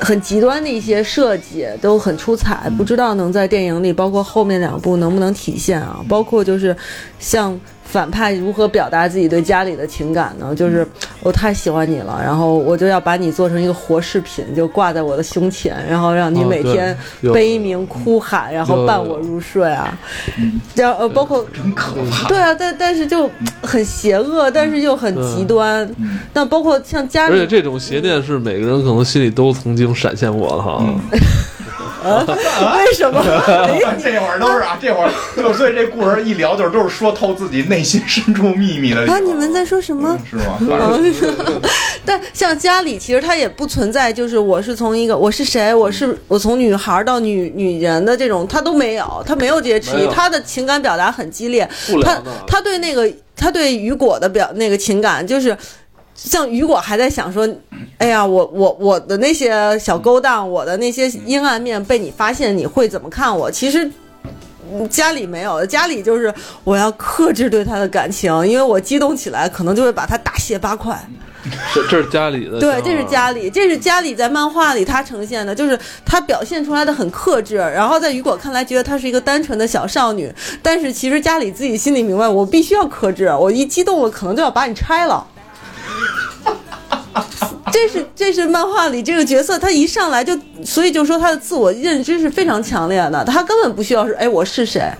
[0.00, 6.00] 很极端的一些设计都很出彩，不知道能在电影里，包括后面两部能不能体现啊？
[6.08, 6.76] 包括就是
[7.18, 7.58] 像
[7.90, 10.54] 反派如何表达自己对家里的情感呢？
[10.54, 10.86] 就是
[11.22, 16.94] 我太喜欢你了，然后我就要把你做成一个活饰品，就挂在我的胸前，然后让你每天
[17.32, 19.98] 悲鸣哭喊，然后伴我入睡啊。
[20.76, 22.28] 然后呃，包括真可怕。
[22.28, 23.30] 对啊，但但是就
[23.62, 25.82] 很邪恶，但是又很极端。
[25.98, 30.84] 嗯那包括像家里，而且这种邪念是每个人可能心里都曾经闪现过的哈。
[32.76, 33.20] 为什么？
[33.22, 40.18] 哎这会儿都是啊，这会儿所以这故事一聊，就是都是说透自己内心深处秘密的啊，你们在说什么？
[40.28, 40.58] 是吗？
[42.04, 51.68] 但像家里，其实它也不存在，就是我是从一个我是谁，我是我从女孩到女女人的这种，他都没有，他没有这些迟疑，他的情感表达很激烈，
[52.02, 55.56] 他他对那个他对雨果的表那个情感就是。
[56.24, 57.48] 像雨果还在想说，
[57.98, 63.48] 哎呀，我我我的那些小勾当，我的那些阴暗面被你发现，你会怎么看我？
[63.48, 63.88] 其实
[64.70, 66.34] 嗯家里没有，家里就是
[66.64, 71.00] 我要克制对他的感情，因为我激动起来，可能就会把他大卸八块。
[71.72, 80.30] 这这是家里的，对，这是家里，这是家里在漫画里他呈现的，就是他表现出来的很克制，然后在雨果看来觉得她是一个单纯的小少女，
[80.60, 85.24] 但是其实家里自己心里明白，我必须要克制，我一激动了可能就要把你拆了。
[87.72, 94.90] 这是这是漫画里这个角色，他一上来就，所以就说他的自我认知是非常强烈的，他根本不需要是，哎，我是谁，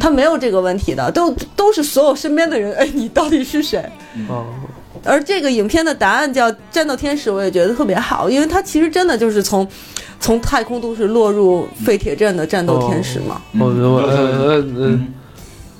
[0.00, 3.78] 他没有这个问题的，都都是所有身边的人，哎，你到底是谁？
[4.28, 4.44] 啊，
[5.04, 9.66] 而这个影片的答案叫《战斗天使》，我也觉得特别好，因为他其实真的就是从
[10.18, 13.40] 从太空都市落入废铁镇的战斗天使嘛。
[13.58, 14.02] 我明白。
[14.02, 15.14] 呃呃嗯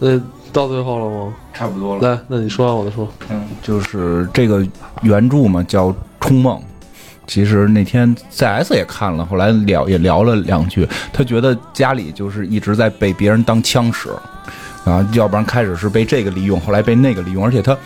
[0.01, 0.19] 呃，那
[0.53, 1.35] 到最后了吗？
[1.53, 2.15] 差不多了。
[2.15, 3.09] 来，那你说完我再说。
[3.29, 4.67] 嗯，就是这个
[5.03, 5.89] 原著嘛，叫
[6.21, 6.59] 《冲梦》。
[7.27, 10.89] 其实那天 CS 也看了，后来聊也聊了两句。
[11.13, 14.09] 他觉得家里就是一直在被别人当枪使，
[14.85, 17.77] 啊，要不然开始是被这个利用，后来被那个利用，而且他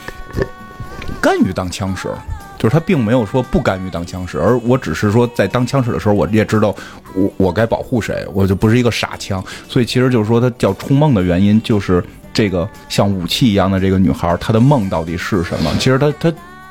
[1.20, 2.08] 甘于当枪使，
[2.56, 6.74] 就是他并没有说不甘于当枪使，而我只是说在当枪使的时候，我也知道
[7.14, 9.44] 我我该保护谁，我就不是一个傻枪。
[9.68, 12.02] 所以其实就是说，他叫冲梦的原因就是
[12.34, 15.72] 这个像武器一样的这个女孩，她的梦到底是什么？
[15.78, 16.30] 其实她她。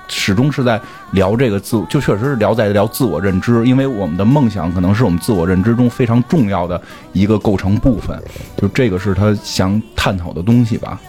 [0.10, 0.80] 始终是在
[1.12, 6.80] 聊这个自，就确实是聊在聊自我认知，因为我们的梦想可能是我们自我认知中非常重要的
[7.14, 8.22] 一个构成部分，
[8.58, 11.00] 就这个是她想探讨的东西吧。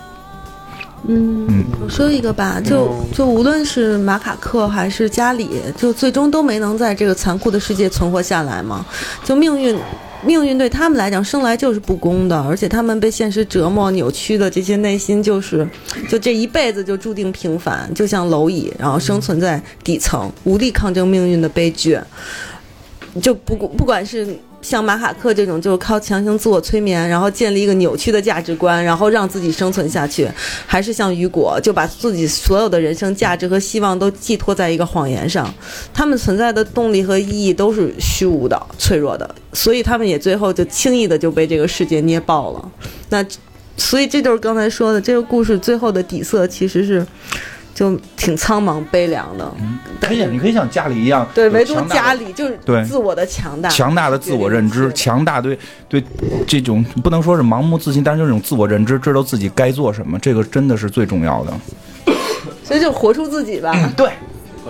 [1.08, 8.86] 嗯，我说一个吧，就就无论是马卡克还是加里，就最终都没能在这个残酷的世界存活下来嘛。
[9.24, 9.76] 就命运，
[10.26, 15.66] 命运对他们来讲生来就是不公的，而且他们被现实折磨、扭曲的这些内心，就是
[16.08, 21.98] 就这一辈子就注定平凡，就像蝼蚁，然后生存在底层，无力抗争命运的悲剧。
[23.22, 24.26] 就不不管是
[24.64, 30.26] 像马卡克这种，就是靠强行自我催眠，然后建立一个扭曲的价值观，然后让自己生存下去，
[30.66, 35.52] 还是像雨果，就把自己所有的人生价值和希望都寄托在一个谎言上，
[35.92, 42.70] 他们存在的动力和意义都是虚无的、脆弱的，所以他们也最后就轻易的就被这个世界捏爆了。
[43.10, 43.22] 那，
[43.76, 47.06] 所以这就是刚才说的，这个故事最后的底色其实是。
[47.74, 49.52] 就挺苍茫悲凉的，
[50.00, 56.02] 可以，你可以像家里一样，对，唯独家里就是对自我的强大，强大的自我认知，强大对对
[56.46, 61.52] 这种不能说是盲目自信，但是这种自我认知，知道自己该做什么，这个真的是最重要的。
[62.62, 63.74] 所以就活出自己吧。
[63.96, 64.08] 对，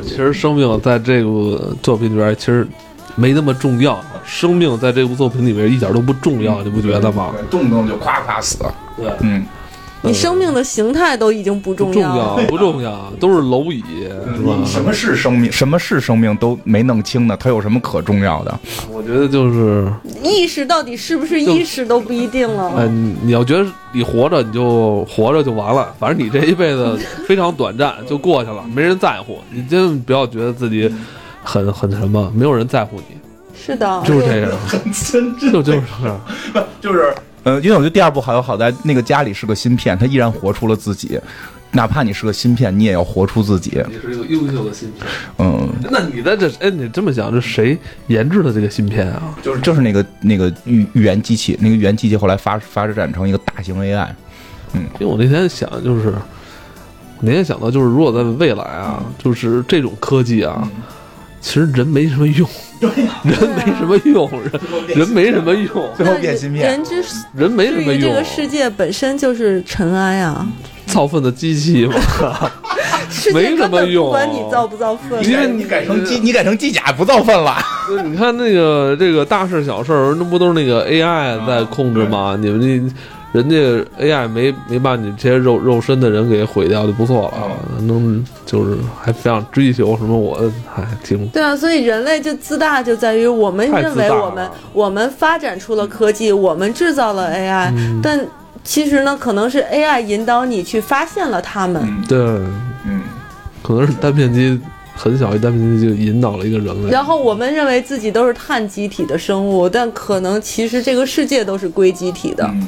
[0.02, 2.66] 其实生命在这部作品里边其实
[3.14, 7.32] 没那么重要，生命在这部作品里面一点都不重要，你不觉得吗？
[7.32, 8.58] 对动不动就夸夸死。
[8.96, 9.44] 对，嗯，
[10.04, 13.82] 你生命的形态都已经不重不重要了，不重要，都是蝼蚁，
[14.36, 14.62] 是吧？
[14.66, 15.50] 什么是生命？
[15.50, 17.36] 什么是生命都没弄清呢？
[17.40, 18.60] 它有什么可重要的？
[18.92, 19.90] 我觉得就是，
[20.22, 22.70] 意识到底是不是意识都不一定了。
[22.76, 29.38] 哎，你你要觉得你活着，你就活着就完了，反正你这一辈子非常短暂，就过去了，没人在乎。
[29.50, 30.92] 你真的不要觉得自己
[31.42, 33.16] 很很什么，没有人在乎你，
[33.58, 34.50] 是的，就是这样，
[35.10, 35.82] 真就就是
[36.80, 37.14] 就是，
[37.44, 41.20] 呃，因为我觉得第二部好好在那个家里是个芯片，他依然活出了自己。
[41.72, 43.82] 哪怕你是个芯片，你也要活出自己。
[43.88, 45.04] 你是一个优秀的芯片。
[45.38, 47.76] 嗯，那你的这，哎，你这么想，这谁
[48.06, 49.36] 研制的这个芯片啊？
[49.42, 54.08] 就是就是那个那个预预言机器，那个预言机器后来发发展成一个大型 AI。
[54.74, 60.70] 嗯因为我那天想，就是我那天想到，就是如果在未来啊，就是这种科技啊，
[61.44, 62.48] 其实人没什么用，
[62.80, 67.04] 人没什么用， 人人没什么用，最后变芯片人之
[67.36, 70.46] 人没什么用这个，世界本身就是尘埃啊，
[70.86, 71.94] 造粪的机器嘛。
[73.32, 75.22] 没什么用不管你造不造粪。
[75.24, 77.56] 因为你改成机，你改成机甲不造粪了。
[78.04, 82.36] 你看那个这个大事小事儿，那不都是那个 AI 在控制吗？
[82.40, 82.94] 你们这
[83.34, 83.56] 人家
[84.00, 90.40] AI 没没把你这些肉肉身的人给毁掉就不错了，能就是还非常追求什么，我
[90.72, 98.28] 还挺对啊，所以人类就自大，就在于我们认为我们我们发展出了科技，我们制造了 AI，、但嗯
[98.62, 101.82] 其实呢，可能是 AI 引导你去发现了他们。
[102.08, 102.18] 对，
[102.86, 103.02] 嗯，
[103.62, 104.58] 可能是单片机
[104.94, 106.90] 很小一单片机就引导了一个人类。
[106.90, 112.48] 然后我们认为自己都是碳基体的生物，但可能其实这个世界都是硅基体的。
[112.54, 112.66] 嗯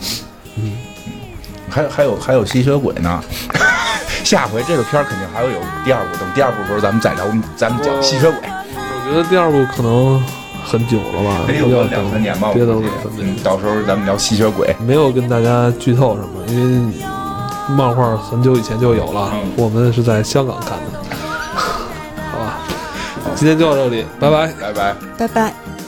[1.68, 3.22] 还还有还有吸血鬼呢。
[4.24, 7.24] 下回这个片儿肯定还会有第二部，等第二部的时候咱们再聊，
[7.56, 8.40] 咱们讲吸血鬼。
[8.44, 10.20] 我觉得第二部可能
[10.64, 12.82] 很久了吧，得有两三年吧，我别等。
[13.44, 14.74] 到时候咱们聊吸血鬼。
[14.84, 16.92] 没有跟大家剧透什么，因为
[17.68, 20.98] 漫画很久以前就有了，嗯我们是在香港看的。
[22.32, 22.58] 好吧，
[23.36, 24.48] 今天就到这里，拜拜。
[24.60, 24.94] 拜拜。
[25.16, 25.85] 拜拜。